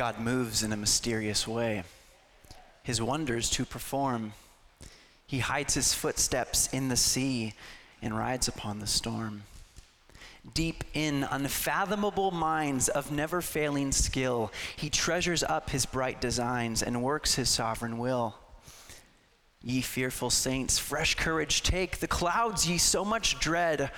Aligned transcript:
God 0.00 0.18
moves 0.18 0.62
in 0.62 0.72
a 0.72 0.78
mysterious 0.78 1.46
way, 1.46 1.82
his 2.82 3.02
wonders 3.02 3.50
to 3.50 3.66
perform. 3.66 4.32
He 5.26 5.40
hides 5.40 5.74
his 5.74 5.92
footsteps 5.92 6.72
in 6.72 6.88
the 6.88 6.96
sea 6.96 7.52
and 8.00 8.16
rides 8.16 8.48
upon 8.48 8.78
the 8.78 8.86
storm. 8.86 9.42
Deep 10.54 10.84
in 10.94 11.24
unfathomable 11.24 12.30
minds 12.30 12.88
of 12.88 13.12
never 13.12 13.42
failing 13.42 13.92
skill, 13.92 14.50
he 14.74 14.88
treasures 14.88 15.42
up 15.42 15.68
his 15.68 15.84
bright 15.84 16.18
designs 16.18 16.82
and 16.82 17.02
works 17.02 17.34
his 17.34 17.50
sovereign 17.50 17.98
will. 17.98 18.34
Ye 19.62 19.82
fearful 19.82 20.30
saints, 20.30 20.78
fresh 20.78 21.14
courage 21.14 21.62
take. 21.62 21.98
The 21.98 22.08
clouds 22.08 22.66
ye 22.66 22.78
so 22.78 23.04
much 23.04 23.38
dread 23.38 23.90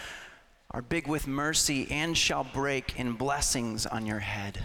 are 0.72 0.82
big 0.82 1.06
with 1.06 1.28
mercy 1.28 1.88
and 1.92 2.18
shall 2.18 2.42
break 2.42 2.98
in 2.98 3.12
blessings 3.12 3.86
on 3.86 4.04
your 4.04 4.18
head. 4.18 4.64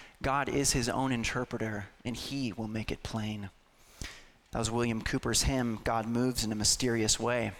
God 0.21 0.49
is 0.49 0.71
his 0.71 0.87
own 0.87 1.11
interpreter, 1.11 1.87
and 2.05 2.15
he 2.15 2.53
will 2.53 2.67
make 2.67 2.91
it 2.91 3.01
plain. 3.01 3.49
That 4.51 4.59
was 4.59 4.69
William 4.69 5.01
Cowper's 5.01 5.43
hymn, 5.43 5.79
God 5.83 6.05
Moves 6.05 6.43
in 6.43 6.51
a 6.51 6.55
Mysterious 6.55 7.19
Way. 7.19 7.53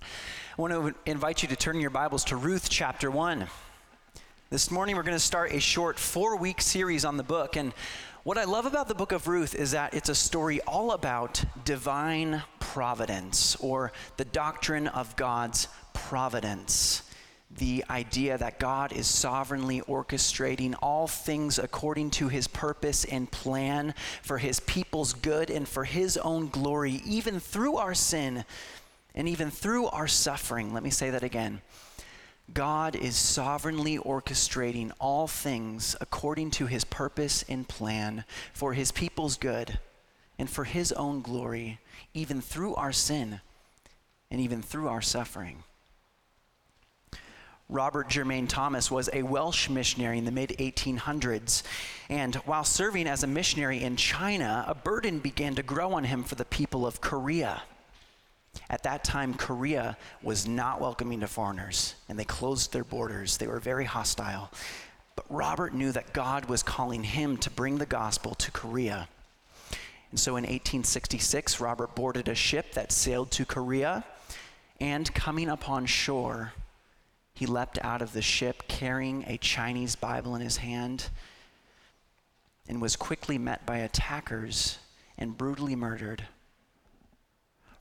I 0.00 0.62
want 0.62 0.72
to 0.72 0.94
invite 1.04 1.42
you 1.42 1.48
to 1.48 1.56
turn 1.56 1.78
your 1.78 1.90
Bibles 1.90 2.24
to 2.26 2.36
Ruth 2.36 2.70
chapter 2.70 3.10
1. 3.10 3.46
This 4.48 4.70
morning, 4.70 4.96
we're 4.96 5.02
going 5.02 5.14
to 5.14 5.18
start 5.18 5.52
a 5.52 5.60
short 5.60 5.98
four 5.98 6.38
week 6.38 6.62
series 6.62 7.04
on 7.04 7.18
the 7.18 7.22
book. 7.22 7.56
And 7.56 7.74
what 8.24 8.38
I 8.38 8.44
love 8.44 8.64
about 8.64 8.88
the 8.88 8.94
book 8.94 9.12
of 9.12 9.28
Ruth 9.28 9.54
is 9.54 9.72
that 9.72 9.92
it's 9.92 10.08
a 10.08 10.14
story 10.14 10.62
all 10.62 10.92
about 10.92 11.44
divine 11.66 12.42
providence 12.60 13.56
or 13.56 13.92
the 14.16 14.24
doctrine 14.24 14.86
of 14.86 15.16
God's 15.16 15.68
providence. 15.92 17.02
The 17.60 17.84
idea 17.90 18.38
that 18.38 18.58
God 18.58 18.90
is 18.90 19.06
sovereignly 19.06 19.82
orchestrating 19.82 20.74
all 20.80 21.06
things 21.06 21.58
according 21.58 22.10
to 22.12 22.28
his 22.28 22.48
purpose 22.48 23.04
and 23.04 23.30
plan 23.30 23.92
for 24.22 24.38
his 24.38 24.60
people's 24.60 25.12
good 25.12 25.50
and 25.50 25.68
for 25.68 25.84
his 25.84 26.16
own 26.16 26.48
glory, 26.48 27.02
even 27.04 27.38
through 27.38 27.76
our 27.76 27.92
sin 27.92 28.46
and 29.14 29.28
even 29.28 29.50
through 29.50 29.88
our 29.88 30.08
suffering. 30.08 30.72
Let 30.72 30.82
me 30.82 30.88
say 30.88 31.10
that 31.10 31.22
again. 31.22 31.60
God 32.54 32.96
is 32.96 33.14
sovereignly 33.14 33.98
orchestrating 33.98 34.90
all 34.98 35.26
things 35.26 35.94
according 36.00 36.52
to 36.52 36.66
his 36.66 36.86
purpose 36.86 37.44
and 37.46 37.68
plan 37.68 38.24
for 38.54 38.72
his 38.72 38.90
people's 38.90 39.36
good 39.36 39.78
and 40.38 40.48
for 40.48 40.64
his 40.64 40.92
own 40.92 41.20
glory, 41.20 41.78
even 42.14 42.40
through 42.40 42.74
our 42.76 42.92
sin 42.92 43.42
and 44.30 44.40
even 44.40 44.62
through 44.62 44.88
our 44.88 45.02
suffering. 45.02 45.62
Robert 47.70 48.08
Jermain 48.08 48.48
Thomas 48.48 48.90
was 48.90 49.08
a 49.12 49.22
Welsh 49.22 49.70
missionary 49.70 50.18
in 50.18 50.24
the 50.24 50.32
mid 50.32 50.50
1800s. 50.58 51.62
And 52.08 52.34
while 52.34 52.64
serving 52.64 53.06
as 53.06 53.22
a 53.22 53.28
missionary 53.28 53.84
in 53.84 53.94
China, 53.94 54.64
a 54.66 54.74
burden 54.74 55.20
began 55.20 55.54
to 55.54 55.62
grow 55.62 55.92
on 55.92 56.02
him 56.02 56.24
for 56.24 56.34
the 56.34 56.44
people 56.44 56.84
of 56.84 57.00
Korea. 57.00 57.62
At 58.68 58.82
that 58.82 59.04
time, 59.04 59.34
Korea 59.34 59.96
was 60.20 60.48
not 60.48 60.80
welcoming 60.80 61.20
to 61.20 61.28
foreigners, 61.28 61.94
and 62.08 62.18
they 62.18 62.24
closed 62.24 62.72
their 62.72 62.82
borders. 62.82 63.36
They 63.36 63.46
were 63.46 63.60
very 63.60 63.84
hostile. 63.84 64.50
But 65.14 65.26
Robert 65.28 65.72
knew 65.72 65.92
that 65.92 66.12
God 66.12 66.46
was 66.46 66.64
calling 66.64 67.04
him 67.04 67.36
to 67.36 67.50
bring 67.50 67.78
the 67.78 67.86
gospel 67.86 68.34
to 68.34 68.50
Korea. 68.50 69.08
And 70.10 70.18
so 70.18 70.32
in 70.32 70.42
1866, 70.42 71.60
Robert 71.60 71.94
boarded 71.94 72.26
a 72.26 72.34
ship 72.34 72.72
that 72.72 72.90
sailed 72.90 73.30
to 73.32 73.44
Korea, 73.44 74.04
and 74.80 75.14
coming 75.14 75.48
upon 75.48 75.86
shore, 75.86 76.52
he 77.40 77.46
leapt 77.46 77.78
out 77.82 78.02
of 78.02 78.12
the 78.12 78.20
ship 78.20 78.64
carrying 78.68 79.24
a 79.26 79.38
Chinese 79.38 79.96
Bible 79.96 80.36
in 80.36 80.42
his 80.42 80.58
hand 80.58 81.08
and 82.68 82.82
was 82.82 82.96
quickly 82.96 83.38
met 83.38 83.64
by 83.64 83.78
attackers 83.78 84.76
and 85.16 85.38
brutally 85.38 85.74
murdered. 85.74 86.22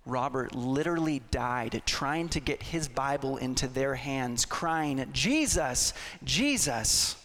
Robert 0.06 0.56
literally 0.56 1.22
died 1.30 1.81
trying 1.86 2.30
to 2.30 2.40
get 2.40 2.64
his 2.64 2.88
Bible 2.88 3.36
into 3.36 3.68
their 3.68 3.96
hands, 3.96 4.46
crying, 4.46 5.06
Jesus, 5.12 5.94
Jesus. 6.24 7.18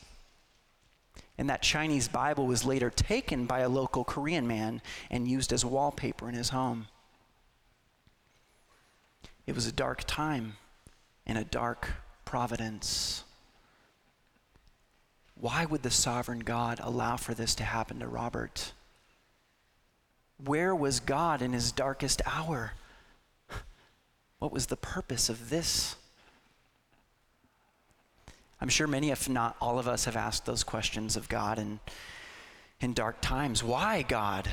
And 1.38 1.48
that 1.48 1.62
Chinese 1.62 2.08
Bible 2.08 2.48
was 2.48 2.64
later 2.64 2.90
taken 2.90 3.46
by 3.46 3.60
a 3.60 3.68
local 3.68 4.02
Korean 4.02 4.48
man 4.48 4.82
and 5.08 5.28
used 5.28 5.52
as 5.52 5.64
wallpaper 5.64 6.28
in 6.28 6.34
his 6.34 6.48
home. 6.48 6.88
It 9.46 9.54
was 9.54 9.68
a 9.68 9.72
dark 9.72 10.02
time 10.08 10.56
and 11.24 11.38
a 11.38 11.44
dark 11.44 11.92
providence. 12.34 13.22
Why 15.36 15.66
would 15.66 15.84
the 15.84 15.90
sovereign 15.92 16.40
God 16.40 16.80
allow 16.82 17.16
for 17.16 17.32
this 17.32 17.54
to 17.54 17.62
happen 17.62 18.00
to 18.00 18.08
Robert? 18.08 18.72
Where 20.44 20.74
was 20.74 20.98
God 20.98 21.42
in 21.42 21.52
his 21.52 21.70
darkest 21.70 22.22
hour? 22.26 22.72
What 24.40 24.52
was 24.52 24.66
the 24.66 24.76
purpose 24.76 25.28
of 25.28 25.48
this? 25.48 25.94
I'm 28.60 28.68
sure 28.68 28.88
many, 28.88 29.12
if 29.12 29.28
not 29.28 29.54
all 29.60 29.78
of 29.78 29.86
us, 29.86 30.06
have 30.06 30.16
asked 30.16 30.44
those 30.44 30.64
questions 30.64 31.16
of 31.16 31.28
God 31.28 31.60
in, 31.60 31.78
in 32.80 32.94
dark 32.94 33.20
times. 33.20 33.62
Why, 33.62 34.02
God? 34.02 34.50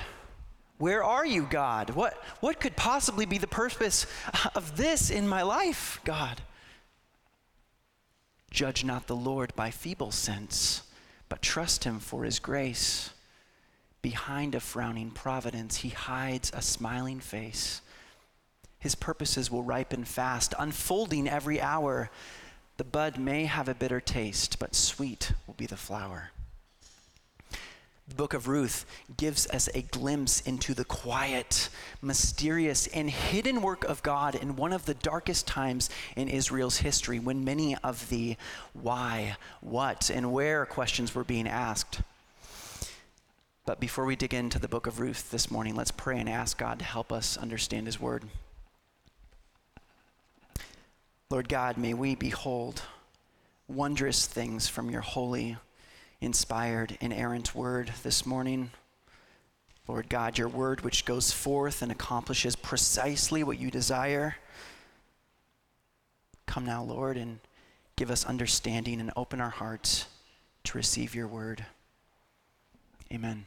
Where 0.78 1.04
are 1.04 1.26
you, 1.26 1.48
God? 1.50 1.90
What, 1.90 2.14
what 2.42 2.60
could 2.60 2.76
possibly 2.76 3.26
be 3.26 3.40
the 3.40 3.48
purpose 3.48 4.06
of 4.54 4.78
this 4.78 5.10
in 5.10 5.28
my 5.28 5.42
life, 5.42 6.00
God? 6.06 6.42
Judge 8.52 8.84
not 8.84 9.08
the 9.08 9.16
Lord 9.16 9.56
by 9.56 9.72
feeble 9.72 10.12
sense, 10.12 10.84
but 11.30 11.42
trust 11.42 11.86
him 11.86 12.00
for 12.00 12.26
his 12.26 12.38
grace. 12.38 13.12
Behind 14.02 14.54
a 14.54 14.60
frowning 14.60 15.12
providence, 15.12 15.78
he 15.78 15.90
hides 15.90 16.52
a 16.54 16.62
smiling 16.62 17.20
face. 17.22 17.82
His 18.78 18.96
purposes 18.96 19.50
will 19.50 19.64
ripen 19.64 20.04
fast, 20.04 20.54
unfolding 20.60 21.30
every 21.30 21.62
hour. 21.62 22.10
The 22.78 22.84
bud 22.84 23.18
may 23.18 23.46
have 23.46 23.70
a 23.70 23.76
bitter 23.76 24.02
taste, 24.02 24.60
but 24.60 24.76
sweet 24.76 25.34
will 25.48 25.54
be 25.54 25.68
the 25.68 25.78
flower. 25.78 26.32
The 28.12 28.18
book 28.18 28.34
of 28.34 28.50
Ruth 28.50 28.86
gives 29.16 29.48
us 29.48 29.70
a 29.74 29.84
glimpse 29.84 30.42
into 30.42 30.74
the 30.74 30.84
quiet, 30.84 31.70
mysterious, 32.02 32.88
and 32.88 33.10
hidden 33.10 33.62
work 33.62 33.86
of 33.86 34.04
God 34.04 34.36
in 34.36 34.58
one 34.58 34.74
of 34.74 34.86
the 34.86 34.96
darkest 34.96 35.48
times 35.48 35.90
in 36.18 36.28
Israel's 36.28 36.76
history 36.76 37.20
when 37.20 37.46
many 37.46 37.78
of 37.78 38.10
the 38.10 38.36
why, 38.74 39.38
what, 39.62 40.10
and 40.10 40.34
where 40.34 40.66
questions 40.66 41.16
were 41.16 41.24
being 41.24 41.48
asked. 41.48 42.02
But 43.66 43.80
before 43.80 44.04
we 44.04 44.18
dig 44.18 44.34
into 44.34 44.60
the 44.60 44.68
book 44.68 44.88
of 44.88 45.00
Ruth 45.00 45.32
this 45.32 45.50
morning, 45.50 45.74
let's 45.76 45.92
pray 45.92 46.20
and 46.20 46.28
ask 46.28 46.58
God 46.58 46.80
to 46.80 46.86
help 46.86 47.14
us 47.14 47.38
understand 47.38 47.86
His 47.86 48.02
word. 48.02 48.26
Lord 51.30 51.48
God, 51.48 51.78
may 51.78 51.94
we 51.94 52.16
behold 52.16 52.82
wondrous 53.70 54.26
things 54.28 54.68
from 54.68 54.90
your 54.92 55.00
holy, 55.00 55.56
inspired, 56.22 56.98
inerrant 57.02 57.56
word 57.56 57.92
this 58.04 58.26
morning. 58.26 58.72
Lord 59.88 60.08
God, 60.08 60.38
your 60.38 60.48
word 60.48 60.82
which 60.82 61.04
goes 61.04 61.32
forth 61.32 61.82
and 61.82 61.92
accomplishes 61.92 62.56
precisely 62.56 63.44
what 63.44 63.60
you 63.60 63.72
desire. 63.72 64.36
Come 66.46 66.66
now, 66.66 66.84
Lord, 66.84 67.18
and 67.18 67.40
give 67.96 68.12
us 68.12 68.26
understanding 68.26 69.02
and 69.02 69.12
open 69.16 69.42
our 69.42 69.50
hearts 69.50 70.06
to 70.66 70.78
receive 70.78 71.16
your 71.16 71.28
word. 71.28 71.66
Amen. 73.12 73.46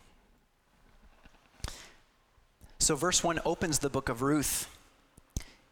So, 2.79 2.97
verse 2.97 3.23
1 3.25 3.41
opens 3.47 3.79
the 3.79 3.89
book 3.89 4.09
of 4.09 4.21
Ruth 4.21 4.69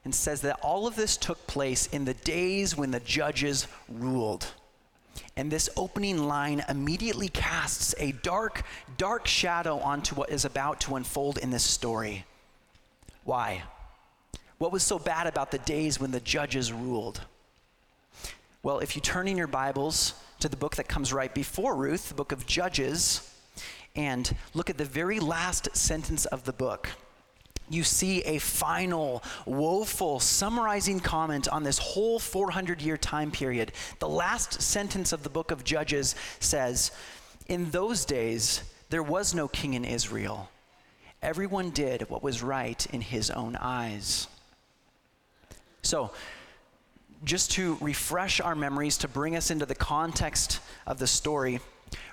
and 0.04 0.14
says 0.14 0.40
that 0.42 0.58
all 0.62 0.86
of 0.86 0.96
this 0.96 1.16
took 1.16 1.46
place 1.46 1.86
in 1.88 2.04
the 2.04 2.14
days 2.14 2.76
when 2.76 2.90
the 2.90 3.00
judges 3.00 3.66
ruled. 3.88 4.46
And 5.36 5.50
this 5.50 5.68
opening 5.76 6.26
line 6.28 6.62
immediately 6.68 7.28
casts 7.28 7.94
a 7.98 8.12
dark, 8.12 8.64
dark 8.96 9.26
shadow 9.26 9.78
onto 9.78 10.14
what 10.14 10.30
is 10.30 10.44
about 10.44 10.80
to 10.80 10.96
unfold 10.96 11.38
in 11.38 11.50
this 11.50 11.64
story. 11.64 12.24
Why? 13.24 13.62
What 14.58 14.72
was 14.72 14.82
so 14.82 14.98
bad 14.98 15.26
about 15.26 15.50
the 15.50 15.58
days 15.58 15.98
when 15.98 16.10
the 16.10 16.20
judges 16.20 16.72
ruled? 16.72 17.22
Well, 18.62 18.78
if 18.78 18.94
you 18.94 19.02
turn 19.02 19.26
in 19.26 19.36
your 19.36 19.48
Bibles 19.48 20.14
to 20.40 20.48
the 20.48 20.56
book 20.56 20.76
that 20.76 20.88
comes 20.88 21.12
right 21.12 21.34
before 21.34 21.74
Ruth, 21.74 22.08
the 22.08 22.14
book 22.14 22.30
of 22.30 22.46
Judges, 22.46 23.28
and 23.96 24.36
look 24.54 24.70
at 24.70 24.78
the 24.78 24.84
very 24.84 25.18
last 25.18 25.76
sentence 25.76 26.26
of 26.26 26.44
the 26.44 26.52
book, 26.52 26.90
you 27.68 27.82
see 27.84 28.22
a 28.22 28.38
final, 28.38 29.22
woeful, 29.46 30.20
summarizing 30.20 31.00
comment 31.00 31.48
on 31.48 31.62
this 31.62 31.78
whole 31.78 32.18
400 32.18 32.82
year 32.82 32.96
time 32.96 33.30
period. 33.30 33.72
The 33.98 34.08
last 34.08 34.60
sentence 34.60 35.12
of 35.12 35.22
the 35.22 35.30
book 35.30 35.50
of 35.50 35.64
Judges 35.64 36.14
says, 36.40 36.90
In 37.48 37.70
those 37.70 38.04
days, 38.04 38.62
there 38.90 39.02
was 39.02 39.34
no 39.34 39.48
king 39.48 39.74
in 39.74 39.84
Israel. 39.84 40.50
Everyone 41.22 41.70
did 41.70 42.10
what 42.10 42.22
was 42.22 42.42
right 42.42 42.84
in 42.92 43.00
his 43.00 43.30
own 43.30 43.56
eyes. 43.56 44.26
So, 45.82 46.10
just 47.24 47.52
to 47.52 47.78
refresh 47.80 48.40
our 48.40 48.54
memories, 48.54 48.98
to 48.98 49.08
bring 49.08 49.36
us 49.36 49.50
into 49.50 49.64
the 49.64 49.74
context 49.74 50.60
of 50.86 50.98
the 50.98 51.06
story, 51.06 51.60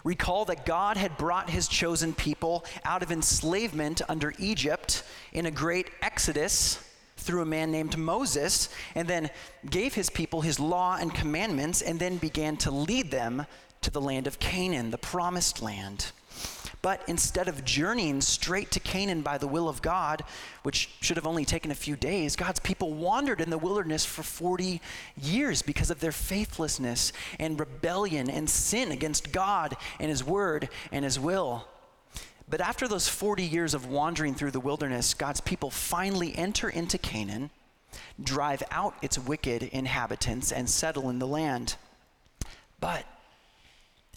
recall 0.03 0.45
that 0.45 0.65
God 0.65 0.97
had 0.97 1.17
brought 1.17 1.49
his 1.49 1.67
chosen 1.67 2.13
people 2.13 2.65
out 2.85 3.03
of 3.03 3.11
enslavement 3.11 4.01
under 4.07 4.33
Egypt 4.39 5.03
in 5.33 5.45
a 5.45 5.51
great 5.51 5.89
exodus 6.01 6.83
through 7.17 7.41
a 7.41 7.45
man 7.45 7.71
named 7.71 7.97
Moses, 7.97 8.69
and 8.95 9.07
then 9.07 9.29
gave 9.69 9.93
his 9.93 10.09
people 10.09 10.41
his 10.41 10.59
law 10.59 10.97
and 10.99 11.13
commandments, 11.13 11.81
and 11.81 11.99
then 11.99 12.17
began 12.17 12.57
to 12.57 12.71
lead 12.71 13.11
them 13.11 13.45
to 13.81 13.91
the 13.91 14.01
land 14.01 14.27
of 14.27 14.39
Canaan, 14.39 14.91
the 14.91 14.97
promised 14.97 15.61
land. 15.61 16.11
But 16.81 17.01
instead 17.07 17.49
of 17.49 17.65
journeying 17.65 18.21
straight 18.21 18.71
to 18.71 18.79
Canaan 18.79 19.21
by 19.21 19.37
the 19.37 19.47
will 19.47 19.67
of 19.67 19.81
God, 19.81 20.23
which 20.63 20.89
should 21.01 21.17
have 21.17 21.27
only 21.27 21.43
taken 21.43 21.71
a 21.71 21.75
few 21.75 21.97
days, 21.97 22.37
God's 22.37 22.61
people 22.61 22.93
wandered 22.93 23.41
in 23.41 23.49
the 23.49 23.57
wilderness 23.57 24.05
for 24.05 24.23
40 24.23 24.79
years 25.21 25.61
because 25.61 25.89
of 25.89 25.99
their 25.99 26.13
faithlessness 26.13 27.11
and 27.37 27.59
rebellion 27.59 28.29
and 28.29 28.49
sin 28.49 28.91
against 28.91 29.33
God 29.33 29.75
and 29.99 30.09
His 30.09 30.23
word 30.23 30.69
and 30.91 31.03
His 31.03 31.19
will. 31.19 31.67
But 32.49 32.61
after 32.61 32.87
those 32.87 33.09
40 33.09 33.43
years 33.43 33.73
of 33.73 33.85
wandering 33.87 34.33
through 34.33 34.51
the 34.51 34.59
wilderness, 34.59 35.13
God's 35.13 35.41
people 35.41 35.69
finally 35.69 36.35
enter 36.35 36.69
into 36.69 36.97
Canaan, 36.97 37.51
drive 38.23 38.63
out 38.71 38.95
its 39.01 39.19
wicked 39.19 39.63
inhabitants, 39.63 40.51
and 40.51 40.69
settle 40.69 41.09
in 41.09 41.19
the 41.19 41.27
land. 41.27 41.75
But 42.79 43.05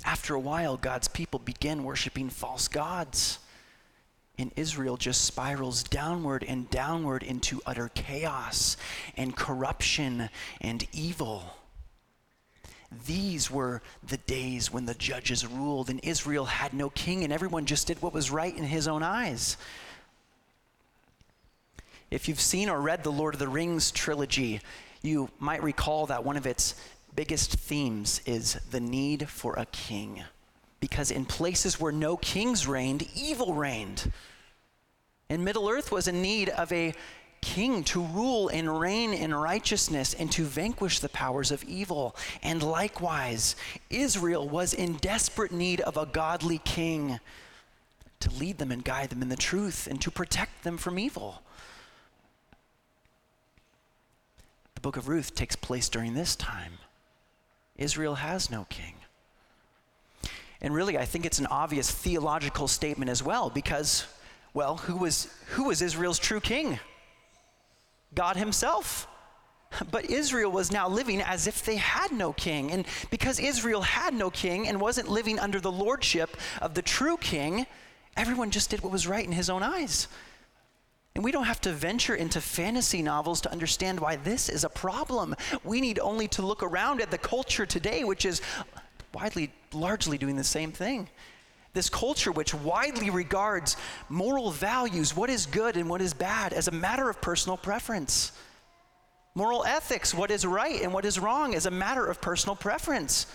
after 0.05 0.35
a 0.35 0.41
while, 0.41 0.77
God's 0.77 1.09
people 1.09 1.39
begin 1.39 1.85
worshiping 1.85 2.31
false 2.31 2.69
gods. 2.69 3.39
And 4.39 4.51
Israel 4.57 4.97
just 4.97 5.25
spirals 5.25 5.83
downward 5.83 6.45
and 6.47 6.69
downward 6.71 7.23
into 7.23 7.61
utter 7.67 7.91
chaos 7.95 8.77
and 9.17 9.37
corruption 9.37 10.31
and 10.61 10.87
evil. 10.93 11.45
These 13.07 13.51
were 13.51 13.83
the 14.07 14.17
days 14.17 14.73
when 14.73 14.87
the 14.87 14.95
judges 14.95 15.47
ruled 15.47 15.91
and 15.91 16.01
Israel 16.03 16.47
had 16.47 16.75
no 16.75 16.91
king 16.91 17.25
and 17.25 17.33
everyone 17.33 17.67
just 17.67 17.87
did 17.87 18.01
what 18.03 18.13
was 18.13 18.31
right 18.31 18.57
in 18.57 18.65
his 18.65 18.89
own 18.89 19.03
eyes. 19.03 19.57
If 22.11 22.29
you've 22.29 22.41
seen 22.41 22.69
or 22.69 22.81
read 22.81 23.05
the 23.05 23.13
Lord 23.13 23.35
of 23.35 23.41
the 23.41 23.49
Rings 23.49 23.91
trilogy, 23.91 24.61
you 25.03 25.31
might 25.39 25.63
recall 25.63 26.07
that 26.07 26.25
one 26.25 26.37
of 26.37 26.47
its 26.47 26.75
biggest 27.15 27.55
themes 27.55 28.21
is 28.27 28.55
the 28.71 28.81
need 28.81 29.29
for 29.29 29.55
a 29.55 29.67
king. 29.67 30.25
Because 30.81 31.11
in 31.11 31.25
places 31.25 31.81
where 31.81 31.93
no 31.93 32.17
kings 32.17 32.67
reigned, 32.67 33.07
evil 33.15 33.55
reigned. 33.55 34.11
And 35.29 35.45
Middle 35.45 35.69
Earth 35.69 35.93
was 35.93 36.09
in 36.09 36.21
need 36.21 36.49
of 36.49 36.73
a 36.73 36.95
king 37.41 37.83
to 37.85 38.03
rule 38.03 38.49
and 38.49 38.81
reign 38.81 39.13
in 39.13 39.35
righteousness 39.35 40.15
and 40.15 40.31
to 40.33 40.45
vanquish 40.45 41.01
the 41.01 41.09
powers 41.09 41.51
of 41.51 41.63
evil. 41.65 42.17
And 42.43 42.63
likewise, 42.63 43.57
Israel 43.91 44.49
was 44.49 44.73
in 44.73 44.95
desperate 44.95 45.53
need 45.53 45.81
of 45.83 45.97
a 45.97 46.07
godly 46.07 46.59
king 46.59 47.21
to 48.21 48.31
lead 48.31 48.59
them 48.59 48.71
and 48.71 48.85
guide 48.85 49.11
them 49.11 49.21
in 49.21 49.29
the 49.29 49.37
truth 49.37 49.89
and 49.89 50.01
to 50.01 50.11
protect 50.11 50.63
them 50.63 50.79
from 50.79 50.99
evil. 50.99 51.43
The 54.77 54.81
book 54.81 54.97
of 54.97 55.09
Ruth 55.09 55.35
takes 55.35 55.57
place 55.57 55.89
during 55.89 56.15
this 56.15 56.37
time. 56.37 56.73
Israel 57.77 58.17
has 58.17 58.51
no 58.51 58.67
king. 58.69 58.95
And 60.61 60.75
really, 60.75 60.97
I 60.97 61.05
think 61.05 61.27
it's 61.27 61.41
an 61.41 61.47
obvious 61.47 61.91
theological 61.91 62.69
statement 62.69 63.11
as 63.11 63.23
well, 63.23 63.51
because, 63.51 64.07
well, 64.55 64.77
who 64.77 64.97
was, 64.97 65.29
who 65.49 65.65
was 65.65 65.83
Israel's 65.83 66.19
true 66.19 66.41
king? 66.41 66.79
God 68.15 68.37
Himself. 68.37 69.09
But 69.91 70.11
Israel 70.11 70.53
was 70.53 70.71
now 70.71 70.87
living 70.87 71.23
as 71.23 71.47
if 71.47 71.65
they 71.65 71.77
had 71.77 72.13
no 72.13 72.33
king. 72.35 72.71
And 72.71 72.85
because 73.11 73.41
Israel 73.41 73.81
had 73.81 74.13
no 74.13 74.31
king 74.31 74.69
and 74.69 74.81
wasn't 74.81 75.09
living 75.09 75.39
under 75.39 75.61
the 75.61 75.73
lordship 75.73 76.37
of 76.61 76.75
the 76.75 76.83
true 76.83 77.17
king, 77.17 77.67
everyone 78.17 78.51
just 78.51 78.69
did 78.69 78.83
what 78.83 78.93
was 78.93 79.07
right 79.07 79.25
in 79.25 79.33
his 79.33 79.49
own 79.49 79.63
eyes. 79.63 80.09
And 81.15 81.23
we 81.23 81.31
don't 81.31 81.45
have 81.45 81.61
to 81.63 81.73
venture 81.73 82.15
into 82.15 82.41
fantasy 82.41 83.03
novels 83.03 83.41
to 83.43 83.53
understand 83.53 84.01
why 84.01 84.17
this 84.17 84.49
is 84.49 84.65
a 84.65 84.69
problem. 84.69 85.35
We 85.63 85.81
need 85.81 85.99
only 85.99 86.27
to 86.29 86.43
look 86.43 86.63
around 86.63 87.03
at 87.03 87.11
the 87.11 87.19
culture 87.19 87.67
today, 87.67 88.03
which 88.05 88.25
is 88.25 88.41
widely, 89.13 89.53
largely 89.73 90.17
doing 90.17 90.37
the 90.37 90.45
same 90.45 90.73
thing. 90.73 91.09
This 91.75 91.91
culture, 91.91 92.33
which 92.33 92.55
widely 92.55 93.11
regards 93.11 93.77
moral 94.09 94.51
values, 94.51 95.15
what 95.15 95.29
is 95.29 95.45
good 95.47 95.77
and 95.77 95.89
what 95.89 96.01
is 96.01 96.15
bad, 96.15 96.53
as 96.53 96.69
a 96.69 96.73
matter 96.73 97.11
of 97.11 97.21
personal 97.21 97.59
preference. 97.59 98.33
Moral 99.35 99.65
ethics, 99.65 100.15
what 100.15 100.31
is 100.31 100.47
right 100.47 100.83
and 100.83 100.93
what 100.93 101.05
is 101.05 101.19
wrong, 101.19 101.55
as 101.55 101.67
a 101.67 101.71
matter 101.71 102.07
of 102.07 102.21
personal 102.21 102.57
preference. 102.57 103.27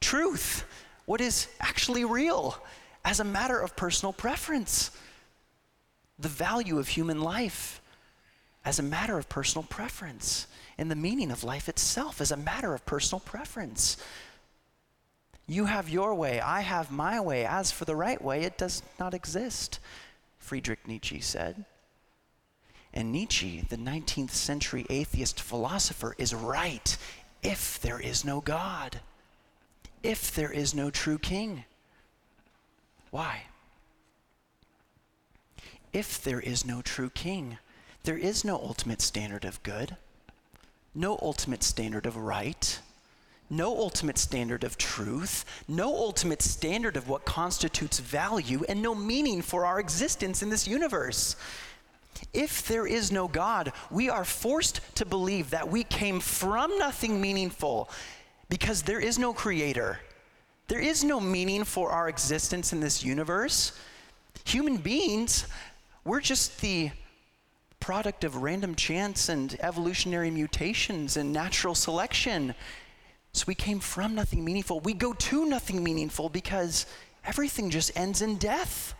Truth, 0.00 0.64
what 1.06 1.20
is 1.20 1.48
actually 1.60 2.04
real, 2.04 2.58
as 3.04 3.20
a 3.20 3.24
matter 3.24 3.58
of 3.58 3.74
personal 3.74 4.12
preference 4.12 4.90
the 6.18 6.28
value 6.28 6.78
of 6.78 6.88
human 6.88 7.20
life 7.20 7.80
as 8.64 8.78
a 8.78 8.82
matter 8.82 9.18
of 9.18 9.28
personal 9.28 9.64
preference 9.64 10.46
and 10.78 10.90
the 10.90 10.96
meaning 10.96 11.30
of 11.30 11.44
life 11.44 11.68
itself 11.68 12.20
as 12.20 12.30
a 12.30 12.36
matter 12.36 12.74
of 12.74 12.86
personal 12.86 13.20
preference. 13.20 13.96
You 15.46 15.66
have 15.66 15.88
your 15.88 16.14
way, 16.14 16.40
I 16.40 16.62
have 16.62 16.90
my 16.90 17.20
way. 17.20 17.44
As 17.44 17.70
for 17.70 17.84
the 17.84 17.96
right 17.96 18.22
way, 18.22 18.42
it 18.42 18.56
does 18.56 18.82
not 18.98 19.12
exist, 19.12 19.78
Friedrich 20.38 20.88
Nietzsche 20.88 21.20
said. 21.20 21.64
And 22.94 23.12
Nietzsche, 23.12 23.64
the 23.68 23.76
19th 23.76 24.30
century 24.30 24.86
atheist 24.88 25.40
philosopher, 25.40 26.14
is 26.16 26.34
right 26.34 26.96
if 27.42 27.80
there 27.80 28.00
is 28.00 28.24
no 28.24 28.40
God, 28.40 29.00
if 30.02 30.34
there 30.34 30.50
is 30.50 30.74
no 30.74 30.90
true 30.90 31.18
king. 31.18 31.64
Why? 33.10 33.42
If 35.94 36.22
there 36.22 36.40
is 36.40 36.66
no 36.66 36.82
true 36.82 37.08
king. 37.10 37.56
There 38.02 38.18
is 38.18 38.44
no 38.44 38.56
ultimate 38.56 39.00
standard 39.00 39.46
of 39.46 39.62
good, 39.62 39.96
no 40.94 41.18
ultimate 41.22 41.62
standard 41.62 42.04
of 42.04 42.16
right, 42.16 42.78
no 43.48 43.78
ultimate 43.78 44.18
standard 44.18 44.64
of 44.64 44.76
truth, 44.76 45.44
no 45.68 45.94
ultimate 45.94 46.42
standard 46.42 46.96
of 46.96 47.08
what 47.08 47.24
constitutes 47.24 48.00
value, 48.00 48.64
and 48.68 48.82
no 48.82 48.94
meaning 48.94 49.40
for 49.40 49.64
our 49.64 49.80
existence 49.80 50.42
in 50.42 50.50
this 50.50 50.68
universe. 50.68 51.36
If 52.32 52.66
there 52.66 52.86
is 52.86 53.10
no 53.10 53.28
God, 53.28 53.72
we 53.90 54.10
are 54.10 54.24
forced 54.24 54.80
to 54.96 55.06
believe 55.06 55.50
that 55.50 55.68
we 55.68 55.84
came 55.84 56.20
from 56.20 56.76
nothing 56.78 57.20
meaningful 57.20 57.88
because 58.48 58.82
there 58.82 59.00
is 59.00 59.18
no 59.18 59.32
creator. 59.32 60.00
There 60.68 60.80
is 60.80 61.04
no 61.04 61.20
meaning 61.20 61.64
for 61.64 61.90
our 61.90 62.08
existence 62.08 62.72
in 62.72 62.80
this 62.80 63.04
universe. 63.04 63.78
Human 64.44 64.76
beings 64.76 65.46
we're 66.04 66.20
just 66.20 66.60
the 66.60 66.90
product 67.80 68.24
of 68.24 68.36
random 68.36 68.74
chance 68.74 69.28
and 69.28 69.56
evolutionary 69.60 70.30
mutations 70.30 71.16
and 71.16 71.32
natural 71.32 71.74
selection. 71.74 72.54
So 73.32 73.44
we 73.46 73.54
came 73.54 73.80
from 73.80 74.14
nothing 74.14 74.44
meaningful. 74.44 74.80
We 74.80 74.94
go 74.94 75.12
to 75.12 75.44
nothing 75.46 75.82
meaningful 75.82 76.28
because 76.28 76.86
everything 77.26 77.70
just 77.70 77.90
ends 77.96 78.22
in 78.22 78.36
death. 78.36 78.94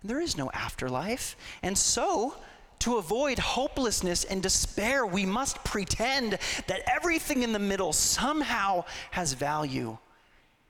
And 0.00 0.10
there 0.10 0.20
is 0.20 0.36
no 0.36 0.50
afterlife. 0.52 1.36
And 1.62 1.76
so, 1.76 2.36
to 2.80 2.96
avoid 2.96 3.38
hopelessness 3.38 4.24
and 4.24 4.42
despair, 4.42 5.06
we 5.06 5.24
must 5.24 5.62
pretend 5.62 6.38
that 6.66 6.82
everything 6.88 7.44
in 7.44 7.52
the 7.52 7.60
middle 7.60 7.92
somehow 7.92 8.84
has 9.12 9.34
value, 9.34 9.98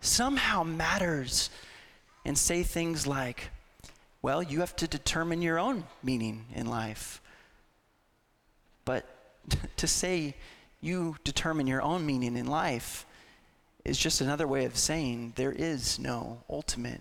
somehow 0.02 0.62
matters, 0.62 1.48
and 2.26 2.36
say 2.36 2.62
things 2.62 3.06
like, 3.06 3.50
well, 4.22 4.42
you 4.42 4.60
have 4.60 4.76
to 4.76 4.86
determine 4.86 5.42
your 5.42 5.58
own 5.58 5.84
meaning 6.02 6.46
in 6.54 6.66
life. 6.66 7.20
But 8.84 9.04
to 9.76 9.86
say 9.86 10.36
you 10.80 11.16
determine 11.24 11.66
your 11.66 11.82
own 11.82 12.06
meaning 12.06 12.36
in 12.36 12.46
life 12.46 13.04
is 13.84 13.98
just 13.98 14.20
another 14.20 14.46
way 14.46 14.64
of 14.64 14.78
saying 14.78 15.32
there 15.34 15.52
is 15.52 15.98
no 15.98 16.40
ultimate 16.48 17.00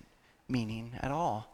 meaning 0.50 0.94
at 1.00 1.12
all. 1.12 1.48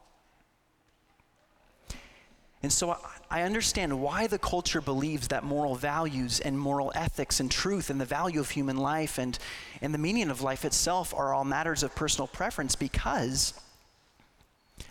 And 2.63 2.73
so 2.73 2.97
I 3.29 3.43
understand 3.43 4.01
why 4.01 4.27
the 4.27 4.39
culture 4.39 4.81
believes 4.81 5.27
that 5.27 5.43
moral 5.43 5.75
values 5.75 6.39
and 6.39 6.57
moral 6.57 6.91
ethics 6.95 7.39
and 7.39 7.51
truth 7.51 7.89
and 7.89 8.01
the 8.01 8.05
value 8.05 8.39
of 8.39 8.49
human 8.49 8.77
life 8.77 9.19
and, 9.19 9.37
and 9.81 9.93
the 9.93 9.99
meaning 9.99 10.29
of 10.29 10.41
life 10.41 10.65
itself 10.65 11.13
are 11.13 11.33
all 11.33 11.43
matters 11.43 11.83
of 11.83 11.93
personal 11.93 12.27
preference 12.27 12.75
because 12.75 13.53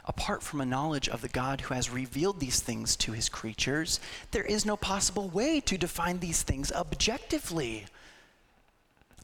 apart 0.06 0.42
from 0.42 0.60
a 0.60 0.66
knowledge 0.66 1.08
of 1.08 1.20
the 1.20 1.28
God 1.28 1.60
who 1.62 1.75
has 1.75 1.90
revealed 1.90 2.38
these 2.38 2.60
things 2.60 2.94
to 2.96 3.12
his 3.12 3.28
creatures, 3.28 3.98
there 4.30 4.44
is 4.44 4.64
no 4.64 4.76
possible 4.76 5.28
way 5.28 5.60
to 5.60 5.76
define 5.76 6.20
these 6.20 6.42
things 6.42 6.70
objectively. 6.72 7.86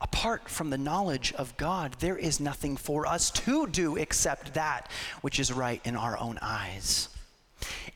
Apart 0.01 0.49
from 0.49 0.71
the 0.71 0.79
knowledge 0.79 1.33
of 1.35 1.57
God, 1.57 1.95
there 2.01 2.17
is 2.17 2.41
nothing 2.41 2.77
for 2.77 3.07
us 3.07 3.31
to 3.31 3.69
do 3.69 3.97
except 3.97 4.55
that 4.55 4.91
which 5.21 5.39
is 5.39 5.53
right 5.53 5.81
in 5.85 5.95
our 5.95 6.19
own 6.19 6.39
eyes. 6.43 7.09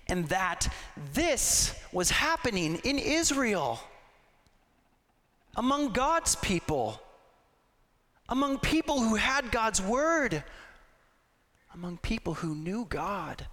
And 0.06 0.28
that 0.28 0.72
this 1.12 1.74
was 1.90 2.10
happening 2.10 2.76
in 2.84 3.00
Israel, 3.00 3.80
among 5.56 5.90
God's 5.90 6.36
people, 6.36 7.00
among 8.28 8.58
people 8.58 9.00
who 9.00 9.16
had 9.16 9.50
God's 9.50 9.82
word 9.82 10.44
among 11.76 11.98
people 11.98 12.34
who 12.34 12.54
knew 12.54 12.86
God 12.88 13.46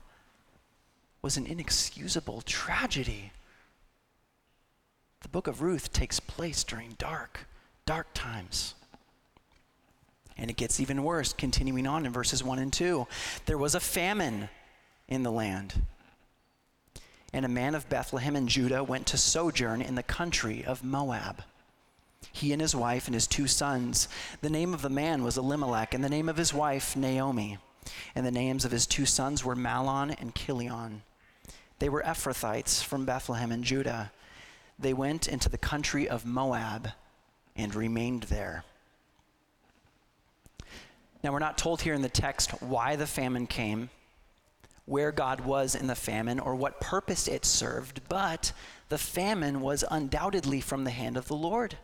was 1.22 1.36
an 1.36 1.46
inexcusable 1.46 2.42
tragedy. 2.42 3.32
The 5.22 5.28
book 5.28 5.48
of 5.48 5.62
Ruth 5.62 5.92
takes 5.92 6.20
place 6.20 6.64
during 6.64 6.96
dark, 6.98 7.42
dark 7.86 8.08
times. 8.14 8.76
And 10.38 10.50
it 10.50 10.56
gets 10.56 10.80
even 10.80 11.04
worse, 11.04 11.34
continuing 11.34 11.86
on 11.86 12.06
in 12.06 12.14
verses 12.14 12.44
1 12.44 12.60
and 12.60 12.72
2. 12.74 13.06
There 13.46 13.58
was 13.58 13.76
a 13.76 13.80
famine 13.80 14.50
in 15.08 15.24
the 15.24 15.32
land. 15.32 15.82
And 17.34 17.46
a 17.46 17.50
man 17.50 17.76
of 17.76 17.90
Bethlehem 17.90 18.36
in 18.36 18.48
Judah 18.48 18.84
went 18.84 19.06
to 19.08 19.18
sojourn 19.18 19.82
in 19.82 19.96
the 19.96 20.04
country 20.04 20.64
of 20.64 20.84
Moab. 20.84 21.44
He 22.32 22.54
and 22.54 22.62
his 22.62 22.76
wife 22.76 23.08
and 23.08 23.14
his 23.14 23.28
two 23.28 23.48
sons. 23.48 24.08
The 24.42 24.50
name 24.50 24.74
of 24.74 24.82
the 24.82 24.90
man 24.90 25.24
was 25.24 25.38
Elimelech, 25.38 25.94
and 25.94 26.04
the 26.04 26.10
name 26.10 26.30
of 26.30 26.38
his 26.38 26.54
wife, 26.54 26.96
Naomi. 26.96 27.58
And 28.16 28.26
the 28.26 28.32
names 28.32 28.66
of 28.66 28.72
his 28.72 28.88
two 28.88 29.06
sons 29.06 29.44
were 29.44 29.56
Mahlon 29.56 30.16
and 30.20 30.36
Chilion. 30.36 31.04
They 31.80 31.90
were 31.90 32.04
Ephrathites 32.04 32.84
from 32.84 33.06
Bethlehem 33.06 33.52
in 33.52 33.64
Judah. 33.64 34.12
They 34.80 34.94
went 34.94 35.28
into 35.28 35.50
the 35.50 35.58
country 35.58 36.08
of 36.08 36.26
Moab 36.26 36.90
and 37.56 37.76
remained 37.76 38.24
there. 38.24 38.64
Now, 41.24 41.32
we're 41.32 41.40
not 41.40 41.58
told 41.58 41.82
here 41.82 41.94
in 41.94 42.02
the 42.02 42.10
text 42.10 42.52
why 42.62 42.96
the 42.96 43.08
famine 43.08 43.48
came, 43.48 43.90
where 44.86 45.12
God 45.12 45.42
was 45.42 45.74
in 45.76 45.88
the 45.88 45.96
famine, 45.96 46.40
or 46.40 46.56
what 46.56 46.82
purpose 46.82 47.28
it 47.28 47.46
served, 47.46 48.02
but 48.10 48.52
the 48.90 48.98
famine 48.98 49.62
was 49.62 49.86
undoubtedly 49.90 50.60
from 50.60 50.84
the 50.84 50.92
hand 50.92 51.16
of 51.16 51.28
the 51.28 51.36
Lord. 51.36 51.78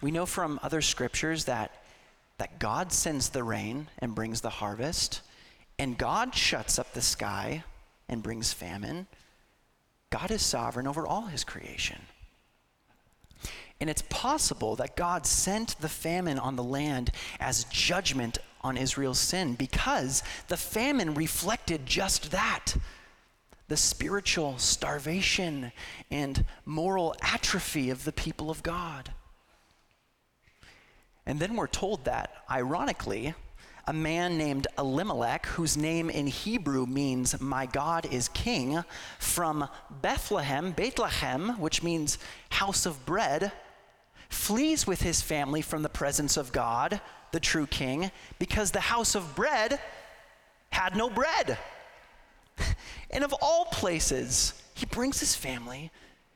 We 0.00 0.10
know 0.10 0.26
from 0.26 0.58
other 0.62 0.82
scriptures 0.82 1.44
that 1.44 1.72
that 2.40 2.58
God 2.58 2.90
sends 2.90 3.28
the 3.28 3.44
rain 3.44 3.88
and 3.98 4.14
brings 4.14 4.40
the 4.40 4.48
harvest, 4.48 5.20
and 5.78 5.98
God 5.98 6.34
shuts 6.34 6.78
up 6.78 6.94
the 6.94 7.02
sky 7.02 7.64
and 8.08 8.22
brings 8.22 8.50
famine. 8.50 9.06
God 10.08 10.30
is 10.30 10.40
sovereign 10.40 10.86
over 10.86 11.06
all 11.06 11.26
his 11.26 11.44
creation. 11.44 11.98
And 13.78 13.90
it's 13.90 14.04
possible 14.08 14.74
that 14.76 14.96
God 14.96 15.26
sent 15.26 15.78
the 15.80 15.88
famine 15.88 16.38
on 16.38 16.56
the 16.56 16.62
land 16.62 17.10
as 17.40 17.64
judgment 17.64 18.38
on 18.62 18.78
Israel's 18.78 19.20
sin 19.20 19.52
because 19.54 20.22
the 20.48 20.56
famine 20.56 21.12
reflected 21.12 21.84
just 21.84 22.30
that 22.30 22.74
the 23.68 23.76
spiritual 23.76 24.56
starvation 24.56 25.72
and 26.10 26.46
moral 26.64 27.14
atrophy 27.20 27.90
of 27.90 28.04
the 28.04 28.12
people 28.12 28.50
of 28.50 28.62
God. 28.62 29.12
And 31.30 31.38
then 31.38 31.54
we're 31.54 31.68
told 31.68 32.06
that, 32.06 32.42
ironically, 32.50 33.34
a 33.86 33.92
man 33.92 34.36
named 34.36 34.66
Elimelech, 34.76 35.46
whose 35.46 35.76
name 35.76 36.10
in 36.10 36.26
Hebrew 36.26 36.86
means 36.86 37.40
my 37.40 37.66
God 37.66 38.04
is 38.12 38.28
king, 38.30 38.82
from 39.20 39.68
Bethlehem, 40.02 40.72
Bethlehem, 40.72 41.50
which 41.60 41.84
means 41.84 42.18
house 42.50 42.84
of 42.84 43.06
bread, 43.06 43.52
flees 44.28 44.88
with 44.88 45.02
his 45.02 45.22
family 45.22 45.62
from 45.62 45.84
the 45.84 45.88
presence 45.88 46.36
of 46.36 46.50
God, 46.50 47.00
the 47.30 47.38
true 47.38 47.68
king, 47.68 48.10
because 48.40 48.72
the 48.72 48.80
house 48.80 49.14
of 49.14 49.36
bread 49.36 49.78
had 50.70 50.96
no 50.96 51.08
bread. 51.08 51.56
And 53.12 53.22
of 53.22 53.32
all 53.40 53.66
places, 53.66 54.60
he 54.74 54.84
brings 54.84 55.20
his 55.20 55.36
family 55.36 55.92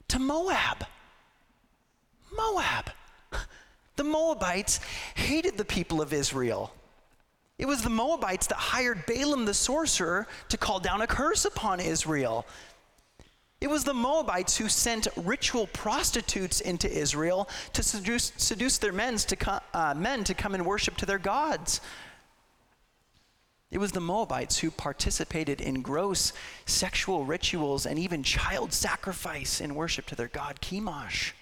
to 0.07 0.21
Moab. 0.21 0.87
Moab. 2.37 2.91
The 3.97 4.05
Moabites 4.05 4.81
hated 5.15 5.57
the 5.57 5.65
people 5.65 6.01
of 6.01 6.13
Israel. 6.13 6.73
It 7.59 7.67
was 7.67 7.83
the 7.83 7.91
Moabites 7.91 8.49
that 8.49 8.57
hired 8.57 9.07
Balaam 9.07 9.45
the 9.45 9.55
sorcerer 9.55 10.27
to 10.49 10.57
call 10.57 10.81
down 10.81 11.03
a 11.03 11.07
curse 11.07 11.45
upon 11.45 11.79
Israel. 11.79 12.45
It 13.61 13.71
was 13.71 13.85
the 13.85 13.95
Moabites 13.95 14.57
who 14.57 14.69
sent 14.69 15.07
ritual 15.17 15.69
prostitutes 15.69 16.61
into 16.61 16.91
Israel 16.91 17.49
to 17.73 17.83
seduce, 17.83 18.33
seduce 18.37 18.79
their 18.79 18.93
men 18.93 19.17
to, 19.17 19.37
come, 19.37 19.61
uh, 19.73 19.95
men 19.97 20.25
to 20.25 20.35
come 20.35 20.55
and 20.55 20.67
worship 20.67 20.97
to 20.99 21.07
their 21.07 21.21
gods. 21.21 21.81
It 23.71 23.79
was 23.79 23.93
the 23.93 24.01
Moabites 24.01 24.59
who 24.59 24.71
participated 24.71 25.61
in 25.61 25.81
gross 25.81 26.33
sexual 26.67 27.25
rituals 27.25 27.87
and 27.87 27.99
even 27.99 28.23
child 28.23 28.73
sacrifice 28.73 29.61
in 29.61 29.75
worship 29.75 30.07
to 30.07 30.17
their 30.17 30.29
god 30.29 30.61
Chemosh 30.61 31.33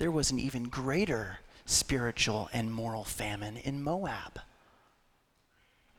there 0.00 0.10
was 0.10 0.30
an 0.30 0.38
even 0.38 0.62
greater 0.64 1.40
spiritual 1.66 2.48
and 2.54 2.72
moral 2.72 3.04
famine 3.04 3.58
in 3.58 3.82
Moab. 3.82 4.40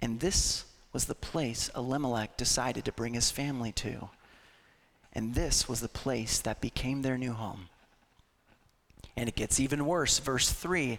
And 0.01 0.19
this 0.19 0.65
was 0.91 1.05
the 1.05 1.13
place 1.13 1.69
Elimelech 1.75 2.35
decided 2.35 2.83
to 2.85 2.91
bring 2.91 3.13
his 3.13 3.29
family 3.29 3.71
to. 3.73 4.09
And 5.13 5.35
this 5.35 5.69
was 5.69 5.81
the 5.81 5.87
place 5.87 6.39
that 6.39 6.61
became 6.61 7.03
their 7.03 7.15
new 7.15 7.33
home. 7.33 7.69
And 9.15 9.29
it 9.29 9.35
gets 9.35 9.59
even 9.59 9.85
worse. 9.85 10.17
Verse 10.17 10.51
3 10.51 10.97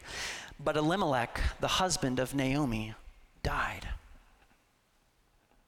But 0.61 0.77
Elimelech, 0.77 1.41
the 1.59 1.67
husband 1.67 2.21
of 2.21 2.37
Naomi, 2.37 2.95
died. 3.43 3.89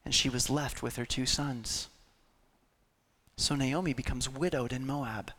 And 0.04 0.14
she 0.14 0.28
was 0.28 0.48
left 0.48 0.84
with 0.84 0.94
her 0.94 1.04
two 1.04 1.26
sons. 1.26 1.88
So 3.36 3.56
Naomi 3.56 3.92
becomes 3.92 4.28
widowed 4.28 4.72
in 4.72 4.86
Moab. 4.86 5.32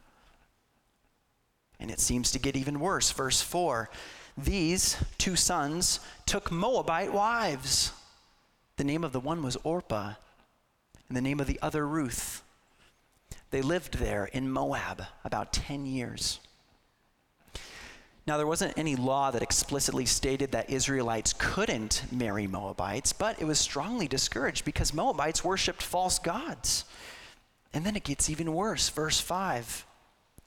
And 1.80 1.92
it 1.92 2.00
seems 2.00 2.32
to 2.32 2.40
get 2.40 2.56
even 2.56 2.80
worse. 2.80 3.12
Verse 3.12 3.42
4 3.42 3.90
These 4.38 4.98
two 5.18 5.36
sons 5.36 6.00
took 6.26 6.52
Moabite 6.52 7.14
wives. 7.14 7.92
The 8.78 8.84
name 8.84 9.04
of 9.04 9.14
the 9.14 9.20
one 9.20 9.42
was 9.42 9.58
Orpah, 9.64 10.14
and 11.08 11.16
the 11.16 11.22
name 11.22 11.40
of 11.40 11.48
the 11.48 11.60
other 11.62 11.88
Ruth. 11.88 12.44
They 13.52 13.62
lived 13.62 14.00
there 14.00 14.26
in 14.26 14.52
Moab 14.52 15.04
about 15.24 15.54
10 15.54 15.86
years. 15.86 16.40
Now, 18.28 18.38
there 18.38 18.48
wasn't 18.48 18.74
any 18.76 18.96
law 18.96 19.30
that 19.30 19.44
explicitly 19.44 20.06
stated 20.06 20.52
that 20.52 20.70
Israelites 20.70 21.34
couldn't 21.38 22.04
marry 22.12 22.48
Moabites, 22.48 23.14
but 23.14 23.40
it 23.40 23.46
was 23.46 23.60
strongly 23.60 24.08
discouraged 24.08 24.66
because 24.66 24.96
Moabites 24.96 25.44
worshiped 25.44 25.84
false 25.84 26.18
gods. 26.18 26.86
And 27.72 27.86
then 27.86 27.96
it 27.96 28.04
gets 28.04 28.30
even 28.30 28.54
worse. 28.54 28.90
Verse 28.90 29.20
5 29.20 29.86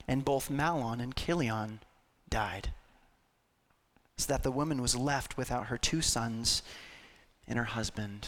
and 0.08 0.24
both 0.24 0.50
Mahlon 0.50 1.00
and 1.00 1.14
Chilion 1.14 1.80
died, 2.30 2.72
so 4.16 4.32
that 4.32 4.42
the 4.42 4.50
woman 4.50 4.80
was 4.80 4.96
left 4.96 5.36
without 5.36 5.66
her 5.66 5.76
two 5.76 6.00
sons 6.00 6.62
and 7.46 7.58
her 7.58 7.64
husband. 7.64 8.26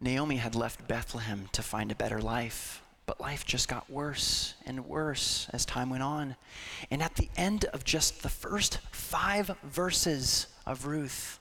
Naomi 0.00 0.36
had 0.36 0.54
left 0.54 0.88
Bethlehem 0.88 1.48
to 1.52 1.62
find 1.62 1.92
a 1.92 1.94
better 1.94 2.22
life, 2.22 2.82
but 3.04 3.20
life 3.20 3.44
just 3.44 3.68
got 3.68 3.90
worse 3.90 4.54
and 4.64 4.86
worse 4.86 5.46
as 5.52 5.66
time 5.66 5.90
went 5.90 6.02
on. 6.02 6.36
And 6.90 7.02
at 7.02 7.16
the 7.16 7.28
end 7.36 7.66
of 7.66 7.84
just 7.84 8.22
the 8.22 8.30
first 8.30 8.78
five 8.92 9.50
verses 9.62 10.46
of 10.64 10.86
Ruth, 10.86 11.39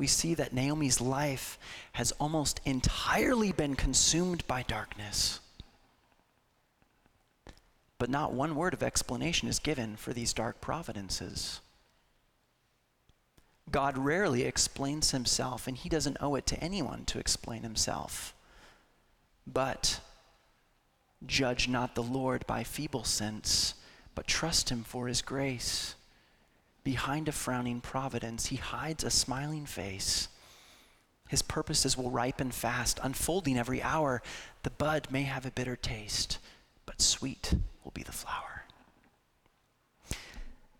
we 0.00 0.06
see 0.06 0.32
that 0.32 0.54
Naomi's 0.54 0.98
life 0.98 1.58
has 1.92 2.10
almost 2.12 2.58
entirely 2.64 3.52
been 3.52 3.76
consumed 3.76 4.42
by 4.46 4.62
darkness. 4.62 5.40
But 7.98 8.08
not 8.08 8.32
one 8.32 8.54
word 8.56 8.72
of 8.72 8.82
explanation 8.82 9.46
is 9.46 9.58
given 9.58 9.96
for 9.96 10.14
these 10.14 10.32
dark 10.32 10.62
providences. 10.62 11.60
God 13.70 13.98
rarely 13.98 14.44
explains 14.44 15.10
himself, 15.10 15.66
and 15.66 15.76
he 15.76 15.90
doesn't 15.90 16.16
owe 16.18 16.34
it 16.34 16.46
to 16.46 16.64
anyone 16.64 17.04
to 17.04 17.18
explain 17.18 17.62
himself. 17.62 18.34
But 19.46 20.00
judge 21.26 21.68
not 21.68 21.94
the 21.94 22.02
Lord 22.02 22.46
by 22.46 22.64
feeble 22.64 23.04
sense, 23.04 23.74
but 24.14 24.26
trust 24.26 24.70
him 24.70 24.82
for 24.82 25.08
his 25.08 25.20
grace. 25.20 25.94
Behind 26.82 27.28
a 27.28 27.32
frowning 27.32 27.80
providence, 27.80 28.46
he 28.46 28.56
hides 28.56 29.04
a 29.04 29.10
smiling 29.10 29.66
face. 29.66 30.28
His 31.28 31.42
purposes 31.42 31.96
will 31.96 32.10
ripen 32.10 32.50
fast, 32.50 32.98
unfolding 33.02 33.58
every 33.58 33.82
hour. 33.82 34.22
The 34.62 34.70
bud 34.70 35.08
may 35.10 35.22
have 35.22 35.46
a 35.46 35.50
bitter 35.50 35.76
taste, 35.76 36.38
but 36.86 37.00
sweet 37.00 37.54
will 37.84 37.92
be 37.92 38.02
the 38.02 38.12
flower. 38.12 38.64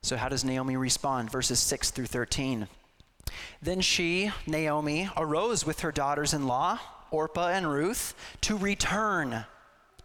So, 0.02 0.16
how 0.16 0.28
does 0.28 0.44
Naomi 0.44 0.76
respond? 0.76 1.30
Verses 1.30 1.60
6 1.60 1.90
through 1.90 2.06
13. 2.06 2.66
Then 3.62 3.80
she, 3.80 4.32
Naomi, 4.46 5.10
arose 5.16 5.66
with 5.66 5.80
her 5.80 5.92
daughters 5.92 6.32
in 6.32 6.46
law, 6.46 6.80
Orpah 7.10 7.48
and 7.48 7.70
Ruth, 7.70 8.14
to 8.40 8.56
return 8.56 9.44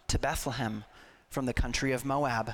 to 0.08 0.20
Bethlehem 0.20 0.84
from 1.30 1.46
the 1.46 1.54
country 1.54 1.92
of 1.92 2.06
Moab. 2.06 2.54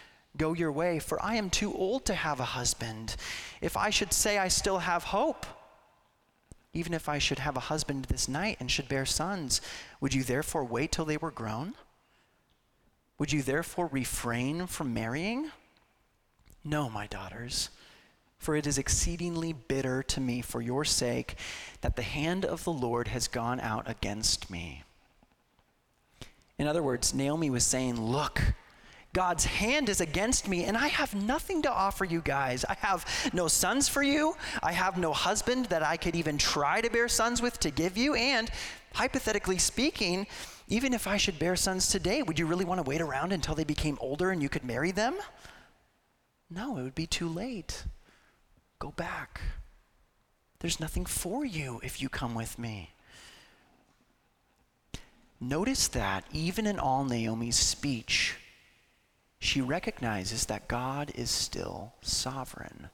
Go 0.37 0.53
your 0.53 0.71
way, 0.71 0.99
for 0.99 1.21
I 1.21 1.35
am 1.35 1.49
too 1.49 1.73
old 1.73 2.05
to 2.05 2.13
have 2.13 2.39
a 2.39 2.45
husband. 2.45 3.15
If 3.59 3.75
I 3.75 3.89
should 3.89 4.13
say 4.13 4.37
I 4.37 4.47
still 4.47 4.79
have 4.79 5.03
hope, 5.03 5.45
even 6.73 6.93
if 6.93 7.09
I 7.09 7.19
should 7.19 7.39
have 7.39 7.57
a 7.57 7.61
husband 7.61 8.05
this 8.05 8.27
night 8.27 8.57
and 8.59 8.71
should 8.71 8.87
bear 8.87 9.05
sons, 9.05 9.61
would 9.99 10.13
you 10.13 10.23
therefore 10.23 10.63
wait 10.63 10.91
till 10.91 11.05
they 11.05 11.17
were 11.17 11.31
grown? 11.31 11.73
Would 13.17 13.33
you 13.33 13.41
therefore 13.41 13.87
refrain 13.91 14.67
from 14.67 14.93
marrying? 14.93 15.51
No, 16.63 16.89
my 16.89 17.07
daughters, 17.07 17.69
for 18.37 18.55
it 18.55 18.65
is 18.65 18.77
exceedingly 18.77 19.51
bitter 19.53 20.01
to 20.03 20.21
me 20.21 20.41
for 20.41 20.61
your 20.61 20.85
sake 20.85 21.35
that 21.81 21.95
the 21.95 22.01
hand 22.03 22.45
of 22.45 22.63
the 22.63 22.71
Lord 22.71 23.09
has 23.09 23.27
gone 23.27 23.59
out 23.59 23.89
against 23.89 24.49
me. 24.49 24.83
In 26.57 26.67
other 26.67 26.83
words, 26.83 27.13
Naomi 27.13 27.49
was 27.49 27.65
saying, 27.65 27.99
Look, 27.99 28.41
God's 29.13 29.43
hand 29.43 29.89
is 29.89 29.99
against 29.99 30.47
me, 30.47 30.63
and 30.63 30.77
I 30.77 30.87
have 30.87 31.13
nothing 31.13 31.61
to 31.63 31.71
offer 31.71 32.05
you 32.05 32.21
guys. 32.21 32.63
I 32.69 32.75
have 32.79 33.05
no 33.33 33.49
sons 33.49 33.89
for 33.89 34.01
you. 34.01 34.35
I 34.63 34.71
have 34.71 34.97
no 34.97 35.11
husband 35.11 35.65
that 35.65 35.83
I 35.83 35.97
could 35.97 36.15
even 36.15 36.37
try 36.37 36.79
to 36.79 36.89
bear 36.89 37.09
sons 37.09 37.41
with 37.41 37.59
to 37.59 37.71
give 37.71 37.97
you. 37.97 38.15
And 38.15 38.49
hypothetically 38.93 39.57
speaking, 39.57 40.27
even 40.69 40.93
if 40.93 41.07
I 41.07 41.17
should 41.17 41.37
bear 41.37 41.57
sons 41.57 41.89
today, 41.89 42.23
would 42.23 42.39
you 42.39 42.45
really 42.45 42.63
want 42.63 42.79
to 42.79 42.89
wait 42.89 43.01
around 43.01 43.33
until 43.33 43.53
they 43.53 43.65
became 43.65 43.97
older 43.99 44.31
and 44.31 44.41
you 44.41 44.47
could 44.47 44.63
marry 44.63 44.91
them? 44.91 45.15
No, 46.49 46.77
it 46.77 46.83
would 46.83 46.95
be 46.95 47.07
too 47.07 47.27
late. 47.27 47.83
Go 48.79 48.91
back. 48.91 49.41
There's 50.59 50.79
nothing 50.79 51.05
for 51.05 51.43
you 51.43 51.81
if 51.83 52.01
you 52.01 52.07
come 52.07 52.33
with 52.33 52.57
me. 52.57 52.91
Notice 55.39 55.87
that 55.89 56.23
even 56.31 56.65
in 56.67 56.79
all 56.79 57.03
Naomi's 57.03 57.57
speech, 57.57 58.37
she 59.41 59.59
recognizes 59.59 60.45
that 60.45 60.67
God 60.67 61.11
is 61.15 61.31
still 61.31 61.93
sovereign. 62.03 62.89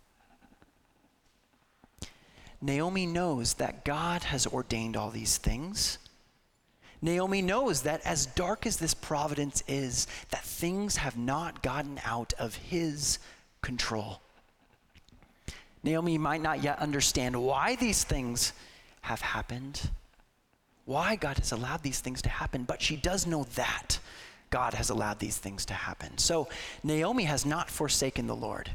Naomi 2.62 3.06
knows 3.06 3.56
that 3.56 3.84
God 3.84 4.24
has 4.24 4.48
ordained 4.48 4.96
all 4.96 5.10
these 5.10 5.36
things. 5.38 5.98
Naomi 7.02 7.42
knows 7.42 7.82
that 7.82 8.00
as 8.06 8.28
dark 8.28 8.66
as 8.66 8.78
this 8.78 8.94
providence 8.94 9.62
is, 9.68 10.08
that 10.30 10.42
things 10.42 10.96
have 10.96 11.18
not 11.18 11.62
gotten 11.62 12.00
out 12.06 12.32
of 12.40 12.56
his 12.56 13.20
control. 13.62 14.22
Naomi 15.84 16.18
might 16.18 16.42
not 16.42 16.64
yet 16.64 16.80
understand 16.80 17.44
why 17.44 17.76
these 17.76 18.06
things 18.06 18.54
have 19.02 19.20
happened, 19.20 19.90
why 20.86 21.18
God 21.18 21.40
has 21.40 21.52
allowed 21.52 21.84
these 21.84 22.00
things 22.00 22.22
to 22.22 22.30
happen, 22.30 22.64
but 22.64 22.82
she 22.82 22.96
does 22.96 23.28
know 23.28 23.44
that 23.56 24.00
God 24.50 24.74
has 24.74 24.90
allowed 24.90 25.20
these 25.20 25.38
things 25.38 25.66
to 25.66 25.74
happen. 25.74 26.18
So 26.18 26.48
Naomi 26.84 27.24
has 27.26 27.46
not 27.46 27.70
forsaken 27.70 28.28
the 28.28 28.36
Lord, 28.36 28.72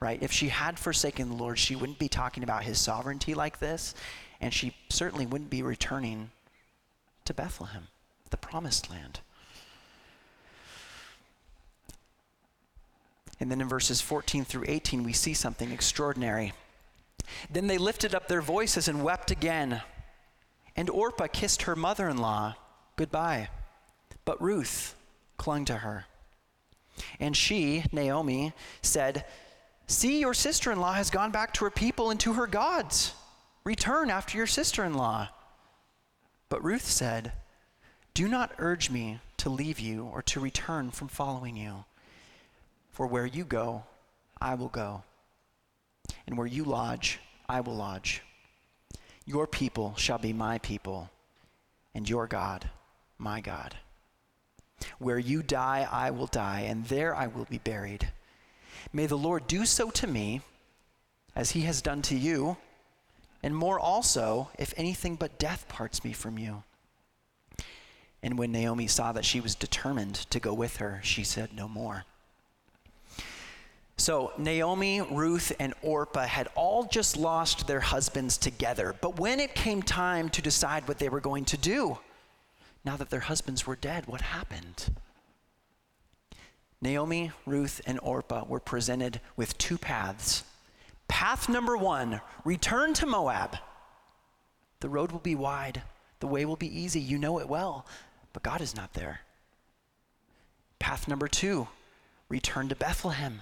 right? 0.00 0.22
If 0.22 0.32
she 0.32 0.48
had 0.48 0.78
forsaken 0.78 1.28
the 1.28 1.36
Lord, 1.36 1.58
she 1.58 1.76
wouldn't 1.76 1.98
be 1.98 2.08
talking 2.08 2.42
about 2.42 2.64
his 2.64 2.80
sovereignty 2.80 3.34
like 3.34 3.58
this, 3.58 3.94
and 4.40 4.52
she 4.52 4.74
certainly 4.88 5.26
wouldn't 5.26 5.50
be 5.50 5.62
returning 5.62 6.30
to 7.24 7.34
Bethlehem, 7.34 7.88
the 8.30 8.36
promised 8.36 8.90
land. 8.90 9.20
And 13.40 13.50
then 13.50 13.60
in 13.60 13.68
verses 13.68 14.00
14 14.00 14.44
through 14.44 14.64
18, 14.68 15.02
we 15.02 15.12
see 15.12 15.34
something 15.34 15.70
extraordinary. 15.70 16.52
Then 17.50 17.66
they 17.66 17.78
lifted 17.78 18.14
up 18.14 18.28
their 18.28 18.42
voices 18.42 18.88
and 18.88 19.02
wept 19.02 19.30
again. 19.30 19.82
And 20.76 20.88
Orpah 20.88 21.26
kissed 21.26 21.62
her 21.62 21.76
mother 21.76 22.08
in 22.08 22.18
law 22.18 22.54
goodbye. 22.96 23.48
But 24.24 24.40
Ruth 24.40 24.94
clung 25.36 25.64
to 25.66 25.78
her. 25.78 26.06
And 27.18 27.36
she, 27.36 27.84
Naomi, 27.92 28.52
said, 28.82 29.24
See, 29.86 30.20
your 30.20 30.34
sister 30.34 30.72
in 30.72 30.80
law 30.80 30.92
has 30.94 31.10
gone 31.10 31.30
back 31.30 31.52
to 31.54 31.64
her 31.64 31.70
people 31.70 32.10
and 32.10 32.18
to 32.20 32.34
her 32.34 32.46
gods. 32.46 33.12
Return 33.64 34.10
after 34.10 34.38
your 34.38 34.46
sister 34.46 34.84
in 34.84 34.94
law. 34.94 35.28
But 36.48 36.64
Ruth 36.64 36.86
said, 36.86 37.32
Do 38.14 38.28
not 38.28 38.52
urge 38.58 38.90
me 38.90 39.20
to 39.38 39.50
leave 39.50 39.80
you 39.80 40.04
or 40.04 40.22
to 40.22 40.40
return 40.40 40.90
from 40.90 41.08
following 41.08 41.56
you. 41.56 41.84
For 42.90 43.06
where 43.06 43.26
you 43.26 43.44
go, 43.44 43.84
I 44.40 44.54
will 44.54 44.68
go. 44.68 45.02
And 46.26 46.38
where 46.38 46.46
you 46.46 46.64
lodge, 46.64 47.18
I 47.48 47.60
will 47.60 47.74
lodge. 47.74 48.22
Your 49.26 49.46
people 49.46 49.94
shall 49.96 50.18
be 50.18 50.32
my 50.32 50.58
people, 50.58 51.10
and 51.94 52.08
your 52.08 52.26
God, 52.26 52.68
my 53.18 53.40
God. 53.40 53.74
Where 54.98 55.18
you 55.18 55.42
die, 55.42 55.88
I 55.90 56.10
will 56.10 56.26
die, 56.26 56.60
and 56.60 56.84
there 56.86 57.14
I 57.14 57.26
will 57.26 57.46
be 57.46 57.58
buried. 57.58 58.08
May 58.92 59.06
the 59.06 59.18
Lord 59.18 59.46
do 59.46 59.64
so 59.64 59.90
to 59.90 60.06
me 60.06 60.40
as 61.34 61.52
he 61.52 61.62
has 61.62 61.82
done 61.82 62.02
to 62.02 62.16
you, 62.16 62.56
and 63.42 63.54
more 63.54 63.78
also, 63.78 64.50
if 64.58 64.72
anything 64.76 65.16
but 65.16 65.38
death 65.38 65.68
parts 65.68 66.04
me 66.04 66.12
from 66.12 66.38
you. 66.38 66.62
And 68.22 68.38
when 68.38 68.52
Naomi 68.52 68.86
saw 68.86 69.12
that 69.12 69.24
she 69.24 69.40
was 69.40 69.54
determined 69.54 70.14
to 70.30 70.40
go 70.40 70.54
with 70.54 70.78
her, 70.78 71.00
she 71.02 71.24
said 71.24 71.52
no 71.52 71.68
more. 71.68 72.04
So, 73.96 74.32
Naomi, 74.38 75.02
Ruth, 75.02 75.52
and 75.60 75.74
Orpah 75.82 76.26
had 76.26 76.48
all 76.54 76.84
just 76.84 77.16
lost 77.16 77.66
their 77.66 77.80
husbands 77.80 78.38
together. 78.38 78.94
But 79.00 79.18
when 79.18 79.40
it 79.40 79.54
came 79.54 79.82
time 79.82 80.30
to 80.30 80.42
decide 80.42 80.88
what 80.88 80.98
they 80.98 81.08
were 81.08 81.20
going 81.20 81.44
to 81.46 81.56
do, 81.56 81.98
now 82.84 82.96
that 82.96 83.10
their 83.10 83.20
husbands 83.20 83.66
were 83.66 83.76
dead, 83.76 84.06
what 84.06 84.20
happened? 84.20 84.94
Naomi, 86.80 87.32
Ruth, 87.46 87.80
and 87.86 87.98
Orpah 88.02 88.44
were 88.46 88.60
presented 88.60 89.20
with 89.36 89.56
two 89.56 89.78
paths. 89.78 90.44
Path 91.08 91.48
number 91.48 91.76
one 91.76 92.20
return 92.44 92.92
to 92.94 93.06
Moab. 93.06 93.56
The 94.80 94.88
road 94.90 95.12
will 95.12 95.20
be 95.20 95.34
wide, 95.34 95.82
the 96.20 96.26
way 96.26 96.44
will 96.44 96.56
be 96.56 96.78
easy. 96.78 97.00
You 97.00 97.16
know 97.16 97.40
it 97.40 97.48
well, 97.48 97.86
but 98.34 98.42
God 98.42 98.60
is 98.60 98.76
not 98.76 98.92
there. 98.92 99.20
Path 100.78 101.08
number 101.08 101.28
two 101.28 101.68
return 102.28 102.68
to 102.68 102.74
Bethlehem. 102.74 103.40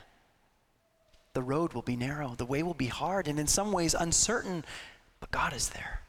The 1.35 1.43
road 1.43 1.73
will 1.73 1.83
be 1.83 1.97
narrow, 1.97 2.35
the 2.37 2.47
way 2.47 2.63
will 2.63 2.75
be 2.75 2.87
hard, 2.87 3.27
and 3.27 3.41
in 3.41 3.47
some 3.47 3.73
ways 3.73 3.95
uncertain, 3.95 4.65
but 5.19 5.31
God 5.31 5.53
is 5.53 5.71
there. 5.71 6.02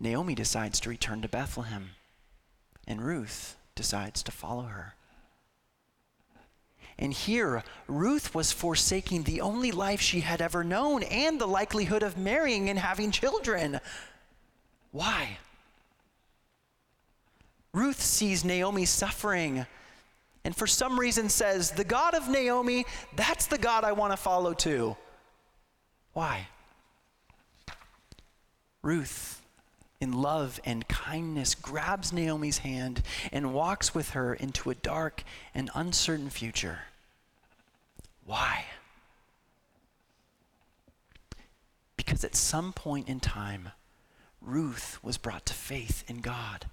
Naomi 0.00 0.34
decides 0.34 0.80
to 0.80 0.90
return 0.90 1.22
to 1.22 1.28
Bethlehem, 1.28 1.90
and 2.86 3.02
Ruth 3.02 3.56
decides 3.74 4.22
to 4.22 4.32
follow 4.32 4.64
her. 4.64 4.94
And 6.98 7.12
here, 7.12 7.62
Ruth 7.86 8.34
was 8.34 8.50
forsaking 8.50 9.22
the 9.22 9.40
only 9.40 9.70
life 9.70 10.00
she 10.00 10.20
had 10.20 10.40
ever 10.40 10.64
known 10.64 11.04
and 11.04 11.40
the 11.40 11.46
likelihood 11.46 12.02
of 12.02 12.18
marrying 12.18 12.68
and 12.68 12.78
having 12.78 13.12
children. 13.12 13.80
Why? 14.90 15.38
Ruth 17.72 18.00
sees 18.00 18.44
Naomi 18.44 18.84
suffering 18.84 19.66
and 20.48 20.56
for 20.56 20.66
some 20.66 20.98
reason 20.98 21.28
says, 21.28 21.72
The 21.72 21.84
God 21.84 22.14
of 22.14 22.28
Naomi, 22.28 22.86
that's 23.16 23.46
the 23.46 23.58
God 23.58 23.84
I 23.84 23.92
want 23.92 24.12
to 24.12 24.16
follow 24.16 24.54
too. 24.54 24.96
Why? 26.14 26.48
Ruth, 28.80 29.37
in 30.00 30.12
love 30.12 30.60
and 30.64 30.86
kindness, 30.88 31.54
grabs 31.54 32.12
Naomi's 32.12 32.58
hand 32.58 33.02
and 33.32 33.52
walks 33.52 33.94
with 33.94 34.10
her 34.10 34.32
into 34.34 34.70
a 34.70 34.74
dark 34.74 35.24
and 35.54 35.70
uncertain 35.74 36.30
future. 36.30 36.80
Why? 38.24 38.64
Because 41.96 42.22
at 42.24 42.36
some 42.36 42.72
point 42.72 43.08
in 43.08 43.20
time, 43.20 43.70
Ruth 44.40 44.98
was 45.02 45.18
brought 45.18 45.46
to 45.46 45.54
faith 45.54 46.04
in 46.08 46.20
God. 46.20 46.66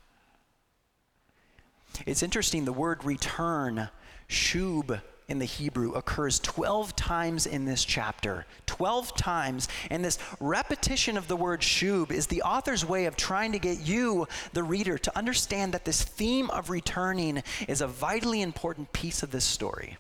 It's 2.06 2.22
interesting, 2.22 2.66
the 2.66 2.74
word 2.74 3.04
return, 3.04 3.90
shub 4.30 5.02
in 5.28 5.40
the 5.40 5.46
Hebrew, 5.46 5.94
occurs 5.94 6.40
12 6.40 6.96
times 6.96 7.48
in 7.48 7.66
this 7.66 7.84
chapter. 7.84 8.46
12 8.68 9.16
times. 9.16 9.68
And 9.90 10.06
this 10.06 10.20
repetition 10.40 11.18
of 11.18 11.28
the 11.28 11.36
word 11.36 11.62
shub 11.62 12.12
is 12.12 12.28
the 12.28 12.44
author's 12.44 12.86
way 12.86 13.06
of 13.06 13.16
trying 13.16 13.52
to 13.54 13.60
get 13.60 13.80
you, 13.80 14.28
the 14.54 14.64
reader, 14.64 14.98
to 14.98 15.18
understand 15.18 15.74
that 15.74 15.86
this 15.86 16.04
theme 16.04 16.50
of 16.52 16.70
returning 16.70 17.42
is 17.68 17.82
a 17.82 17.88
vitally 17.88 18.42
important 18.42 18.94
piece 18.94 19.24
of 19.24 19.32
this 19.32 19.46
story. 19.46 19.98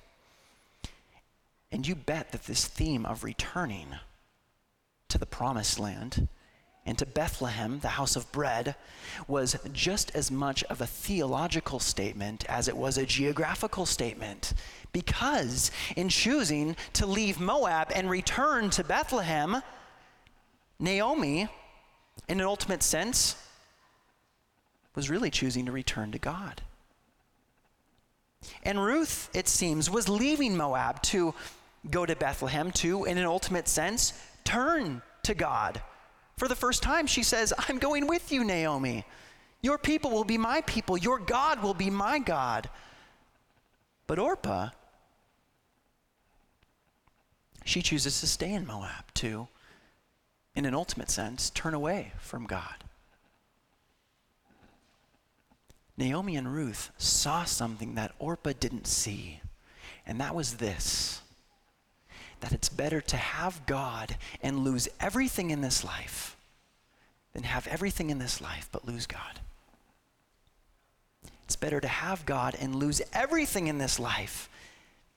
And 1.72 1.88
you 1.88 1.96
bet 1.96 2.32
that 2.32 2.44
this 2.44 2.66
theme 2.66 3.06
of 3.06 3.24
returning 3.24 3.96
to 5.10 5.18
the 5.18 5.26
promised 5.26 5.80
land 5.80 6.28
and 6.86 6.98
to 7.00 7.06
Bethlehem, 7.06 7.80
the 7.80 7.90
house 7.90 8.16
of 8.16 8.32
bread, 8.32 8.76
was 9.28 9.58
just 9.74 10.16
as 10.16 10.30
much 10.30 10.64
of 10.66 10.82
a 10.82 10.86
theological 10.86 11.80
statement 11.80 12.46
as 12.48 12.68
it 12.68 12.78
was 12.78 12.98
a 12.98 13.06
geographical 13.06 13.88
statement. 13.88 14.54
Because 14.96 15.72
in 15.98 16.08
choosing 16.08 16.78
to 16.94 17.06
leave 17.06 17.40
Moab 17.40 17.92
and 17.94 18.10
return 18.10 18.70
to 18.72 18.84
Bethlehem, 18.84 19.62
Naomi, 20.80 21.50
in 22.30 22.40
an 22.40 22.46
ultimate 22.46 22.82
sense, 22.82 23.36
was 24.96 25.10
really 25.10 25.30
choosing 25.30 25.66
to 25.66 25.74
return 25.74 26.14
to 26.14 26.20
God. 26.20 26.62
And 28.64 28.82
Ruth, 28.82 29.30
it 29.34 29.50
seems, 29.50 29.90
was 29.90 30.08
leaving 30.08 30.56
Moab 30.56 31.02
to 31.04 31.34
go 31.92 32.06
to 32.06 32.16
Bethlehem 32.16 32.72
to, 32.72 33.04
in 33.04 33.18
an 33.18 33.26
ultimate 33.26 33.68
sense, 33.68 34.14
turn 34.46 35.02
to 35.24 35.34
God 35.34 35.82
for 36.38 36.48
the 36.48 36.56
first 36.56 36.84
time, 36.84 37.08
she 37.08 37.24
says, 37.24 37.54
I'm 37.58 37.80
going 37.80 38.08
with 38.08 38.32
you, 38.32 38.44
Naomi. 38.44 39.06
Your 39.62 39.78
people 39.78 40.12
will 40.12 40.26
be 40.26 40.38
my 40.38 40.62
people. 40.62 40.98
Your 40.98 41.18
God 41.18 41.64
will 41.64 41.74
be 41.74 41.90
my 41.90 42.20
God. 42.20 42.70
But 44.06 44.20
Orpah, 44.20 44.70
she 47.66 47.82
chooses 47.82 48.22
to 48.22 48.28
stay 48.28 48.54
in 48.54 48.66
Moab 48.66 49.14
to, 49.16 49.48
in 50.56 50.66
an 50.66 50.76
ultimate 50.76 51.10
sense, 51.10 51.50
turn 51.50 51.74
away 51.74 52.14
from 52.20 52.46
God. 52.46 52.86
Naomi 55.98 56.36
and 56.36 56.54
Ruth 56.54 56.92
saw 56.98 57.44
something 57.44 57.96
that 57.96 58.14
Orpah 58.20 58.54
didn't 58.60 58.86
see, 58.86 59.42
and 60.06 60.22
that 60.22 60.36
was 60.36 60.56
this 60.56 61.22
that 62.42 62.52
it's 62.52 62.70
better 62.70 63.02
to 63.02 63.18
have 63.18 63.66
God 63.66 64.18
and 64.44 64.60
lose 64.60 64.90
everything 65.00 65.50
in 65.50 65.62
this 65.62 65.84
life 65.84 66.36
than 67.34 67.44
have 67.44 67.66
everything 67.66 68.10
in 68.12 68.20
this 68.20 68.40
life 68.40 68.70
but 68.72 68.86
lose 68.86 69.08
God. 69.08 69.40
It's 71.46 71.56
better 71.56 71.80
to 71.80 71.88
have 71.88 72.26
God 72.26 72.56
and 72.60 72.76
lose 72.76 73.02
everything 73.14 73.68
in 73.68 73.78
this 73.80 74.00
life 74.00 74.50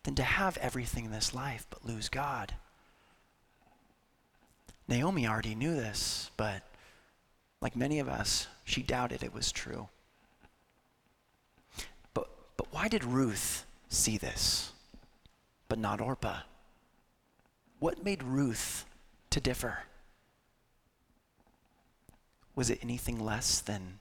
than 0.08 0.14
to 0.14 0.22
have 0.22 0.56
everything 0.56 1.04
in 1.04 1.10
this 1.10 1.34
life 1.34 1.66
but 1.68 1.84
lose 1.84 2.08
God. 2.08 2.54
Naomi 4.88 5.26
already 5.26 5.54
knew 5.54 5.74
this, 5.74 6.30
but 6.38 6.62
like 7.60 7.76
many 7.76 7.98
of 7.98 8.08
us, 8.08 8.46
she 8.64 8.82
doubted 8.82 9.22
it 9.22 9.34
was 9.34 9.52
true. 9.52 9.88
But, 12.14 12.26
but 12.56 12.72
why 12.72 12.88
did 12.88 13.04
Ruth 13.04 13.66
see 13.90 14.16
this, 14.16 14.72
but 15.68 15.78
not 15.78 16.00
Orpah? 16.00 16.40
What 17.78 18.02
made 18.02 18.22
Ruth 18.22 18.86
to 19.28 19.40
differ? 19.40 19.80
Was 22.54 22.70
it 22.70 22.78
anything 22.80 23.20
less 23.20 23.60
than 23.60 23.98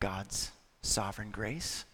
God's 0.00 0.50
sovereign 0.82 1.30
grace? 1.30 1.84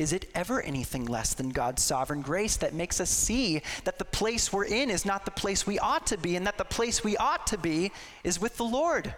Is 0.00 0.14
it 0.14 0.30
ever 0.34 0.62
anything 0.62 1.04
less 1.04 1.34
than 1.34 1.50
God's 1.50 1.82
sovereign 1.82 2.22
grace 2.22 2.56
that 2.56 2.72
makes 2.72 3.02
us 3.02 3.10
see 3.10 3.60
that 3.84 3.98
the 3.98 4.06
place 4.06 4.50
we're 4.50 4.64
in 4.64 4.88
is 4.88 5.04
not 5.04 5.26
the 5.26 5.30
place 5.30 5.66
we 5.66 5.78
ought 5.78 6.06
to 6.06 6.16
be 6.16 6.36
and 6.36 6.46
that 6.46 6.56
the 6.56 6.64
place 6.64 7.04
we 7.04 7.18
ought 7.18 7.46
to 7.48 7.58
be 7.58 7.92
is 8.24 8.40
with 8.40 8.56
the 8.56 8.64
Lord? 8.64 9.14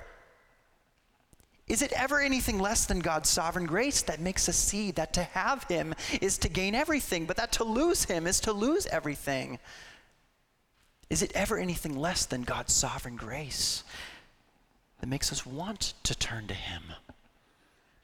Is 1.68 1.82
it 1.82 1.92
ever 1.92 2.20
anything 2.20 2.58
less 2.58 2.84
than 2.84 2.98
God's 2.98 3.28
sovereign 3.28 3.64
grace 3.64 4.02
that 4.02 4.18
makes 4.18 4.48
us 4.48 4.56
see 4.56 4.90
that 4.90 5.12
to 5.12 5.22
have 5.22 5.62
Him 5.68 5.94
is 6.20 6.36
to 6.38 6.48
gain 6.48 6.74
everything, 6.74 7.26
but 7.26 7.36
that 7.36 7.52
to 7.52 7.64
lose 7.64 8.02
Him 8.02 8.26
is 8.26 8.40
to 8.40 8.52
lose 8.52 8.86
everything? 8.86 9.60
Is 11.10 11.22
it 11.22 11.30
ever 11.36 11.58
anything 11.58 11.96
less 11.96 12.26
than 12.26 12.42
God's 12.42 12.72
sovereign 12.72 13.14
grace 13.14 13.84
that 14.98 15.06
makes 15.06 15.30
us 15.30 15.46
want 15.46 15.94
to 16.02 16.18
turn 16.18 16.48
to 16.48 16.54
Him, 16.54 16.82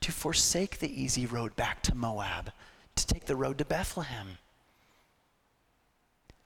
to 0.00 0.12
forsake 0.12 0.78
the 0.78 1.02
easy 1.02 1.26
road 1.26 1.56
back 1.56 1.82
to 1.82 1.96
Moab, 1.96 2.52
to 3.04 3.14
take 3.14 3.26
the 3.26 3.36
road 3.36 3.58
to 3.58 3.64
Bethlehem? 3.64 4.38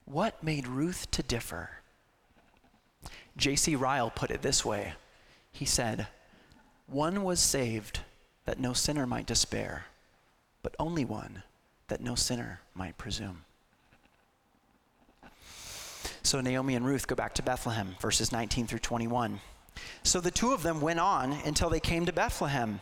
What 0.04 0.42
made 0.42 0.66
Ruth 0.66 1.10
to 1.12 1.22
differ? 1.22 1.70
J.C. 3.36 3.76
Ryle 3.76 4.10
put 4.10 4.30
it 4.30 4.42
this 4.42 4.64
way 4.64 4.94
He 5.50 5.64
said, 5.64 6.06
One 6.86 7.24
was 7.24 7.40
saved 7.40 8.00
that 8.44 8.60
no 8.60 8.72
sinner 8.72 9.06
might 9.06 9.26
despair, 9.26 9.86
but 10.62 10.74
only 10.78 11.04
one 11.04 11.42
that 11.88 12.00
no 12.00 12.14
sinner 12.14 12.60
might 12.74 12.98
presume. 12.98 13.44
So 16.22 16.40
Naomi 16.40 16.74
and 16.74 16.86
Ruth 16.86 17.06
go 17.06 17.14
back 17.14 17.34
to 17.34 17.42
Bethlehem, 17.42 17.96
verses 18.00 18.32
19 18.32 18.66
through 18.66 18.78
21. 18.78 19.40
So 20.02 20.20
the 20.20 20.30
two 20.30 20.52
of 20.52 20.62
them 20.62 20.80
went 20.80 21.00
on 21.00 21.32
until 21.32 21.68
they 21.68 21.80
came 21.80 22.06
to 22.06 22.12
Bethlehem. 22.12 22.80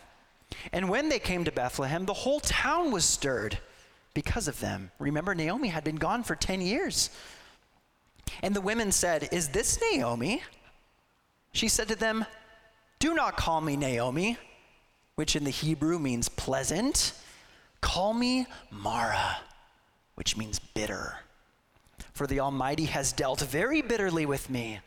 And 0.72 0.88
when 0.88 1.08
they 1.08 1.18
came 1.18 1.44
to 1.44 1.52
Bethlehem, 1.52 2.06
the 2.06 2.14
whole 2.14 2.40
town 2.40 2.90
was 2.90 3.04
stirred 3.04 3.58
because 4.14 4.48
of 4.48 4.60
them. 4.60 4.90
Remember, 4.98 5.34
Naomi 5.34 5.68
had 5.68 5.84
been 5.84 5.96
gone 5.96 6.22
for 6.22 6.34
10 6.34 6.60
years. 6.60 7.10
And 8.42 8.54
the 8.54 8.60
women 8.60 8.92
said, 8.92 9.28
Is 9.32 9.48
this 9.48 9.80
Naomi? 9.92 10.42
She 11.52 11.68
said 11.68 11.88
to 11.88 11.96
them, 11.96 12.24
Do 12.98 13.14
not 13.14 13.36
call 13.36 13.60
me 13.60 13.76
Naomi, 13.76 14.38
which 15.14 15.36
in 15.36 15.44
the 15.44 15.50
Hebrew 15.50 15.98
means 15.98 16.28
pleasant. 16.28 17.12
Call 17.80 18.14
me 18.14 18.46
Mara, 18.70 19.38
which 20.14 20.36
means 20.36 20.58
bitter 20.58 21.16
for 22.20 22.26
the 22.26 22.40
Almighty 22.40 22.84
has 22.84 23.12
dealt 23.12 23.40
very 23.40 23.80
bitterly 23.80 24.26
with 24.26 24.50
me. 24.50 24.80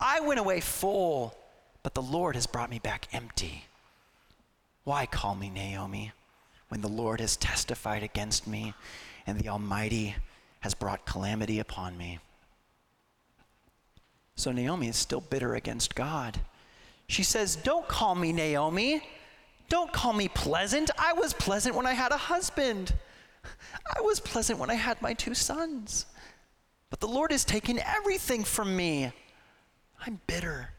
I 0.00 0.20
went 0.20 0.40
away 0.40 0.60
full, 0.60 1.34
but 1.82 1.92
the 1.92 2.00
Lord 2.00 2.34
has 2.36 2.46
brought 2.46 2.70
me 2.70 2.78
back 2.78 3.06
empty. 3.12 3.64
Why 4.84 5.06
call 5.06 5.34
me 5.34 5.50
Naomi 5.50 6.12
when 6.68 6.80
the 6.80 6.88
Lord 6.88 7.20
has 7.20 7.36
testified 7.36 8.02
against 8.02 8.46
me 8.46 8.74
and 9.26 9.38
the 9.38 9.48
Almighty 9.48 10.14
has 10.60 10.74
brought 10.74 11.06
calamity 11.06 11.58
upon 11.58 11.96
me? 11.96 12.18
So 14.36 14.52
Naomi 14.52 14.88
is 14.88 14.96
still 14.96 15.20
bitter 15.20 15.54
against 15.54 15.94
God. 15.94 16.40
She 17.08 17.22
says, 17.22 17.56
Don't 17.56 17.86
call 17.88 18.14
me 18.14 18.32
Naomi. 18.32 19.02
Don't 19.68 19.92
call 19.92 20.12
me 20.12 20.28
pleasant. 20.28 20.90
I 20.98 21.12
was 21.12 21.32
pleasant 21.32 21.76
when 21.76 21.86
I 21.86 21.92
had 21.92 22.10
a 22.10 22.16
husband. 22.16 22.94
I 23.96 24.00
was 24.00 24.18
pleasant 24.18 24.58
when 24.58 24.70
I 24.70 24.74
had 24.74 25.00
my 25.02 25.12
two 25.14 25.34
sons. 25.34 26.06
But 26.88 27.00
the 27.00 27.06
Lord 27.06 27.32
has 27.32 27.44
taken 27.44 27.78
everything 27.78 28.44
from 28.44 28.74
me. 28.74 29.12
I'm 30.04 30.20
bitter. 30.26 30.70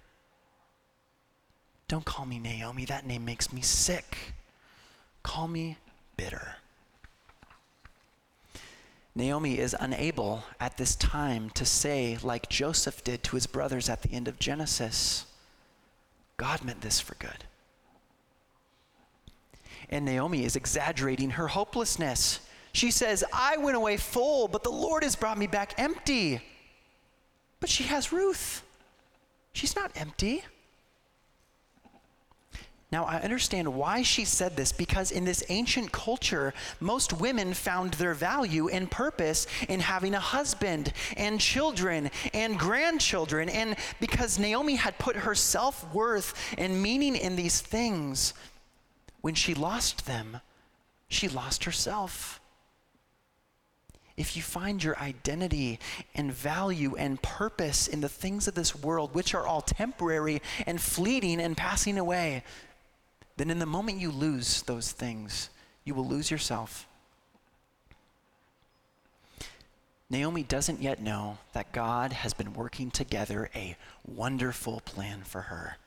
Don't 1.92 2.06
call 2.06 2.26
me 2.26 2.40
Naomi. 2.40 2.86
That 2.86 3.06
name 3.06 3.26
makes 3.26 3.52
me 3.52 3.60
sick. 3.60 4.18
Call 5.24 5.50
me 5.50 5.76
bitter. 6.16 6.56
Naomi 9.14 9.60
is 9.60 9.76
unable 9.78 10.46
at 10.58 10.78
this 10.78 10.96
time 10.96 11.50
to 11.50 11.66
say, 11.66 12.18
like 12.24 12.48
Joseph 12.48 13.04
did 13.04 13.24
to 13.24 13.36
his 13.36 13.46
brothers 13.46 13.90
at 13.90 14.04
the 14.04 14.14
end 14.14 14.30
of 14.30 14.40
Genesis, 14.40 15.26
God 16.38 16.64
meant 16.64 16.80
this 16.80 17.02
for 17.02 17.16
good. 17.16 17.44
And 19.90 20.06
Naomi 20.06 20.46
is 20.46 20.56
exaggerating 20.56 21.32
her 21.32 21.50
hopelessness. 21.50 22.40
She 22.72 22.90
says, 22.90 23.22
I 23.34 23.58
went 23.58 23.76
away 23.76 23.98
full, 23.98 24.48
but 24.48 24.64
the 24.64 24.72
Lord 24.72 25.04
has 25.04 25.18
brought 25.18 25.38
me 25.38 25.48
back 25.48 25.74
empty. 25.78 26.40
But 27.60 27.70
she 27.70 27.84
has 27.84 28.14
Ruth. 28.14 28.64
She's 29.52 29.76
not 29.76 29.92
empty. 29.96 30.46
Now, 32.92 33.06
I 33.06 33.22
understand 33.22 33.74
why 33.74 34.02
she 34.02 34.26
said 34.26 34.58
this 34.58 34.74
because 34.74 35.12
in 35.12 35.24
this 35.24 35.44
ancient 35.48 35.94
culture, 35.94 36.54
most 36.82 37.14
women 37.14 37.54
found 37.54 37.94
their 37.94 38.14
value 38.14 38.68
and 38.68 38.92
purpose 38.92 39.48
in 39.70 39.80
having 39.80 40.14
a 40.14 40.20
husband 40.20 40.92
and 41.16 41.40
children 41.40 42.12
and 42.34 42.60
grandchildren. 42.60 43.48
And 43.48 43.78
because 44.02 44.38
Naomi 44.38 44.76
had 44.76 44.98
put 44.98 45.16
her 45.16 45.36
self 45.36 45.92
worth 45.94 46.34
and 46.58 46.84
meaning 46.84 47.16
in 47.16 47.38
these 47.38 47.62
things, 47.62 48.34
when 49.22 49.36
she 49.36 49.54
lost 49.54 50.06
them, 50.06 50.42
she 51.08 51.30
lost 51.30 51.64
herself 51.64 52.42
if 54.18 54.36
you 54.36 54.44
find 54.44 54.84
your 54.84 54.98
identity 55.00 55.80
and 56.14 56.32
value 56.32 56.96
and 56.96 57.20
purpose 57.24 57.88
in 57.88 58.02
the 58.02 58.10
things 58.10 58.48
of 58.48 58.54
this 58.54 58.76
world, 58.76 59.16
which 59.16 59.34
are 59.34 59.48
all 59.48 59.62
temporary 59.62 60.42
and 60.68 60.80
fleeting 60.80 61.42
and 61.42 61.58
passing 61.58 61.98
away, 61.98 62.44
then 63.42 63.50
in 63.50 63.58
the 63.58 63.66
moment 63.66 63.98
you 63.98 64.12
lose 64.12 64.62
those 64.62 64.92
things, 64.92 65.50
you 65.84 65.96
will 65.96 66.08
lose 66.08 66.30
yourself. 66.30 66.88
Naomi 70.12 70.44
doesn't 70.44 70.80
yet 70.80 71.02
know 71.02 71.40
that 71.54 71.72
God 71.72 72.14
has 72.14 72.36
been 72.36 72.54
working 72.54 72.92
together 72.92 73.50
a 73.56 73.76
wonderful 74.06 74.82
plan 74.82 75.24
for 75.24 75.42
her. 75.42 75.78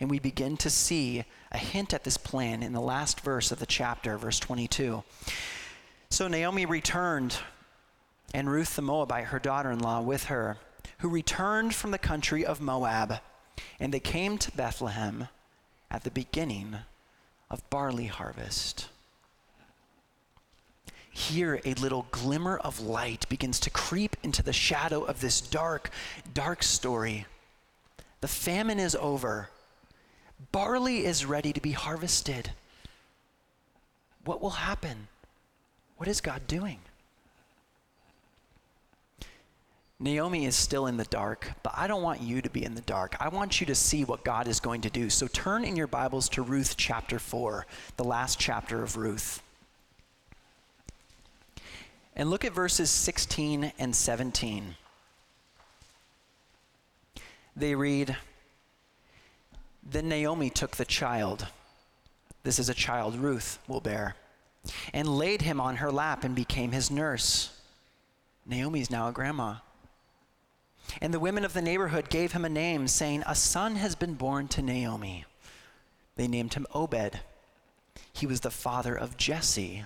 And 0.00 0.08
we 0.08 0.18
begin 0.18 0.56
to 0.56 0.70
see 0.70 1.24
a 1.52 1.58
hint 1.58 1.92
at 1.92 2.04
this 2.04 2.16
plan 2.16 2.62
in 2.62 2.72
the 2.72 2.80
last 2.80 3.20
verse 3.20 3.52
of 3.52 3.58
the 3.58 3.66
chapter, 3.66 4.16
verse 4.16 4.38
22. 4.38 5.04
So 6.08 6.26
Naomi 6.26 6.64
returned 6.64 7.36
and 8.32 8.50
Ruth 8.50 8.76
the 8.76 8.82
Moabite, 8.82 9.24
her 9.24 9.38
daughter 9.38 9.70
in 9.70 9.78
law, 9.78 10.00
with 10.00 10.24
her, 10.24 10.56
who 11.00 11.10
returned 11.10 11.74
from 11.74 11.90
the 11.90 11.98
country 11.98 12.46
of 12.46 12.62
Moab. 12.62 13.20
And 13.78 13.92
they 13.92 14.00
came 14.00 14.38
to 14.38 14.50
Bethlehem 14.52 15.28
at 15.90 16.04
the 16.04 16.10
beginning 16.10 16.76
of 17.50 17.68
barley 17.70 18.06
harvest. 18.06 18.88
Here, 21.10 21.60
a 21.64 21.74
little 21.74 22.06
glimmer 22.10 22.58
of 22.58 22.80
light 22.80 23.28
begins 23.28 23.58
to 23.60 23.70
creep 23.70 24.16
into 24.22 24.42
the 24.42 24.52
shadow 24.52 25.02
of 25.02 25.20
this 25.20 25.40
dark, 25.40 25.90
dark 26.32 26.62
story. 26.62 27.26
The 28.20 28.28
famine 28.28 28.78
is 28.78 28.94
over. 28.94 29.50
Barley 30.52 31.04
is 31.04 31.26
ready 31.26 31.52
to 31.52 31.60
be 31.60 31.72
harvested. 31.72 32.52
What 34.24 34.40
will 34.40 34.50
happen? 34.50 35.08
What 35.96 36.08
is 36.08 36.20
God 36.20 36.46
doing? 36.46 36.78
Naomi 40.00 40.46
is 40.46 40.54
still 40.54 40.86
in 40.86 40.96
the 40.96 41.04
dark, 41.06 41.50
but 41.64 41.72
I 41.76 41.88
don't 41.88 42.02
want 42.02 42.20
you 42.20 42.40
to 42.40 42.48
be 42.48 42.64
in 42.64 42.76
the 42.76 42.82
dark. 42.82 43.16
I 43.18 43.28
want 43.28 43.60
you 43.60 43.66
to 43.66 43.74
see 43.74 44.04
what 44.04 44.22
God 44.22 44.46
is 44.46 44.60
going 44.60 44.80
to 44.82 44.90
do. 44.90 45.10
So 45.10 45.26
turn 45.26 45.64
in 45.64 45.74
your 45.74 45.88
Bibles 45.88 46.28
to 46.30 46.42
Ruth 46.42 46.76
chapter 46.76 47.18
4, 47.18 47.66
the 47.96 48.04
last 48.04 48.38
chapter 48.38 48.84
of 48.84 48.96
Ruth. 48.96 49.42
And 52.14 52.30
look 52.30 52.44
at 52.44 52.52
verses 52.52 52.90
16 52.90 53.72
and 53.76 53.94
17. 53.94 54.76
They 57.56 57.74
read 57.74 58.16
Then 59.82 60.08
Naomi 60.08 60.48
took 60.48 60.76
the 60.76 60.84
child. 60.84 61.48
This 62.44 62.60
is 62.60 62.68
a 62.68 62.74
child 62.74 63.16
Ruth 63.16 63.58
will 63.66 63.80
bear, 63.80 64.14
and 64.94 65.08
laid 65.08 65.42
him 65.42 65.60
on 65.60 65.76
her 65.76 65.90
lap 65.90 66.22
and 66.22 66.36
became 66.36 66.70
his 66.70 66.88
nurse. 66.88 67.50
Naomi 68.46 68.80
is 68.80 68.92
now 68.92 69.08
a 69.08 69.12
grandma. 69.12 69.56
And 71.00 71.12
the 71.12 71.20
women 71.20 71.44
of 71.44 71.52
the 71.52 71.62
neighborhood 71.62 72.10
gave 72.10 72.32
him 72.32 72.44
a 72.44 72.48
name, 72.48 72.88
saying, 72.88 73.22
A 73.26 73.34
son 73.34 73.76
has 73.76 73.94
been 73.94 74.14
born 74.14 74.48
to 74.48 74.62
Naomi. 74.62 75.24
They 76.16 76.28
named 76.28 76.54
him 76.54 76.66
Obed. 76.74 77.20
He 78.12 78.26
was 78.26 78.40
the 78.40 78.50
father 78.50 78.94
of 78.94 79.16
Jesse, 79.16 79.84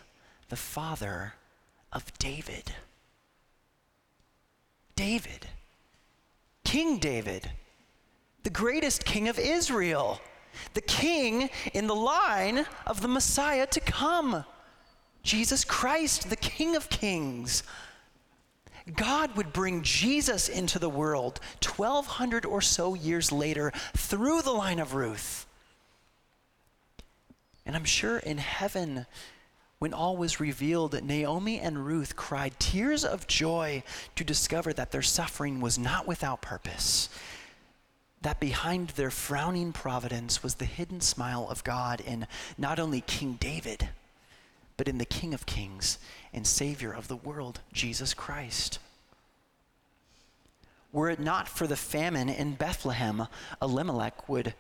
the 0.49 0.57
father 0.57 1.35
of 1.93 2.17
David. 2.19 2.73
David, 4.97 5.47
King 6.65 6.99
David, 6.99 7.51
the 8.43 8.51
greatest 8.51 9.05
king 9.05 9.29
of 9.29 9.39
Israel, 9.39 10.21
the 10.75 10.81
king 10.81 11.51
in 11.75 11.87
the 11.87 11.95
line 11.95 12.67
of 12.87 13.01
the 13.01 13.09
Messiah 13.09 13.67
to 13.67 13.81
come, 13.81 14.45
Jesus 15.23 15.65
Christ, 15.65 16.31
the 16.31 16.37
King 16.37 16.75
of 16.77 16.89
kings 16.89 17.63
God 18.97 19.37
would 19.37 19.53
bring 19.53 19.83
Jesus 19.83 20.49
into 20.49 20.79
the 20.79 20.89
world 20.89 21.41
1,200 21.65 22.45
or 22.45 22.61
so 22.61 22.95
years 22.95 23.31
later 23.31 23.73
through 23.97 24.43
the 24.43 24.53
line 24.53 24.79
of 24.79 24.95
Ruth. 24.95 25.47
And 27.65 27.77
I'm 27.77 27.85
sure 27.85 28.19
in 28.19 28.39
heaven, 28.39 29.07
when 29.79 29.95
all 29.95 30.17
was 30.17 30.41
revealed, 30.41 31.01
Naomi 31.03 31.61
and 31.61 31.87
Ruth 31.87 32.17
cried 32.17 32.59
tears 32.59 33.05
of 33.05 33.27
joy 33.27 33.83
to 34.17 34.25
discover 34.25 34.73
that 34.73 34.91
their 34.91 35.03
suffering 35.03 35.61
was 35.61 35.79
not 35.79 36.07
without 36.07 36.43
purpose, 36.43 37.09
that 38.21 38.41
behind 38.41 38.91
their 38.91 39.11
frowning 39.11 39.73
providence 39.73 40.43
was 40.43 40.57
the 40.57 40.65
hidden 40.65 41.01
smile 41.01 41.47
of 41.49 41.65
God 41.65 42.01
in 42.01 42.27
not 42.59 42.79
only 42.79 43.01
King 43.01 43.35
David, 43.41 43.89
but 44.77 44.89
in 44.89 44.99
the 44.99 45.05
King 45.05 45.35
of 45.35 45.47
Kings 45.47 45.99
and 46.33 46.47
Savior 46.47 46.93
of 46.93 47.09
the 47.09 47.17
world, 47.17 47.61
Jesus 47.73 48.15
Christ. 48.15 48.79
Were 50.93 51.09
it 51.09 51.21
not 51.21 51.49
for 51.49 51.67
the 51.67 51.77
famine 51.77 52.29
in 52.29 52.55
Bethlehem, 52.55 53.27
Elimelech 53.61 54.29
would 54.29 54.55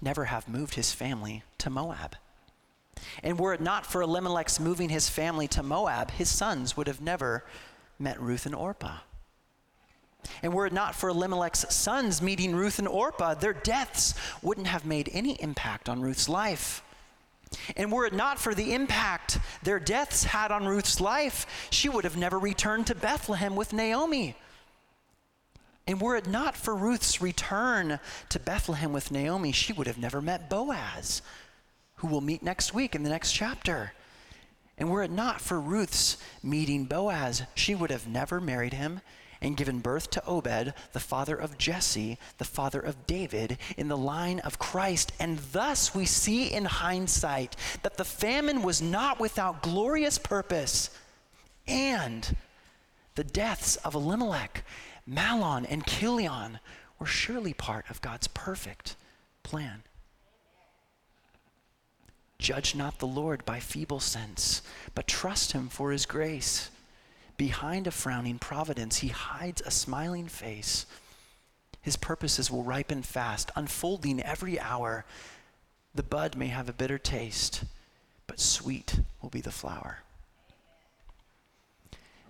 never 0.00 0.26
have 0.26 0.48
moved 0.48 0.74
his 0.74 0.92
family 0.92 1.42
to 1.58 1.70
Moab. 1.70 2.16
And 3.22 3.38
were 3.38 3.54
it 3.54 3.60
not 3.60 3.86
for 3.86 4.02
Elimelech's 4.02 4.58
moving 4.58 4.88
his 4.88 5.08
family 5.08 5.46
to 5.48 5.62
Moab, 5.62 6.10
his 6.10 6.28
sons 6.28 6.76
would 6.76 6.86
have 6.86 7.00
never 7.00 7.44
met 7.98 8.20
Ruth 8.20 8.46
and 8.46 8.54
Orpah. 8.54 8.98
And 10.42 10.52
were 10.52 10.66
it 10.66 10.72
not 10.72 10.94
for 10.94 11.08
Elimelech's 11.08 11.72
sons 11.74 12.20
meeting 12.20 12.54
Ruth 12.54 12.78
and 12.78 12.88
Orpah, 12.88 13.34
their 13.34 13.52
deaths 13.52 14.14
wouldn't 14.42 14.66
have 14.66 14.84
made 14.84 15.08
any 15.12 15.40
impact 15.40 15.88
on 15.88 16.00
Ruth's 16.00 16.28
life. 16.28 16.82
And 17.76 17.92
were 17.92 18.06
it 18.06 18.12
not 18.12 18.38
for 18.38 18.54
the 18.54 18.74
impact 18.74 19.38
their 19.62 19.78
deaths 19.78 20.24
had 20.24 20.50
on 20.50 20.66
Ruth's 20.66 21.00
life, 21.00 21.68
she 21.70 21.88
would 21.88 22.04
have 22.04 22.16
never 22.16 22.38
returned 22.38 22.86
to 22.88 22.94
Bethlehem 22.94 23.56
with 23.56 23.72
Naomi. 23.72 24.36
And 25.86 26.00
were 26.00 26.16
it 26.16 26.26
not 26.26 26.56
for 26.56 26.74
Ruth's 26.74 27.22
return 27.22 27.98
to 28.28 28.38
Bethlehem 28.38 28.92
with 28.92 29.10
Naomi, 29.10 29.52
she 29.52 29.72
would 29.72 29.86
have 29.86 29.98
never 29.98 30.20
met 30.20 30.50
Boaz, 30.50 31.22
who 31.96 32.08
we'll 32.08 32.20
meet 32.20 32.42
next 32.42 32.74
week 32.74 32.94
in 32.94 33.02
the 33.02 33.10
next 33.10 33.32
chapter. 33.32 33.92
And 34.76 34.90
were 34.90 35.02
it 35.02 35.10
not 35.10 35.40
for 35.40 35.58
Ruth's 35.58 36.18
meeting 36.42 36.84
Boaz, 36.84 37.42
she 37.54 37.74
would 37.74 37.90
have 37.90 38.06
never 38.06 38.40
married 38.40 38.74
him 38.74 39.00
and 39.40 39.56
given 39.56 39.80
birth 39.80 40.10
to 40.10 40.24
Obed, 40.26 40.74
the 40.92 41.00
father 41.00 41.36
of 41.36 41.58
Jesse, 41.58 42.18
the 42.38 42.44
father 42.44 42.80
of 42.80 43.06
David, 43.06 43.58
in 43.76 43.88
the 43.88 43.96
line 43.96 44.40
of 44.40 44.58
Christ. 44.58 45.12
And 45.20 45.38
thus 45.52 45.94
we 45.94 46.06
see 46.06 46.52
in 46.52 46.64
hindsight 46.64 47.56
that 47.82 47.96
the 47.96 48.04
famine 48.04 48.62
was 48.62 48.82
not 48.82 49.20
without 49.20 49.62
glorious 49.62 50.18
purpose, 50.18 50.90
and 51.66 52.36
the 53.14 53.24
deaths 53.24 53.76
of 53.76 53.94
Elimelech, 53.94 54.64
Mahlon, 55.08 55.66
and 55.68 55.86
Chilion 55.86 56.60
were 56.98 57.06
surely 57.06 57.54
part 57.54 57.88
of 57.90 58.00
God's 58.00 58.28
perfect 58.28 58.96
plan. 59.42 59.82
Judge 62.38 62.74
not 62.74 62.98
the 63.00 63.06
Lord 63.06 63.44
by 63.44 63.58
feeble 63.58 64.00
sense, 64.00 64.62
but 64.94 65.08
trust 65.08 65.52
him 65.52 65.68
for 65.68 65.90
his 65.90 66.06
grace. 66.06 66.70
Behind 67.38 67.86
a 67.86 67.92
frowning 67.92 68.38
providence, 68.40 68.98
he 68.98 69.08
hides 69.08 69.62
a 69.64 69.70
smiling 69.70 70.26
face. 70.26 70.84
His 71.80 71.96
purposes 71.96 72.50
will 72.50 72.64
ripen 72.64 73.02
fast, 73.02 73.52
unfolding 73.54 74.20
every 74.20 74.58
hour. 74.58 75.06
The 75.94 76.02
bud 76.02 76.36
may 76.36 76.48
have 76.48 76.68
a 76.68 76.72
bitter 76.72 76.98
taste, 76.98 77.62
but 78.26 78.40
sweet 78.40 79.00
will 79.22 79.30
be 79.30 79.40
the 79.40 79.52
flower. 79.52 80.00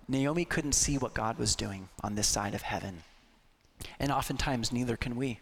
Naomi 0.06 0.44
couldn't 0.44 0.72
see 0.72 0.98
what 0.98 1.14
God 1.14 1.38
was 1.38 1.56
doing 1.56 1.88
on 2.02 2.14
this 2.14 2.28
side 2.28 2.54
of 2.54 2.62
heaven, 2.62 3.02
and 3.98 4.12
oftentimes 4.12 4.72
neither 4.72 4.96
can 4.96 5.16
we. 5.16 5.40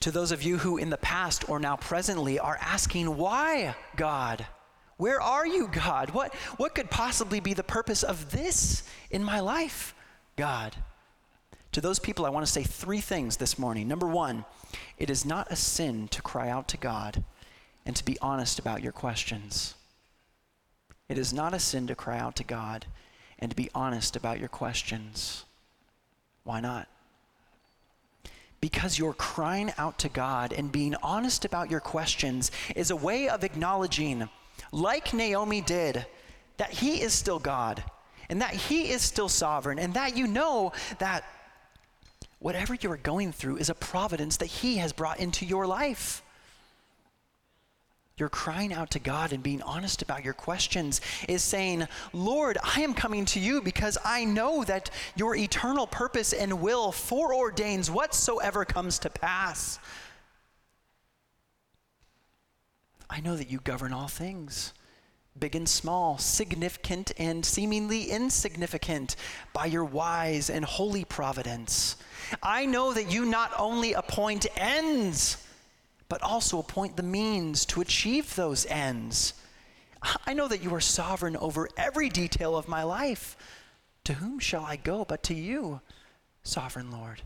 To 0.00 0.10
those 0.10 0.32
of 0.32 0.42
you 0.42 0.58
who 0.58 0.78
in 0.78 0.88
the 0.88 0.96
past 0.96 1.48
or 1.48 1.58
now 1.58 1.76
presently 1.76 2.38
are 2.38 2.58
asking, 2.62 3.16
Why, 3.16 3.74
God? 3.94 4.46
Where 4.96 5.20
are 5.20 5.46
you, 5.46 5.68
God? 5.68 6.10
What, 6.10 6.34
what 6.56 6.74
could 6.74 6.90
possibly 6.90 7.40
be 7.40 7.54
the 7.54 7.62
purpose 7.62 8.02
of 8.02 8.30
this 8.30 8.82
in 9.10 9.22
my 9.22 9.40
life, 9.40 9.94
God? 10.36 10.76
To 11.72 11.80
those 11.80 11.98
people, 11.98 12.24
I 12.24 12.30
want 12.30 12.46
to 12.46 12.52
say 12.52 12.62
three 12.62 13.00
things 13.00 13.36
this 13.36 13.58
morning. 13.58 13.86
Number 13.88 14.06
one, 14.06 14.44
it 14.98 15.10
is 15.10 15.26
not 15.26 15.52
a 15.52 15.56
sin 15.56 16.08
to 16.08 16.22
cry 16.22 16.48
out 16.48 16.68
to 16.68 16.78
God 16.78 17.22
and 17.84 17.94
to 17.94 18.04
be 18.04 18.18
honest 18.20 18.58
about 18.58 18.82
your 18.82 18.92
questions. 18.92 19.74
It 21.08 21.18
is 21.18 21.32
not 21.32 21.52
a 21.52 21.58
sin 21.58 21.86
to 21.88 21.94
cry 21.94 22.18
out 22.18 22.34
to 22.36 22.44
God 22.44 22.86
and 23.38 23.50
to 23.50 23.56
be 23.56 23.70
honest 23.74 24.16
about 24.16 24.40
your 24.40 24.48
questions. 24.48 25.44
Why 26.44 26.60
not? 26.60 26.88
because 28.60 28.98
you're 28.98 29.12
crying 29.12 29.72
out 29.78 29.98
to 29.98 30.08
God 30.08 30.52
and 30.52 30.72
being 30.72 30.94
honest 31.02 31.44
about 31.44 31.70
your 31.70 31.80
questions 31.80 32.50
is 32.74 32.90
a 32.90 32.96
way 32.96 33.28
of 33.28 33.44
acknowledging, 33.44 34.28
like 34.72 35.12
Naomi 35.14 35.60
did, 35.60 36.06
that 36.56 36.70
He 36.70 37.00
is 37.00 37.12
still 37.12 37.38
God 37.38 37.82
and 38.28 38.40
that 38.40 38.54
He 38.54 38.90
is 38.90 39.02
still 39.02 39.28
sovereign 39.28 39.78
and 39.78 39.94
that 39.94 40.16
you 40.16 40.26
know 40.26 40.72
that 40.98 41.24
whatever 42.38 42.74
you 42.74 42.90
are 42.90 42.96
going 42.96 43.32
through 43.32 43.56
is 43.56 43.70
a 43.70 43.74
providence 43.74 44.36
that 44.38 44.46
He 44.46 44.76
has 44.76 44.92
brought 44.92 45.20
into 45.20 45.44
your 45.44 45.66
life. 45.66 46.22
You're 48.18 48.28
crying 48.30 48.72
out 48.72 48.90
to 48.92 48.98
God 48.98 49.34
and 49.34 49.42
being 49.42 49.60
honest 49.60 50.00
about 50.00 50.24
your 50.24 50.32
questions 50.32 51.02
is 51.28 51.42
saying, 51.42 51.86
Lord, 52.14 52.56
I 52.64 52.80
am 52.80 52.94
coming 52.94 53.26
to 53.26 53.40
you 53.40 53.60
because 53.60 53.98
I 54.06 54.24
know 54.24 54.64
that 54.64 54.88
your 55.16 55.36
eternal 55.36 55.86
purpose 55.86 56.32
and 56.32 56.62
will 56.62 56.92
foreordains 56.92 57.90
whatsoever 57.90 58.64
comes 58.64 58.98
to 59.00 59.10
pass. 59.10 59.78
I 63.08 63.20
know 63.20 63.36
that 63.36 63.50
you 63.50 63.60
govern 63.60 63.92
all 63.92 64.08
things, 64.08 64.72
big 65.38 65.54
and 65.54 65.68
small, 65.68 66.18
significant 66.18 67.12
and 67.18 67.44
seemingly 67.44 68.10
insignificant, 68.10 69.16
by 69.52 69.66
your 69.66 69.84
wise 69.84 70.50
and 70.50 70.64
holy 70.64 71.04
providence. 71.04 71.96
I 72.42 72.66
know 72.66 72.92
that 72.92 73.10
you 73.10 73.24
not 73.24 73.52
only 73.56 73.92
appoint 73.92 74.46
ends, 74.56 75.46
but 76.08 76.22
also 76.22 76.58
appoint 76.58 76.96
the 76.96 77.02
means 77.02 77.64
to 77.66 77.80
achieve 77.80 78.34
those 78.34 78.66
ends. 78.66 79.34
I 80.26 80.34
know 80.34 80.48
that 80.48 80.62
you 80.62 80.74
are 80.74 80.80
sovereign 80.80 81.36
over 81.36 81.68
every 81.76 82.08
detail 82.08 82.56
of 82.56 82.68
my 82.68 82.82
life. 82.82 83.36
To 84.04 84.14
whom 84.14 84.38
shall 84.38 84.64
I 84.64 84.76
go 84.76 85.04
but 85.04 85.22
to 85.24 85.34
you, 85.34 85.80
sovereign 86.44 86.90
Lord? 86.92 87.22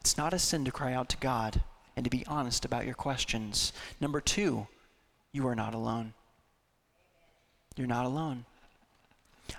It's 0.00 0.16
not 0.16 0.32
a 0.32 0.38
sin 0.38 0.64
to 0.64 0.72
cry 0.72 0.94
out 0.94 1.10
to 1.10 1.18
God 1.18 1.62
and 2.00 2.04
to 2.06 2.10
be 2.10 2.24
honest 2.26 2.64
about 2.64 2.86
your 2.86 2.94
questions. 2.94 3.74
Number 4.00 4.22
two, 4.22 4.66
you 5.34 5.46
are 5.46 5.54
not 5.54 5.74
alone. 5.74 6.14
You're 7.76 7.86
not 7.86 8.06
alone. 8.06 8.46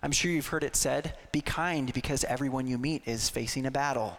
I'm 0.02 0.12
sure 0.12 0.32
you've 0.32 0.48
heard 0.48 0.64
it 0.64 0.76
said 0.76 1.16
be 1.32 1.42
kind 1.42 1.94
because 1.94 2.24
everyone 2.24 2.66
you 2.66 2.80
meet 2.80 3.04
is 3.06 3.30
facing 3.30 3.68
a 3.68 3.72
battle 3.72 4.18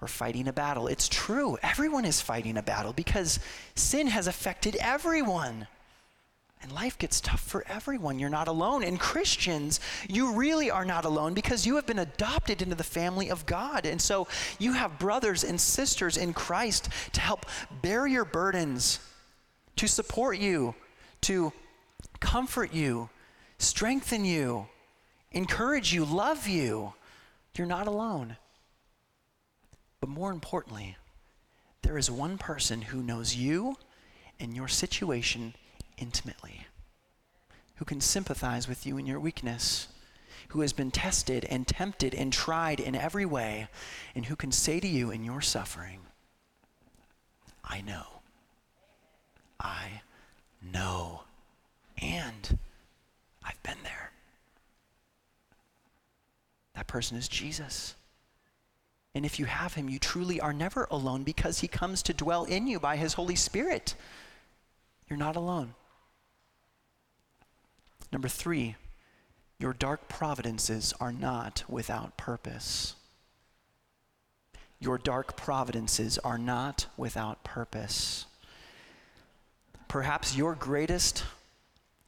or 0.00 0.08
fighting 0.08 0.48
a 0.48 0.54
battle. 0.54 0.86
It's 0.86 1.06
true. 1.06 1.58
Everyone 1.62 2.06
is 2.06 2.22
fighting 2.22 2.56
a 2.56 2.62
battle 2.62 2.94
because 2.94 3.40
sin 3.74 4.06
has 4.06 4.26
affected 4.26 4.78
everyone. 4.80 5.66
And 6.62 6.72
life 6.72 6.98
gets 6.98 7.20
tough 7.20 7.40
for 7.40 7.64
everyone. 7.68 8.18
You're 8.18 8.28
not 8.28 8.48
alone. 8.48 8.84
And 8.84 9.00
Christians, 9.00 9.80
you 10.08 10.34
really 10.34 10.70
are 10.70 10.84
not 10.84 11.06
alone 11.06 11.32
because 11.32 11.66
you 11.66 11.76
have 11.76 11.86
been 11.86 11.98
adopted 11.98 12.60
into 12.60 12.74
the 12.74 12.84
family 12.84 13.30
of 13.30 13.46
God. 13.46 13.86
And 13.86 14.00
so 14.00 14.28
you 14.58 14.74
have 14.74 14.98
brothers 14.98 15.42
and 15.42 15.58
sisters 15.58 16.18
in 16.18 16.34
Christ 16.34 16.90
to 17.12 17.20
help 17.20 17.46
bear 17.80 18.06
your 18.06 18.26
burdens, 18.26 19.00
to 19.76 19.88
support 19.88 20.38
you, 20.38 20.74
to 21.22 21.52
comfort 22.20 22.74
you, 22.74 23.08
strengthen 23.58 24.26
you, 24.26 24.66
encourage 25.32 25.94
you, 25.94 26.04
love 26.04 26.46
you. 26.46 26.92
You're 27.56 27.66
not 27.66 27.86
alone. 27.86 28.36
But 30.00 30.08
more 30.08 30.30
importantly, 30.30 30.96
there 31.82 31.98
is 31.98 32.10
one 32.10 32.38
person 32.38 32.82
who 32.82 33.02
knows 33.02 33.34
you 33.34 33.76
and 34.38 34.54
your 34.54 34.68
situation 34.68 35.54
intimately, 36.00 36.66
who 37.76 37.84
can 37.84 38.00
sympathize 38.00 38.66
with 38.66 38.86
you 38.86 38.98
in 38.98 39.06
your 39.06 39.20
weakness, 39.20 39.88
who 40.48 40.62
has 40.62 40.72
been 40.72 40.90
tested 40.90 41.44
and 41.44 41.66
tempted 41.66 42.14
and 42.14 42.32
tried 42.32 42.80
in 42.80 42.94
every 42.94 43.24
way, 43.24 43.68
and 44.14 44.26
who 44.26 44.34
can 44.36 44.50
say 44.50 44.80
to 44.80 44.88
you 44.88 45.10
in 45.10 45.24
your 45.24 45.40
suffering, 45.40 46.00
I 47.64 47.82
know. 47.82 48.06
I 49.60 50.02
know. 50.72 51.22
And 52.02 52.58
I've 53.44 53.62
been 53.62 53.82
there. 53.84 54.10
That 56.74 56.86
person 56.86 57.16
is 57.16 57.28
Jesus. 57.28 57.94
And 59.14 59.26
if 59.26 59.38
you 59.38 59.44
have 59.44 59.74
him, 59.74 59.88
you 59.88 59.98
truly 59.98 60.40
are 60.40 60.52
never 60.52 60.86
alone 60.90 61.24
because 61.24 61.60
he 61.60 61.68
comes 61.68 62.02
to 62.04 62.14
dwell 62.14 62.44
in 62.44 62.66
you 62.66 62.80
by 62.80 62.96
his 62.96 63.14
Holy 63.14 63.34
Spirit. 63.34 63.94
You're 65.08 65.18
not 65.18 65.36
alone. 65.36 65.74
Number 68.12 68.28
three, 68.28 68.76
your 69.58 69.72
dark 69.72 70.08
providences 70.08 70.94
are 71.00 71.12
not 71.12 71.64
without 71.68 72.16
purpose. 72.16 72.94
Your 74.78 74.96
dark 74.96 75.36
providences 75.36 76.18
are 76.18 76.38
not 76.38 76.86
without 76.96 77.44
purpose. 77.44 78.24
Perhaps 79.88 80.36
your 80.36 80.54
greatest 80.54 81.24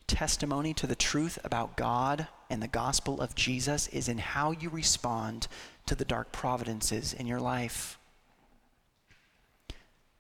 testimony 0.07 0.73
to 0.75 0.87
the 0.87 0.95
truth 0.95 1.39
about 1.45 1.77
God 1.77 2.27
and 2.49 2.63
the 2.63 2.69
gospel 2.69 3.21
of 3.21 3.35
Jesus 3.35 3.89
is 3.89 4.09
in 4.09 4.19
how 4.19 4.53
you 4.53 4.71
respond 4.71 5.49
to 5.87 5.95
the 5.95 6.05
dark 6.05 6.33
providences 6.33 7.13
in 7.13 7.27
your 7.27 7.41
life. 7.41 7.99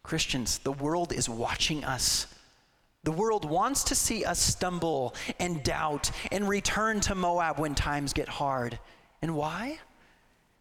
Christians, 0.02 0.58
the 0.58 0.72
world 0.72 1.12
is 1.12 1.28
watching 1.28 1.84
us. 1.84 2.26
The 3.04 3.12
world 3.12 3.44
wants 3.44 3.82
to 3.84 3.94
see 3.96 4.24
us 4.24 4.38
stumble 4.38 5.14
and 5.40 5.62
doubt 5.64 6.10
and 6.30 6.48
return 6.48 7.00
to 7.00 7.14
Moab 7.14 7.58
when 7.58 7.74
times 7.74 8.12
get 8.12 8.28
hard. 8.28 8.78
And 9.20 9.34
why? 9.34 9.80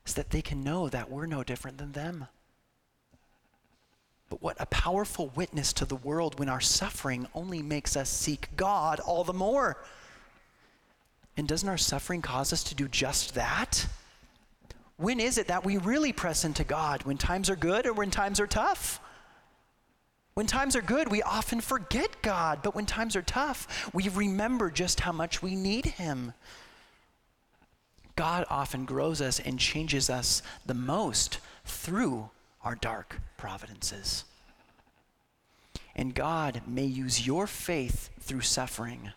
Is 0.08 0.16
that 0.16 0.32
they 0.32 0.42
can 0.42 0.64
know 0.64 0.90
that 0.90 1.12
we're 1.12 1.28
no 1.28 1.44
different 1.44 1.78
than 1.78 1.92
them. 1.92 2.28
But 4.30 4.42
what 4.42 4.58
a 4.60 4.66
powerful 4.68 5.32
witness 5.36 5.72
to 5.74 5.86
the 5.86 5.98
world 5.98 6.40
when 6.40 6.50
our 6.50 6.62
suffering 6.62 7.28
only 7.36 7.62
makes 7.62 7.96
us 7.96 8.10
seek 8.10 8.48
God 8.56 9.00
all 9.02 9.24
the 9.24 9.34
more. 9.34 9.78
And 11.38 11.48
doesn't 11.48 11.70
our 11.70 11.78
suffering 11.78 12.22
cause 12.22 12.52
us 12.52 12.64
to 12.66 12.76
do 12.76 12.88
just 12.88 13.36
that? 13.36 13.86
When 14.98 15.20
is 15.20 15.38
it 15.38 15.48
that 15.48 15.66
we 15.66 15.78
really 15.78 16.14
press 16.14 16.44
into 16.44 16.64
God? 16.64 17.04
When 17.04 17.18
times 17.18 17.50
are 17.50 17.56
good 17.56 17.86
or 17.86 17.94
when 17.94 18.10
times 18.10 18.40
are 18.40 18.48
tough? 18.48 19.00
When 20.34 20.48
times 20.48 20.76
are 20.76 20.82
good, 20.82 21.10
we 21.10 21.22
often 21.22 21.60
forget 21.60 22.22
God, 22.22 22.60
but 22.64 22.74
when 22.74 22.86
times 22.86 23.16
are 23.16 23.22
tough, 23.22 23.90
we 23.94 24.08
remember 24.10 24.72
just 24.72 25.02
how 25.02 25.12
much 25.12 25.44
we 25.44 25.56
need 25.56 25.86
Him. 25.86 26.34
God 28.16 28.46
often 28.50 28.86
grows 28.86 29.22
us 29.22 29.40
and 29.40 29.60
changes 29.60 30.10
us 30.10 30.42
the 30.66 30.74
most 30.74 31.40
through 31.66 32.30
our 32.64 32.76
dark 32.76 33.20
providences. 33.38 34.24
And 35.96 36.16
God 36.16 36.62
may 36.66 36.86
use 36.86 37.26
your 37.26 37.48
faith 37.48 38.10
through 38.20 38.42
suffering 38.42 39.12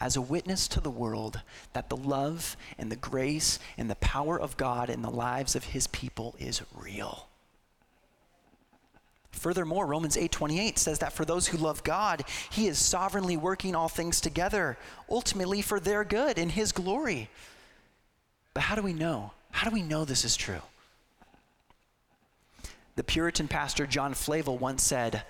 as 0.00 0.16
a 0.16 0.20
witness 0.20 0.68
to 0.68 0.80
the 0.80 0.90
world 0.90 1.40
that 1.72 1.88
the 1.88 1.96
love 1.96 2.56
and 2.76 2.90
the 2.90 2.96
grace 2.96 3.58
and 3.78 3.88
the 3.88 3.94
power 3.96 4.38
of 4.38 4.56
God 4.56 4.90
in 4.90 5.02
the 5.02 5.10
lives 5.10 5.56
of 5.56 5.64
his 5.64 5.86
people 5.86 6.34
is 6.38 6.60
real. 6.74 7.28
Furthermore, 9.32 9.86
Romans 9.86 10.16
8:28 10.16 10.78
says 10.78 11.00
that 11.00 11.12
for 11.12 11.24
those 11.24 11.48
who 11.48 11.58
love 11.58 11.82
God, 11.82 12.24
he 12.50 12.68
is 12.68 12.78
sovereignly 12.78 13.36
working 13.36 13.74
all 13.74 13.88
things 13.88 14.20
together, 14.20 14.78
ultimately 15.10 15.62
for 15.62 15.80
their 15.80 16.04
good 16.04 16.38
and 16.38 16.52
his 16.52 16.72
glory. 16.72 17.28
But 18.54 18.64
how 18.64 18.74
do 18.74 18.82
we 18.82 18.92
know? 18.92 19.32
How 19.50 19.68
do 19.68 19.74
we 19.74 19.82
know 19.82 20.04
this 20.04 20.24
is 20.24 20.36
true? 20.36 20.62
The 22.94 23.04
Puritan 23.04 23.48
pastor 23.48 23.86
John 23.86 24.14
Flavel 24.14 24.58
once 24.58 24.82
said, 24.82 25.24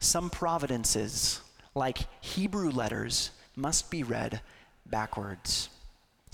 Some 0.00 0.30
providences 0.30 1.40
like 1.74 2.06
Hebrew 2.20 2.70
letters, 2.70 3.30
must 3.56 3.90
be 3.90 4.02
read 4.02 4.40
backwards. 4.86 5.68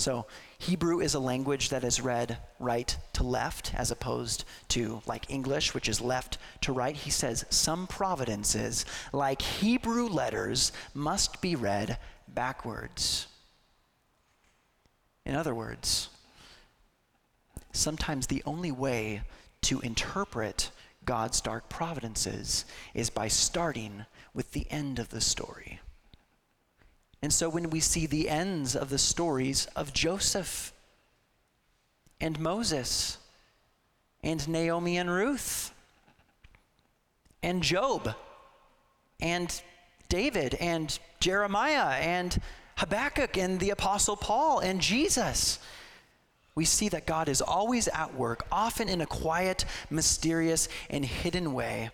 So, 0.00 0.24
Hebrew 0.56 1.00
is 1.00 1.12
a 1.12 1.20
language 1.20 1.68
that 1.68 1.84
is 1.84 2.00
read 2.00 2.38
right 2.58 2.96
to 3.12 3.22
left 3.22 3.74
as 3.74 3.90
opposed 3.90 4.46
to 4.68 5.02
like 5.04 5.30
English, 5.30 5.74
which 5.74 5.90
is 5.90 6.00
left 6.00 6.38
to 6.62 6.72
right. 6.72 6.96
He 6.96 7.10
says 7.10 7.44
some 7.50 7.86
providences, 7.86 8.86
like 9.12 9.42
Hebrew 9.42 10.08
letters, 10.08 10.72
must 10.94 11.42
be 11.42 11.54
read 11.54 11.98
backwards. 12.28 13.26
In 15.26 15.34
other 15.34 15.54
words, 15.54 16.08
sometimes 17.72 18.26
the 18.26 18.42
only 18.46 18.72
way 18.72 19.20
to 19.64 19.80
interpret 19.80 20.70
God's 21.04 21.42
dark 21.42 21.68
providences 21.68 22.64
is 22.94 23.10
by 23.10 23.28
starting 23.28 24.06
with 24.32 24.52
the 24.52 24.66
end 24.70 24.98
of 24.98 25.10
the 25.10 25.20
story. 25.20 25.78
And 27.22 27.32
so 27.32 27.48
when 27.48 27.70
we 27.70 27.80
see 27.80 28.06
the 28.06 28.28
ends 28.28 28.74
of 28.74 28.88
the 28.88 28.98
stories 28.98 29.66
of 29.76 29.92
Joseph 29.92 30.72
and 32.20 32.38
Moses 32.40 33.18
and 34.22 34.46
Naomi 34.48 34.96
and 34.96 35.10
Ruth 35.10 35.72
and 37.42 37.62
Job 37.62 38.14
and 39.20 39.62
David 40.08 40.54
and 40.54 40.98
Jeremiah 41.20 41.98
and 42.00 42.40
Habakkuk 42.76 43.36
and 43.36 43.60
the 43.60 43.70
Apostle 43.70 44.16
Paul 44.16 44.60
and 44.60 44.80
Jesus, 44.80 45.58
we 46.54 46.64
see 46.64 46.88
that 46.88 47.06
God 47.06 47.28
is 47.28 47.42
always 47.42 47.86
at 47.88 48.14
work, 48.14 48.46
often 48.50 48.88
in 48.88 49.02
a 49.02 49.06
quiet, 49.06 49.66
mysterious, 49.90 50.68
and 50.88 51.04
hidden 51.04 51.52
way 51.52 51.90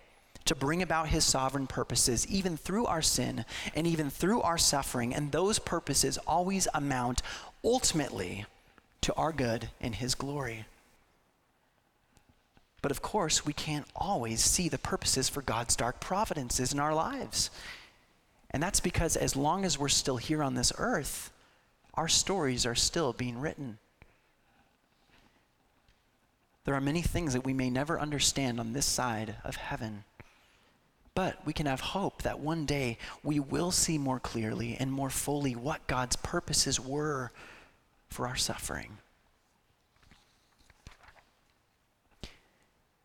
to 0.47 0.55
bring 0.55 0.81
about 0.81 1.09
his 1.09 1.23
sovereign 1.23 1.67
purposes, 1.67 2.25
even 2.27 2.57
through 2.57 2.85
our 2.85 3.01
sin 3.01 3.45
and 3.75 3.85
even 3.85 4.09
through 4.09 4.41
our 4.41 4.57
suffering. 4.57 5.13
And 5.13 5.31
those 5.31 5.59
purposes 5.59 6.17
always 6.27 6.67
amount 6.73 7.21
ultimately 7.63 8.45
to 9.01 9.13
our 9.15 9.31
good 9.31 9.69
and 9.79 9.95
his 9.95 10.15
glory. 10.15 10.65
But 12.81 12.91
of 12.91 13.01
course, 13.01 13.45
we 13.45 13.53
can't 13.53 13.87
always 13.95 14.41
see 14.41 14.69
the 14.69 14.77
purposes 14.77 15.29
for 15.29 15.41
God's 15.41 15.75
dark 15.75 15.99
providences 15.99 16.73
in 16.73 16.79
our 16.79 16.93
lives. 16.93 17.49
And 18.51 18.61
that's 18.63 18.79
because 18.79 19.15
as 19.15 19.35
long 19.35 19.65
as 19.65 19.77
we're 19.77 19.89
still 19.89 20.17
here 20.17 20.41
on 20.41 20.55
this 20.55 20.71
earth, 20.77 21.31
our 21.95 22.07
stories 22.07 22.65
are 22.65 22.75
still 22.75 23.11
being 23.11 23.39
written. 23.39 23.77
There 26.63 26.75
are 26.75 26.81
many 26.81 27.01
things 27.01 27.33
that 27.33 27.45
we 27.45 27.53
may 27.53 27.69
never 27.69 27.99
understand 27.99 28.59
on 28.59 28.73
this 28.73 28.85
side 28.85 29.35
of 29.43 29.55
heaven. 29.55 30.03
But 31.17 31.43
we 31.47 31.51
can 31.51 31.65
have 31.65 31.79
hope 31.79 32.21
that 32.21 32.41
one 32.41 32.67
day 32.67 32.99
we 33.23 33.39
will 33.39 33.71
see 33.71 33.97
more 33.97 34.19
clearly 34.19 34.77
and 34.79 34.91
more 34.91 35.09
fully 35.09 35.55
what 35.55 35.87
God's 35.87 36.15
purposes 36.15 36.79
were 36.79 37.31
for 38.07 38.27
our 38.27 38.35
suffering. 38.35 38.99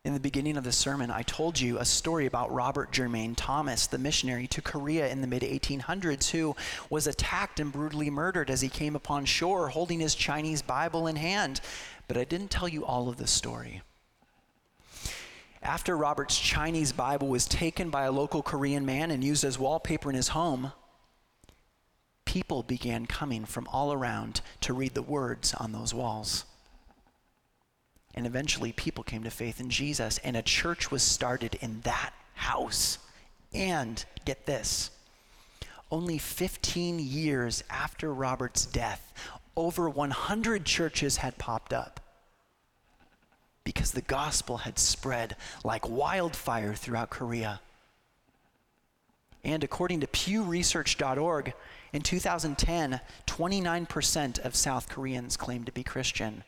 In 0.05 0.13
the 0.13 0.19
beginning 0.19 0.57
of 0.57 0.63
the 0.63 0.71
sermon, 0.71 1.09
I 1.09 1.23
told 1.23 1.59
you 1.59 1.79
a 1.79 1.85
story 1.85 2.27
about 2.27 2.53
Robert 2.53 2.91
Jermain 2.91 3.33
Thomas, 3.35 3.87
the 3.87 3.97
missionary 3.97 4.45
to 4.45 4.61
Korea 4.61 5.07
in 5.09 5.21
the 5.21 5.27
mid 5.27 5.41
1800s, 5.41 6.29
who 6.29 6.55
was 6.91 7.07
attacked 7.07 7.59
and 7.59 7.71
brutally 7.71 8.11
murdered 8.11 8.51
as 8.51 8.61
he 8.61 8.69
came 8.69 8.95
upon 8.95 9.25
shore 9.25 9.69
holding 9.69 9.99
his 9.99 10.13
Chinese 10.13 10.61
Bible 10.61 11.07
in 11.07 11.15
hand. 11.15 11.61
But 12.07 12.17
I 12.17 12.25
didn't 12.25 12.51
tell 12.51 12.67
you 12.67 12.85
all 12.85 13.09
of 13.09 13.17
the 13.17 13.25
story. 13.25 13.81
After 15.63 15.95
Robert's 15.95 16.37
Chinese 16.37 16.91
Bible 16.91 17.29
was 17.29 17.45
taken 17.47 17.89
by 17.89 18.03
a 18.03 18.11
local 18.11 18.43
Korean 18.43 18.85
man 18.85 19.11
and 19.11 19.23
used 19.23 19.45
as 19.45 19.57
wallpaper 19.57 20.09
in 20.09 20.15
his 20.15 20.29
home, 20.29 20.73
people 22.25 22.63
began 22.63 23.05
coming 23.05 23.45
from 23.45 23.69
all 23.69 23.93
around 23.93 24.41
to 24.59 24.73
read 24.73 24.93
the 24.93 25.01
words 25.01 25.53
on 25.53 25.71
those 25.71 25.93
walls. 25.93 26.43
And 28.13 28.27
eventually, 28.27 28.73
people 28.73 29.05
came 29.05 29.23
to 29.23 29.31
faith 29.31 29.61
in 29.61 29.69
Jesus, 29.69 30.17
and 30.17 30.35
a 30.35 30.41
church 30.41 30.91
was 30.91 31.01
started 31.01 31.55
in 31.61 31.79
that 31.81 32.11
house. 32.33 32.99
And 33.53 34.03
get 34.25 34.45
this 34.45 34.91
only 35.89 36.17
15 36.17 36.99
years 36.99 37.63
after 37.69 38.13
Robert's 38.13 38.65
death, 38.65 39.13
over 39.55 39.89
100 39.89 40.65
churches 40.65 41.17
had 41.17 41.37
popped 41.37 41.71
up 41.71 42.02
because 43.63 43.91
the 43.91 44.01
gospel 44.01 44.57
had 44.57 44.77
spread 44.77 45.35
like 45.63 45.89
wildfire 45.89 46.73
throughout 46.73 47.09
Korea. 47.09 47.61
And 49.43 49.63
according 49.63 49.99
to 50.01 50.07
PewResearch.org, 50.07 51.53
in 51.91 52.01
2010, 52.01 53.01
29% 53.27 54.39
of 54.39 54.55
South 54.55 54.89
Koreans 54.89 55.37
claimed 55.37 55.65
to 55.65 55.71
be 55.71 55.83
Christian. 55.83 56.43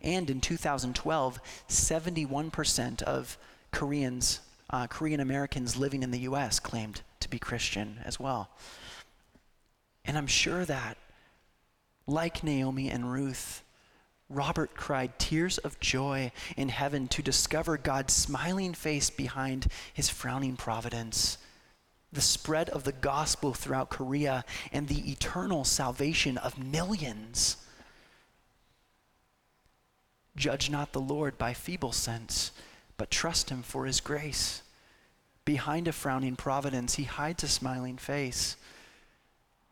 And 0.00 0.30
in 0.30 0.40
2012, 0.40 1.40
71% 1.68 3.02
of 3.02 3.36
Koreans, 3.72 4.40
uh, 4.70 4.86
Korean 4.86 5.20
Americans 5.20 5.76
living 5.76 6.02
in 6.02 6.10
the 6.10 6.20
US 6.20 6.60
claimed 6.60 7.02
to 7.20 7.28
be 7.28 7.38
Christian 7.38 7.98
as 8.04 8.20
well. 8.20 8.48
And 10.04 10.16
I'm 10.16 10.26
sure 10.26 10.64
that, 10.64 10.96
like 12.06 12.42
Naomi 12.42 12.88
and 12.88 13.12
Ruth, 13.12 13.62
Robert 14.28 14.74
cried 14.74 15.18
tears 15.18 15.58
of 15.58 15.80
joy 15.80 16.32
in 16.56 16.68
heaven 16.68 17.08
to 17.08 17.22
discover 17.22 17.78
God's 17.78 18.12
smiling 18.12 18.74
face 18.74 19.08
behind 19.08 19.68
his 19.92 20.10
frowning 20.10 20.56
providence, 20.56 21.38
the 22.12 22.20
spread 22.20 22.68
of 22.70 22.84
the 22.84 22.92
gospel 22.92 23.54
throughout 23.54 23.88
Korea, 23.88 24.44
and 24.70 24.88
the 24.88 25.10
eternal 25.10 25.64
salvation 25.64 26.36
of 26.36 26.58
millions. 26.58 27.56
Judge 30.36 30.70
not 30.70 30.92
the 30.92 31.00
Lord 31.00 31.38
by 31.38 31.54
feeble 31.54 31.92
sense, 31.92 32.52
but 32.96 33.10
trust 33.10 33.50
him 33.50 33.62
for 33.62 33.86
his 33.86 34.00
grace. 34.00 34.62
Behind 35.44 35.88
a 35.88 35.92
frowning 35.92 36.36
providence, 36.36 36.94
he 36.96 37.04
hides 37.04 37.42
a 37.42 37.48
smiling 37.48 37.96
face. 37.96 38.56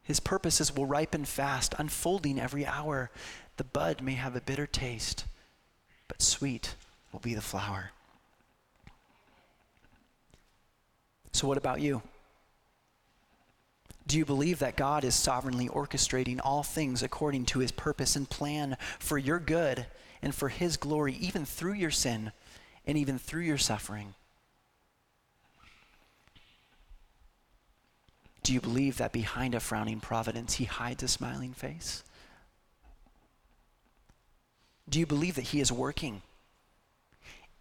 His 0.02 0.20
purposes 0.20 0.74
will 0.74 0.86
ripen 0.86 1.24
fast, 1.24 1.74
unfolding 1.78 2.40
every 2.40 2.64
hour. 2.64 3.10
The 3.56 3.64
bud 3.64 4.02
may 4.02 4.14
have 4.14 4.36
a 4.36 4.40
bitter 4.40 4.66
taste, 4.66 5.24
but 6.08 6.22
sweet 6.22 6.74
will 7.12 7.20
be 7.20 7.34
the 7.34 7.40
flower. 7.40 7.90
So, 11.32 11.46
what 11.48 11.58
about 11.58 11.80
you? 11.80 12.02
Do 14.06 14.18
you 14.18 14.24
believe 14.24 14.60
that 14.60 14.76
God 14.76 15.04
is 15.04 15.14
sovereignly 15.14 15.68
orchestrating 15.68 16.38
all 16.44 16.62
things 16.62 17.02
according 17.02 17.46
to 17.46 17.58
his 17.58 17.72
purpose 17.72 18.14
and 18.14 18.30
plan 18.30 18.76
for 18.98 19.18
your 19.18 19.40
good 19.40 19.86
and 20.22 20.34
for 20.34 20.48
His 20.48 20.76
glory, 20.76 21.14
even 21.14 21.44
through 21.44 21.74
your 21.74 21.90
sin 21.90 22.32
and 22.86 22.96
even 22.96 23.18
through 23.18 23.42
your 23.42 23.58
suffering? 23.58 24.14
Do 28.42 28.52
you 28.52 28.60
believe 28.60 28.96
that 28.98 29.12
behind 29.12 29.54
a 29.54 29.60
frowning 29.60 30.00
providence, 30.00 30.54
He 30.54 30.64
hides 30.64 31.02
a 31.02 31.08
smiling 31.08 31.52
face? 31.52 32.04
Do 34.88 34.98
you 34.98 35.06
believe 35.06 35.34
that 35.34 35.42
He 35.42 35.60
is 35.60 35.72
working? 35.72 36.22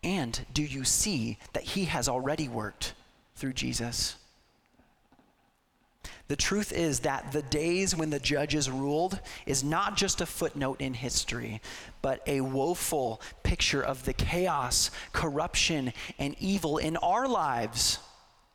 And 0.04 0.46
do 0.54 0.62
you 0.62 0.84
see 0.84 1.38
that 1.54 1.64
He 1.64 1.86
has 1.86 2.08
already 2.08 2.48
worked 2.48 2.94
through 3.36 3.54
Jesus? 3.54 4.16
The 6.28 6.36
truth 6.36 6.72
is 6.72 7.02
that 7.02 7.32
the 7.32 7.44
days 7.44 7.96
when 7.96 8.10
the 8.10 8.20
judges 8.20 8.70
ruled 8.70 9.20
is 9.46 9.64
not 9.64 9.96
just 9.96 10.22
a 10.22 10.26
footnote 10.26 10.82
in 10.82 10.96
history, 10.96 11.62
but 12.02 12.22
a 12.26 12.42
woeful 12.42 13.22
picture 13.44 13.82
of 13.82 14.06
the 14.06 14.14
chaos, 14.14 14.90
corruption, 15.14 15.94
and 16.18 16.36
evil 16.40 16.78
in 16.78 16.98
our 16.98 17.28
lives 17.28 18.00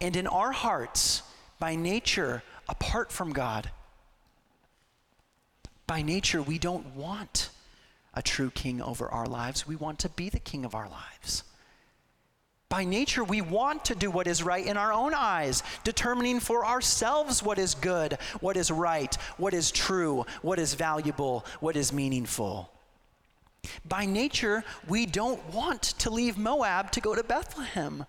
and 0.01 0.17
in 0.17 0.27
our 0.27 0.51
hearts 0.51 1.23
by 1.61 1.77
nature 1.77 2.43
apart 2.69 3.13
from 3.13 3.33
God. 3.33 3.71
By 5.87 6.03
nature, 6.03 6.43
we 6.43 6.59
don't 6.59 6.97
want 6.97 7.51
a 8.21 8.23
true 8.23 8.51
king 8.51 8.83
over 8.83 9.09
our 9.09 9.25
lives. 9.25 9.67
We 9.67 9.77
want 9.77 10.01
to 10.01 10.11
be 10.11 10.29
the 10.29 10.39
king 10.39 10.67
of 10.67 10.75
our 10.75 10.91
lives. 10.91 11.43
By 12.69 12.85
nature, 12.85 13.25
we 13.25 13.41
want 13.41 13.87
to 13.87 13.95
do 13.95 14.11
what 14.11 14.27
is 14.27 14.43
right 14.43 14.65
in 14.65 14.77
our 14.77 14.93
own 14.93 15.15
eyes, 15.15 15.63
determining 15.85 16.39
for 16.39 16.67
ourselves 16.67 17.43
what 17.43 17.59
is 17.59 17.75
good, 17.75 18.19
what 18.41 18.59
is 18.59 18.71
right, 18.71 19.15
what 19.39 19.55
is 19.55 19.71
true, 19.71 20.27
what 20.43 20.59
is 20.59 20.75
valuable, 20.75 21.47
what 21.61 21.77
is 21.77 21.95
meaningful. 21.95 22.71
By 23.89 24.05
nature, 24.05 24.65
we 24.87 25.07
don't 25.07 25.43
want 25.55 25.83
to 25.83 26.11
leave 26.11 26.37
Moab 26.37 26.91
to 26.93 27.01
go 27.01 27.15
to 27.15 27.25
Bethlehem. 27.25 28.05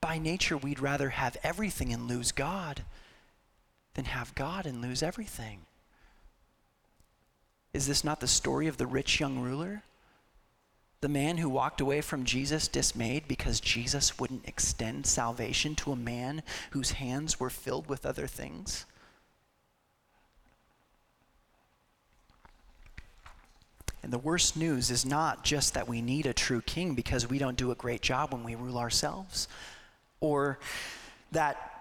By 0.00 0.18
nature, 0.18 0.56
we'd 0.56 0.80
rather 0.80 1.10
have 1.10 1.36
everything 1.44 1.92
and 1.92 2.08
lose 2.08 2.32
God 2.32 2.82
than 3.94 4.06
have 4.06 4.34
God 4.34 4.66
and 4.66 4.82
lose 4.82 5.00
everything. 5.00 5.60
Is 7.72 7.86
this 7.86 8.02
not 8.04 8.20
the 8.20 8.26
story 8.26 8.66
of 8.66 8.76
the 8.76 8.86
rich 8.86 9.20
young 9.20 9.38
ruler? 9.38 9.82
The 11.00 11.08
man 11.08 11.38
who 11.38 11.48
walked 11.48 11.80
away 11.80 12.00
from 12.00 12.24
Jesus 12.24 12.66
dismayed 12.66 13.28
because 13.28 13.60
Jesus 13.60 14.18
wouldn't 14.18 14.48
extend 14.48 15.06
salvation 15.06 15.76
to 15.76 15.92
a 15.92 15.96
man 15.96 16.42
whose 16.70 16.92
hands 16.92 17.38
were 17.38 17.50
filled 17.50 17.88
with 17.88 18.04
other 18.04 18.26
things? 18.26 18.84
And 24.02 24.12
the 24.12 24.18
worst 24.18 24.56
news 24.56 24.90
is 24.90 25.04
not 25.04 25.44
just 25.44 25.74
that 25.74 25.86
we 25.86 26.00
need 26.00 26.26
a 26.26 26.32
true 26.32 26.62
king 26.62 26.94
because 26.94 27.28
we 27.28 27.38
don't 27.38 27.56
do 27.56 27.70
a 27.70 27.76
great 27.76 28.00
job 28.00 28.32
when 28.32 28.42
we 28.42 28.54
rule 28.54 28.78
ourselves, 28.78 29.48
or 30.20 30.58
that 31.30 31.77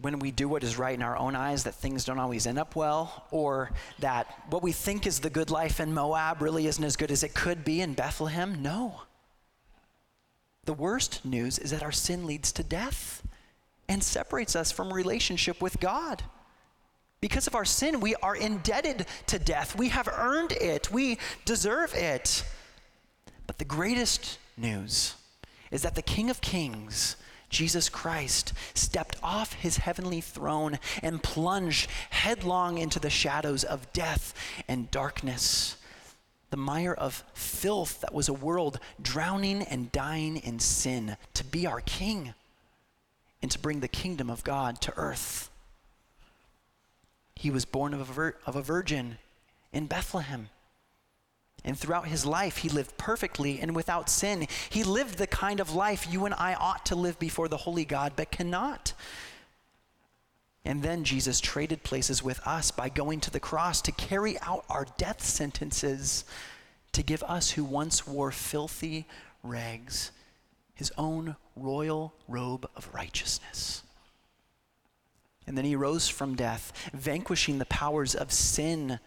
when 0.00 0.18
we 0.18 0.30
do 0.30 0.48
what 0.48 0.64
is 0.64 0.78
right 0.78 0.94
in 0.94 1.02
our 1.02 1.16
own 1.16 1.36
eyes 1.36 1.64
that 1.64 1.74
things 1.74 2.04
don't 2.04 2.18
always 2.18 2.46
end 2.46 2.58
up 2.58 2.76
well, 2.76 3.26
or 3.30 3.70
that 4.00 4.26
what 4.50 4.62
we 4.62 4.72
think 4.72 5.06
is 5.06 5.20
the 5.20 5.30
good 5.30 5.50
life 5.50 5.80
in 5.80 5.94
Moab 5.94 6.42
really 6.42 6.66
isn't 6.66 6.84
as 6.84 6.96
good 6.96 7.10
as 7.10 7.22
it 7.22 7.34
could 7.34 7.64
be 7.64 7.80
in 7.80 7.94
Bethlehem. 7.94 8.60
No. 8.62 9.02
The 10.64 10.72
worst 10.72 11.24
news 11.24 11.58
is 11.58 11.70
that 11.70 11.82
our 11.82 11.92
sin 11.92 12.26
leads 12.26 12.50
to 12.52 12.62
death 12.62 13.22
and 13.88 14.02
separates 14.02 14.56
us 14.56 14.72
from 14.72 14.92
relationship 14.92 15.60
with 15.60 15.78
God. 15.78 16.22
Because 17.20 17.46
of 17.46 17.54
our 17.54 17.64
sin, 17.64 18.00
we 18.00 18.14
are 18.16 18.36
indebted 18.36 19.06
to 19.28 19.38
death. 19.38 19.76
We 19.76 19.88
have 19.90 20.08
earned 20.08 20.52
it. 20.52 20.90
We 20.90 21.18
deserve 21.44 21.94
it. 21.94 22.44
But 23.46 23.58
the 23.58 23.64
greatest 23.64 24.38
news 24.56 25.14
is 25.70 25.82
that 25.82 25.94
the 25.94 26.02
King 26.02 26.30
of 26.30 26.40
Kings 26.40 27.16
Jesus 27.54 27.88
Christ, 27.88 28.52
stepped 28.74 29.16
off 29.22 29.52
his 29.54 29.78
heavenly 29.78 30.20
throne 30.20 30.80
and 31.02 31.22
plunged 31.22 31.88
headlong 32.10 32.78
into 32.78 32.98
the 32.98 33.08
shadows 33.08 33.62
of 33.62 33.90
death 33.92 34.34
and 34.66 34.90
darkness, 34.90 35.76
the 36.50 36.56
mire 36.56 36.92
of 36.92 37.22
filth 37.32 38.00
that 38.00 38.12
was 38.12 38.28
a 38.28 38.32
world 38.32 38.80
drowning 39.00 39.62
and 39.62 39.92
dying 39.92 40.36
in 40.36 40.58
sin, 40.58 41.16
to 41.34 41.44
be 41.44 41.64
our 41.64 41.80
king 41.80 42.34
and 43.40 43.52
to 43.52 43.58
bring 43.58 43.78
the 43.78 43.88
kingdom 43.88 44.28
of 44.28 44.42
God 44.42 44.80
to 44.80 44.92
earth. 44.96 45.48
He 47.36 47.50
was 47.50 47.64
born 47.64 47.94
of 47.94 48.00
a, 48.00 48.04
vir- 48.04 48.36
of 48.46 48.56
a 48.56 48.62
virgin 48.62 49.18
in 49.72 49.86
Bethlehem. 49.86 50.48
And 51.64 51.78
throughout 51.78 52.08
his 52.08 52.26
life, 52.26 52.58
he 52.58 52.68
lived 52.68 52.98
perfectly 52.98 53.58
and 53.60 53.74
without 53.74 54.10
sin. 54.10 54.46
He 54.68 54.84
lived 54.84 55.16
the 55.16 55.26
kind 55.26 55.60
of 55.60 55.74
life 55.74 56.06
you 56.10 56.26
and 56.26 56.34
I 56.34 56.54
ought 56.54 56.84
to 56.86 56.94
live 56.94 57.18
before 57.18 57.48
the 57.48 57.56
holy 57.56 57.86
God, 57.86 58.12
but 58.16 58.30
cannot. 58.30 58.92
And 60.64 60.82
then 60.82 61.04
Jesus 61.04 61.40
traded 61.40 61.82
places 61.82 62.22
with 62.22 62.46
us 62.46 62.70
by 62.70 62.88
going 62.88 63.20
to 63.20 63.30
the 63.30 63.40
cross 63.40 63.80
to 63.82 63.92
carry 63.92 64.38
out 64.40 64.64
our 64.68 64.86
death 64.98 65.22
sentences, 65.22 66.24
to 66.92 67.02
give 67.02 67.22
us 67.22 67.52
who 67.52 67.64
once 67.64 68.06
wore 68.06 68.30
filthy 68.30 69.06
rags 69.42 70.10
his 70.74 70.92
own 70.98 71.36
royal 71.56 72.12
robe 72.28 72.68
of 72.76 72.88
righteousness. 72.92 73.82
And 75.46 75.56
then 75.56 75.64
he 75.64 75.76
rose 75.76 76.08
from 76.08 76.34
death, 76.34 76.72
vanquishing 76.92 77.58
the 77.58 77.66
powers 77.66 78.14
of 78.14 78.32
sin 78.32 78.98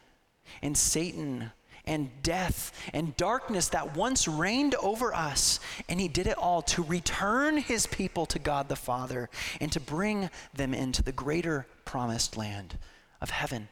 and 0.62 0.78
Satan 0.78 1.52
and 1.88 2.10
death 2.22 2.72
and 2.94 3.18
darkness 3.18 3.70
that 3.70 3.96
once 3.96 4.28
reigned 4.28 4.76
over 4.76 5.14
us. 5.14 5.60
And 5.90 6.00
he 6.00 6.08
did 6.08 6.28
it 6.28 6.38
all 6.38 6.62
to 6.64 6.84
return 6.84 7.58
his 7.58 7.88
people 7.88 8.26
to 8.28 8.38
God 8.38 8.70
the 8.70 8.76
Father 8.76 9.30
and 9.60 9.72
to 9.72 9.80
bring 9.80 10.30
them 10.54 10.74
into 10.74 11.02
the 11.02 11.12
greater 11.12 11.66
promised 11.86 12.38
land 12.38 12.78
of 13.22 13.32
heaven. 13.32 13.70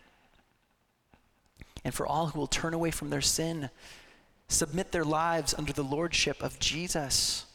And 1.83 1.93
for 1.93 2.07
all 2.07 2.27
who 2.27 2.39
will 2.39 2.47
turn 2.47 2.73
away 2.73 2.89
from 2.89 3.11
their 3.11 3.21
sin, 3.21 3.69
submit 4.47 4.91
their 4.91 5.05
lives 5.05 5.53
under 5.55 5.73
the 5.73 5.83
lordship 5.83 6.41
of 6.41 6.59
Jesus 6.59 7.45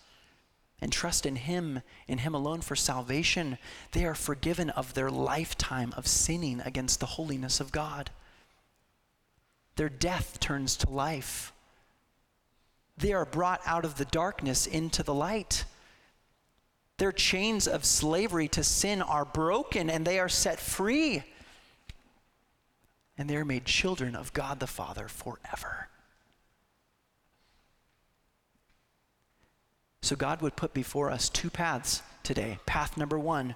and 0.81 0.93
trust 0.93 1.27
in 1.27 1.37
Him, 1.37 1.83
in 2.09 2.19
Him 2.19 2.35
alone 2.35 2.61
for 2.61 2.77
salvation, 2.77 3.59
they 3.93 4.05
are 4.05 4.15
forgiven 4.15 4.71
of 4.71 4.95
their 4.95 5.11
lifetime 5.11 5.93
of 5.97 6.07
sinning 6.07 6.61
against 6.65 7.01
the 7.01 7.07
holiness 7.07 7.61
of 7.61 7.73
God. 7.73 8.11
Their 9.81 9.89
death 9.89 10.39
turns 10.41 10.77
to 10.77 10.91
life. 10.91 11.55
They 12.99 13.15
are 13.15 13.25
brought 13.25 13.63
out 13.65 13.87
of 13.87 13.97
the 13.97 14.05
darkness 14.05 14.67
into 14.67 15.03
the 15.03 15.15
light. 15.15 15.65
Their 16.99 17.13
chains 17.13 17.67
of 17.67 17.87
slavery 17.87 18.47
to 18.49 18.63
sin 18.63 19.01
are 19.01 19.25
broken 19.25 19.89
and 19.89 20.07
they 20.07 20.19
are 20.19 20.29
set 20.29 20.61
free. 20.61 21.23
And 23.17 23.31
they 23.31 23.37
are 23.37 23.45
made 23.47 23.65
children 23.65 24.15
of 24.15 24.35
God 24.35 24.61
the 24.61 24.67
Father 24.67 25.09
forever. 25.09 25.89
So 30.03 30.15
God 30.15 30.43
would 30.43 30.57
put 30.57 30.75
before 30.75 31.11
us 31.11 31.31
two 31.31 31.49
paths 31.49 32.03
today. 32.23 32.59
Path 32.67 32.99
number 32.99 33.19
one 33.19 33.55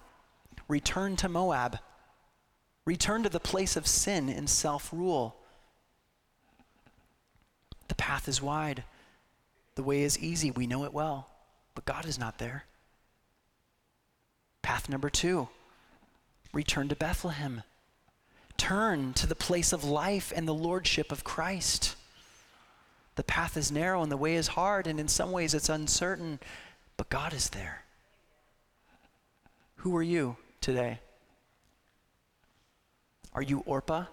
return 0.69 1.17
to 1.17 1.29
Moab, 1.29 1.81
return 2.87 3.23
to 3.25 3.29
the 3.29 3.39
place 3.41 3.77
of 3.77 3.87
sin 3.87 4.31
and 4.31 4.49
self 4.49 4.91
rule. 4.91 5.37
The 7.89 7.95
path 7.95 8.29
is 8.29 8.43
wide, 8.43 8.85
the 9.75 9.83
way 9.83 10.03
is 10.03 10.19
easy. 10.19 10.51
We 10.51 10.67
know 10.67 10.85
it 10.85 10.93
well, 10.93 11.29
but 11.75 11.85
God 11.85 12.07
is 12.07 12.19
not 12.19 12.39
there. 12.39 12.65
Path 14.63 14.89
number 14.89 15.11
two 15.11 15.49
return 16.53 16.89
to 16.89 16.97
Bethlehem. 16.97 17.63
Turn 18.57 19.13
to 19.15 19.27
the 19.27 19.35
place 19.35 19.73
of 19.73 19.83
life 19.85 20.33
and 20.35 20.47
the 20.47 20.55
lordship 20.55 21.11
of 21.11 21.25
Christ. 21.25 21.97
The 23.17 23.25
path 23.25 23.57
is 23.57 23.71
narrow 23.71 24.03
and 24.03 24.11
the 24.11 24.17
way 24.17 24.37
is 24.37 24.49
hard, 24.49 24.87
and 24.87 24.99
in 24.99 25.09
some 25.09 25.33
ways 25.33 25.55
it's 25.55 25.69
uncertain, 25.69 26.39
but 26.97 27.11
God 27.11 27.33
is 27.35 27.51
there. 27.51 27.83
Who 29.77 29.97
are 29.97 30.03
you 30.03 30.37
today? 30.61 31.01
Are 33.35 33.43
you 33.43 33.63
Orpah? 33.67 34.05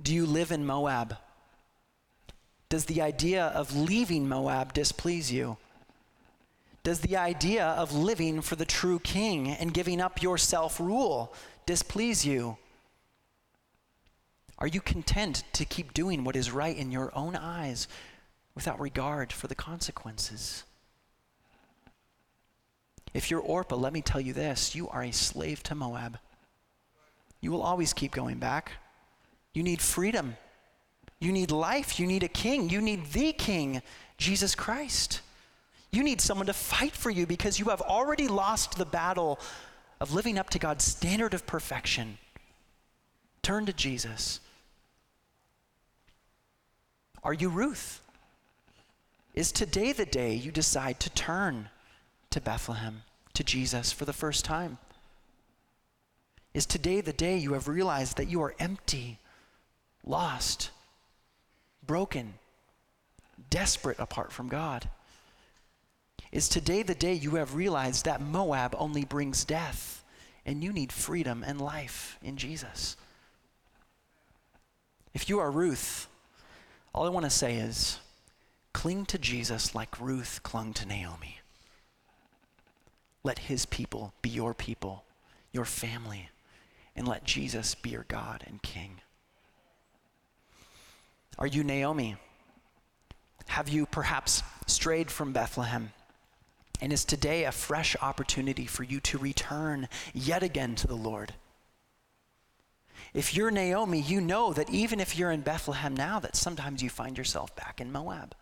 Do 0.00 0.14
you 0.14 0.26
live 0.26 0.52
in 0.52 0.66
Moab? 0.66 1.16
Does 2.68 2.86
the 2.86 3.00
idea 3.00 3.46
of 3.46 3.76
leaving 3.76 4.28
Moab 4.28 4.72
displease 4.72 5.30
you? 5.30 5.56
Does 6.82 7.00
the 7.00 7.16
idea 7.16 7.64
of 7.64 7.92
living 7.92 8.40
for 8.40 8.56
the 8.56 8.64
true 8.64 8.98
king 9.00 9.48
and 9.48 9.74
giving 9.74 10.00
up 10.00 10.22
your 10.22 10.38
self 10.38 10.78
rule 10.78 11.32
displease 11.64 12.24
you? 12.24 12.58
Are 14.58 14.66
you 14.66 14.80
content 14.80 15.44
to 15.52 15.64
keep 15.64 15.92
doing 15.92 16.24
what 16.24 16.36
is 16.36 16.50
right 16.50 16.76
in 16.76 16.90
your 16.90 17.12
own 17.14 17.36
eyes 17.36 17.88
without 18.54 18.80
regard 18.80 19.32
for 19.32 19.48
the 19.48 19.54
consequences? 19.54 20.64
If 23.12 23.30
you're 23.30 23.40
Orpah, 23.40 23.76
let 23.76 23.92
me 23.92 24.02
tell 24.02 24.20
you 24.20 24.32
this 24.32 24.74
you 24.74 24.88
are 24.88 25.02
a 25.02 25.12
slave 25.12 25.62
to 25.64 25.74
Moab. 25.74 26.18
You 27.40 27.50
will 27.50 27.62
always 27.62 27.92
keep 27.92 28.12
going 28.12 28.38
back. 28.38 28.72
You 29.52 29.62
need 29.62 29.80
freedom. 29.80 30.36
You 31.18 31.32
need 31.32 31.50
life. 31.50 31.98
You 31.98 32.06
need 32.06 32.22
a 32.22 32.28
king. 32.28 32.68
You 32.68 32.80
need 32.80 33.06
the 33.06 33.32
king, 33.32 33.82
Jesus 34.18 34.54
Christ. 34.54 35.20
You 35.90 36.02
need 36.02 36.20
someone 36.20 36.46
to 36.46 36.52
fight 36.52 36.92
for 36.92 37.10
you 37.10 37.26
because 37.26 37.58
you 37.58 37.66
have 37.66 37.80
already 37.80 38.28
lost 38.28 38.76
the 38.76 38.84
battle 38.84 39.38
of 40.00 40.12
living 40.12 40.38
up 40.38 40.50
to 40.50 40.58
God's 40.58 40.84
standard 40.84 41.32
of 41.32 41.46
perfection. 41.46 42.18
Turn 43.42 43.64
to 43.66 43.72
Jesus. 43.72 44.40
Are 47.22 47.32
you 47.32 47.48
Ruth? 47.48 48.00
Is 49.34 49.52
today 49.52 49.92
the 49.92 50.06
day 50.06 50.34
you 50.34 50.50
decide 50.50 51.00
to 51.00 51.10
turn 51.10 51.70
to 52.30 52.40
Bethlehem, 52.40 53.02
to 53.34 53.44
Jesus 53.44 53.92
for 53.92 54.04
the 54.04 54.12
first 54.12 54.44
time? 54.44 54.78
Is 56.54 56.66
today 56.66 57.00
the 57.00 57.12
day 57.12 57.36
you 57.36 57.52
have 57.52 57.68
realized 57.68 58.16
that 58.16 58.28
you 58.28 58.42
are 58.42 58.54
empty, 58.58 59.18
lost, 60.04 60.70
broken, 61.86 62.34
desperate 63.50 63.98
apart 63.98 64.32
from 64.32 64.48
God? 64.48 64.88
Is 66.32 66.48
today 66.48 66.82
the 66.82 66.94
day 66.94 67.14
you 67.14 67.36
have 67.36 67.54
realized 67.54 68.04
that 68.04 68.20
Moab 68.20 68.74
only 68.78 69.04
brings 69.04 69.44
death 69.44 70.04
and 70.44 70.62
you 70.62 70.72
need 70.72 70.92
freedom 70.92 71.44
and 71.46 71.60
life 71.60 72.18
in 72.22 72.36
Jesus? 72.36 72.96
If 75.14 75.28
you 75.28 75.38
are 75.38 75.50
Ruth, 75.50 76.08
all 76.94 77.06
I 77.06 77.10
want 77.10 77.24
to 77.24 77.30
say 77.30 77.56
is 77.56 77.98
cling 78.72 79.06
to 79.06 79.18
Jesus 79.18 79.74
like 79.74 80.00
Ruth 80.00 80.40
clung 80.42 80.74
to 80.74 80.86
Naomi. 80.86 81.40
Let 83.22 83.38
his 83.40 83.66
people 83.66 84.12
be 84.22 84.28
your 84.28 84.54
people, 84.54 85.04
your 85.52 85.64
family, 85.64 86.28
and 86.94 87.08
let 87.08 87.24
Jesus 87.24 87.74
be 87.74 87.90
your 87.90 88.04
God 88.08 88.44
and 88.46 88.62
King. 88.62 89.00
Are 91.38 91.46
you 91.46 91.62
Naomi? 91.62 92.16
Have 93.48 93.68
you 93.68 93.86
perhaps 93.86 94.42
strayed 94.66 95.10
from 95.10 95.32
Bethlehem? 95.32 95.92
And 96.80 96.92
is 96.92 97.04
today 97.04 97.44
a 97.44 97.52
fresh 97.52 97.94
opportunity 98.00 98.66
for 98.66 98.82
you 98.82 99.00
to 99.00 99.18
return 99.18 99.88
yet 100.14 100.42
again 100.42 100.74
to 100.76 100.86
the 100.86 100.96
Lord? 100.96 101.34
If 103.12 103.34
you're 103.34 103.50
Naomi, 103.50 104.00
you 104.00 104.20
know 104.20 104.52
that 104.52 104.70
even 104.70 105.00
if 105.00 105.16
you're 105.16 105.30
in 105.30 105.42
Bethlehem 105.42 105.94
now, 105.94 106.18
that 106.20 106.36
sometimes 106.36 106.82
you 106.82 106.90
find 106.90 107.16
yourself 107.16 107.54
back 107.54 107.80
in 107.80 107.92
Moab. 107.92 108.34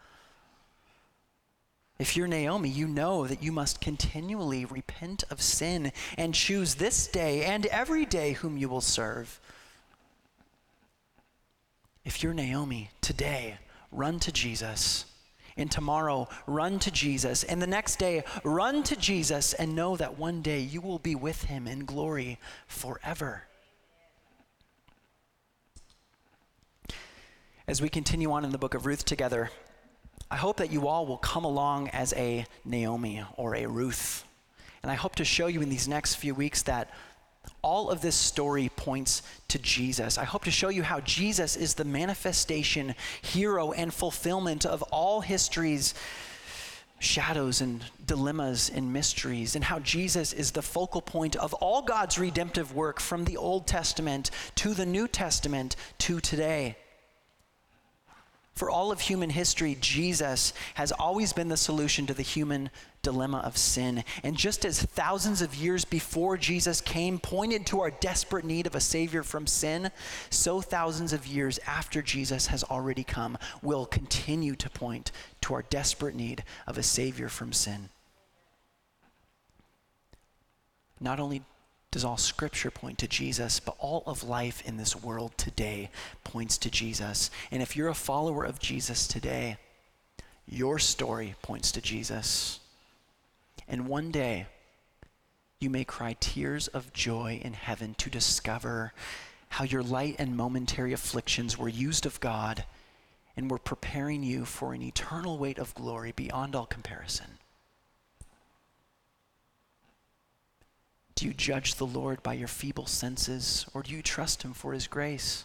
If 1.99 2.17
you're 2.17 2.27
Naomi, 2.27 2.69
you 2.69 2.89
know 2.89 3.27
that 3.27 3.43
you 3.43 3.53
must 3.53 3.81
continually 3.81 4.65
repent 4.65 5.23
of 5.31 5.41
sin 5.41 5.93
and 6.19 6.35
choose 6.35 6.75
this 6.77 7.07
day 7.07 7.45
and 7.45 7.67
every 7.67 8.05
day 8.05 8.33
whom 8.33 8.57
you 8.57 8.69
will 8.69 8.81
serve. 8.81 9.41
If 12.05 12.23
you're 12.23 12.35
Naomi, 12.35 12.91
today, 13.01 13.59
run 13.91 14.21
to 14.21 14.33
Jesus. 14.33 15.07
And 15.57 15.71
tomorrow, 15.71 16.29
run 16.47 16.79
to 16.81 16.91
Jesus. 16.91 17.45
And 17.45 17.63
the 17.63 17.67
next 17.67 17.99
day, 17.99 18.25
run 18.43 18.83
to 18.85 18.97
Jesus 18.97 19.55
and 19.55 19.75
know 19.75 19.97
that 19.97 20.19
one 20.19 20.43
day 20.43 20.61
you 20.61 20.81
will 20.81 20.99
be 20.99 21.15
with 21.15 21.45
him 21.45 21.67
in 21.67 21.85
glory 21.85 22.39
forever. 22.67 23.45
As 27.67 27.81
we 27.81 27.89
continue 27.89 28.31
on 28.33 28.45
in 28.45 28.51
the 28.51 28.59
book 28.59 28.75
of 28.75 28.85
Ruth 28.85 29.07
together, 29.07 29.51
I 30.31 30.37
hope 30.37 30.59
that 30.59 30.73
you 30.73 30.89
all 30.89 31.07
will 31.07 31.17
come 31.17 31.45
along 31.45 31.89
as 31.89 32.13
a 32.15 32.45
Naomi 32.65 33.25
or 33.37 33.55
a 33.55 33.67
Ruth. 33.67 34.25
And 34.83 34.91
I 34.91 34.97
hope 34.97 35.15
to 35.17 35.25
show 35.25 35.47
you 35.47 35.63
in 35.63 35.71
these 35.71 35.89
next 35.89 36.17
few 36.17 36.35
weeks 36.35 36.63
that 36.65 36.91
all 37.63 37.91
of 37.91 38.01
this 38.01 38.15
story 38.15 38.71
points 38.77 39.23
to 39.49 39.59
Jesus. 39.59 40.19
I 40.19 40.25
hope 40.25 40.45
to 40.45 40.51
show 40.51 40.69
you 40.69 40.83
how 40.83 41.01
Jesus 41.01 41.57
is 41.57 41.75
the 41.75 41.85
manifestation, 41.85 42.95
hero, 43.23 43.73
and 43.73 43.93
fulfillment 43.93 44.67
of 44.67 44.83
all 44.85 45.21
history's 45.21 45.95
shadows 46.99 47.61
and 47.61 47.85
dilemmas 48.07 48.71
and 48.75 48.93
mysteries, 48.93 49.57
and 49.57 49.65
how 49.65 49.79
Jesus 49.79 50.33
is 50.33 50.53
the 50.53 50.63
focal 50.63 51.03
point 51.03 51.37
of 51.37 51.53
all 51.55 51.83
God's 51.83 52.19
redemptive 52.19 52.75
work 52.75 53.01
from 53.01 53.25
the 53.25 53.37
Old 53.37 53.67
Testament 53.67 54.31
to 54.57 54.75
the 54.75 54.87
New 54.87 55.09
Testament 55.09 55.77
to 55.99 56.21
today. 56.21 56.77
For 58.55 58.71
all 58.71 58.93
of 58.93 59.01
human 59.01 59.31
history, 59.31 59.77
Jesus 59.81 60.53
has 60.75 60.93
always 60.93 61.33
been 61.33 61.49
the 61.49 61.57
solution 61.57 62.07
to 62.07 62.15
the 62.15 62.23
human 62.23 62.71
dilemma 63.03 63.39
of 63.39 63.57
sin. 63.57 64.05
And 64.23 64.37
just 64.37 64.65
as 64.65 64.81
thousands 64.81 65.43
of 65.43 65.57
years 65.57 65.85
before 65.85 66.37
Jesus 66.37 66.81
came 66.81 67.19
pointed 67.19 67.67
to 67.67 67.81
our 67.81 67.91
desperate 67.91 68.45
need 68.45 68.69
of 68.69 68.77
a 68.77 68.81
Savior 68.81 69.25
from 69.25 69.49
sin, 69.49 69.91
so 70.31 70.61
thousands 70.61 71.13
of 71.13 71.27
years 71.27 71.59
after 71.67 72.01
Jesus 72.01 72.47
has 72.47 72.63
already 72.65 73.03
come 73.03 73.39
will 73.61 73.87
continue 73.87 74.55
to 74.55 74.71
point 74.71 75.11
to 75.43 75.55
our 75.55 75.63
desperate 75.63 76.15
need 76.15 76.45
of 76.69 76.79
a 76.79 76.83
Savior 76.83 77.29
from 77.29 77.53
sin. 77.53 77.89
Not 81.01 81.19
only 81.19 81.43
does 81.95 82.05
all 82.05 82.17
scripture 82.17 82.73
point 82.73 82.99
to 82.99 83.07
Jesus, 83.07 83.61
but 83.61 83.77
all 83.79 84.03
of 84.05 84.25
life 84.25 84.67
in 84.67 84.79
this 84.79 84.97
world 84.97 85.31
today 85.39 85.91
points 86.25 86.59
to 86.59 86.69
Jesus. 86.69 87.31
And 87.53 87.63
if 87.63 87.77
you're 87.77 87.89
a 87.89 87.95
follower 87.95 88.43
of 88.43 88.59
Jesus 88.59 89.07
today, 89.07 89.59
your 90.45 90.81
story 90.81 91.37
points 91.41 91.71
to 91.71 91.81
Jesus. 91.81 92.59
And 93.69 93.87
one 93.87 94.11
day, 94.11 94.47
you 95.61 95.71
may 95.71 95.85
cry 95.85 96.17
tears 96.19 96.67
of 96.67 96.93
joy 96.93 97.41
in 97.41 97.53
heaven 97.53 97.95
to 97.99 98.11
discover 98.11 98.93
how 99.51 99.63
your 99.63 99.85
light 99.85 100.17
and 100.19 100.37
momentary 100.37 100.93
afflictions 100.93 101.57
were 101.57 101.69
used 101.69 102.07
of 102.07 102.19
God 102.19 102.65
and 103.37 103.49
were 103.49 103.57
preparing 103.57 104.25
you 104.25 104.45
for 104.45 104.75
an 104.75 104.83
eternal 104.83 105.39
weight 105.39 105.59
of 105.59 105.77
glory 105.77 106.11
beyond 106.11 106.57
all 106.57 106.67
comparison. 106.67 107.39
Do 111.15 111.27
you 111.27 111.35
judge 111.35 111.77
the 111.77 111.87
Lord 111.87 112.23
by 112.23 112.35
your 112.35 112.49
feeble 112.49 112.87
senses, 112.87 113.67
or 113.73 113.83
do 113.83 113.93
you 113.93 114.03
trust 114.03 114.43
Him 114.43 114.53
for 114.53 114.73
His 114.73 114.87
grace? 114.87 115.45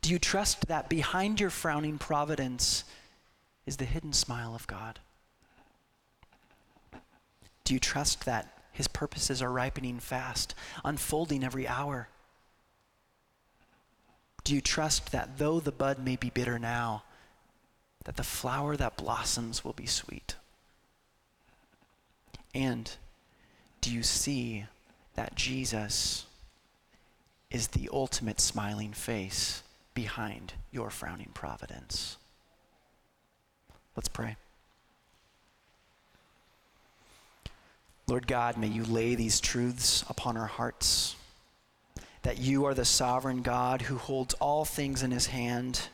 Do 0.00 0.10
you 0.10 0.18
trust 0.18 0.68
that 0.68 0.88
behind 0.88 1.40
your 1.40 1.50
frowning 1.50 1.98
providence 1.98 2.84
is 3.66 3.76
the 3.76 3.84
hidden 3.84 4.12
smile 4.12 4.54
of 4.54 4.66
God? 4.66 5.00
Do 7.64 7.74
you 7.74 7.80
trust 7.80 8.24
that 8.24 8.58
His 8.72 8.88
purposes 8.88 9.42
are 9.42 9.52
ripening 9.52 10.00
fast, 10.00 10.54
unfolding 10.84 11.44
every 11.44 11.66
hour? 11.66 12.08
Do 14.44 14.54
you 14.54 14.60
trust 14.60 15.12
that 15.12 15.38
though 15.38 15.60
the 15.60 15.72
bud 15.72 15.98
may 15.98 16.16
be 16.16 16.30
bitter 16.30 16.58
now, 16.58 17.04
that 18.04 18.16
the 18.16 18.24
flower 18.24 18.76
that 18.76 18.96
blossoms 18.96 19.64
will 19.64 19.72
be 19.72 19.86
sweet? 19.86 20.34
And 22.54 22.90
do 23.82 23.92
you 23.92 24.02
see 24.02 24.64
that 25.16 25.34
Jesus 25.34 26.24
is 27.50 27.68
the 27.68 27.90
ultimate 27.92 28.40
smiling 28.40 28.92
face 28.92 29.62
behind 29.92 30.54
your 30.70 30.88
frowning 30.88 31.30
providence? 31.34 32.16
Let's 33.94 34.08
pray. 34.08 34.36
Lord 38.06 38.26
God, 38.26 38.56
may 38.56 38.68
you 38.68 38.84
lay 38.84 39.14
these 39.14 39.40
truths 39.40 40.04
upon 40.08 40.36
our 40.36 40.46
hearts 40.46 41.16
that 42.22 42.38
you 42.38 42.64
are 42.64 42.74
the 42.74 42.84
sovereign 42.84 43.42
God 43.42 43.82
who 43.82 43.96
holds 43.96 44.34
all 44.34 44.64
things 44.64 45.02
in 45.02 45.10
his 45.10 45.26
hand, 45.26 45.88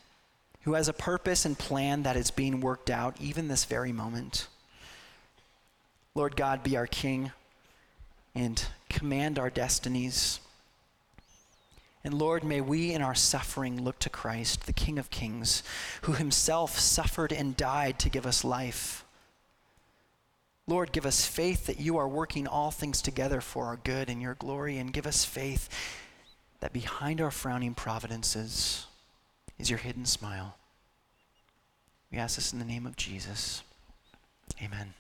who 0.63 0.75
has 0.75 0.89
a 0.89 0.93
purpose 0.93 1.47
and 1.47 1.59
plan 1.59 2.03
that 2.03 2.17
is 2.17 2.31
being 2.31 2.61
worked 2.61 2.91
out 2.91 3.17
even 3.19 3.49
this 3.49 3.65
very 3.65 3.93
moment. 3.93 4.47
Lord 6.15 6.37
God, 6.37 6.63
be 6.63 6.77
our 6.77 6.87
King 6.87 7.33
and 8.39 8.67
command 8.89 9.37
our 9.37 9.51
destinies. 9.51 10.39
And 12.05 12.15
Lord, 12.15 12.45
may 12.45 12.61
we 12.61 12.93
in 12.93 13.03
our 13.03 13.15
suffering 13.15 13.83
look 13.83 13.99
to 13.99 14.09
Christ, 14.09 14.67
the 14.67 14.73
King 14.73 14.97
of 14.97 15.11
Kings, 15.11 15.65
who 16.03 16.13
himself 16.13 16.79
suffered 16.79 17.33
and 17.33 17.57
died 17.57 17.99
to 17.99 18.09
give 18.09 18.25
us 18.25 18.45
life. 18.45 19.05
Lord, 20.69 20.93
give 20.93 21.05
us 21.05 21.27
faith 21.27 21.67
that 21.67 21.81
you 21.81 21.97
are 21.97 22.07
working 22.07 22.47
all 22.47 22.71
things 22.71 23.03
together 23.03 23.41
for 23.41 23.67
our 23.67 23.77
good 23.77 24.09
and 24.09 24.23
your 24.23 24.35
glory, 24.35 24.79
and 24.79 24.93
give 24.93 25.07
us 25.07 25.25
faith 25.25 25.69
that 26.61 26.73
behind 26.73 27.21
our 27.21 27.33
frowning 27.33 27.75
providences 27.75 28.87
is 29.59 29.69
your 29.69 29.81
hidden 29.81 30.05
smile. 30.05 30.57
We 32.13 32.19
ask 32.19 32.37
this 32.37 32.53
in 32.53 32.61
the 32.61 32.65
name 32.65 32.87
of 32.87 32.95
Jesus. 32.97 33.63
Amen. 34.63 34.95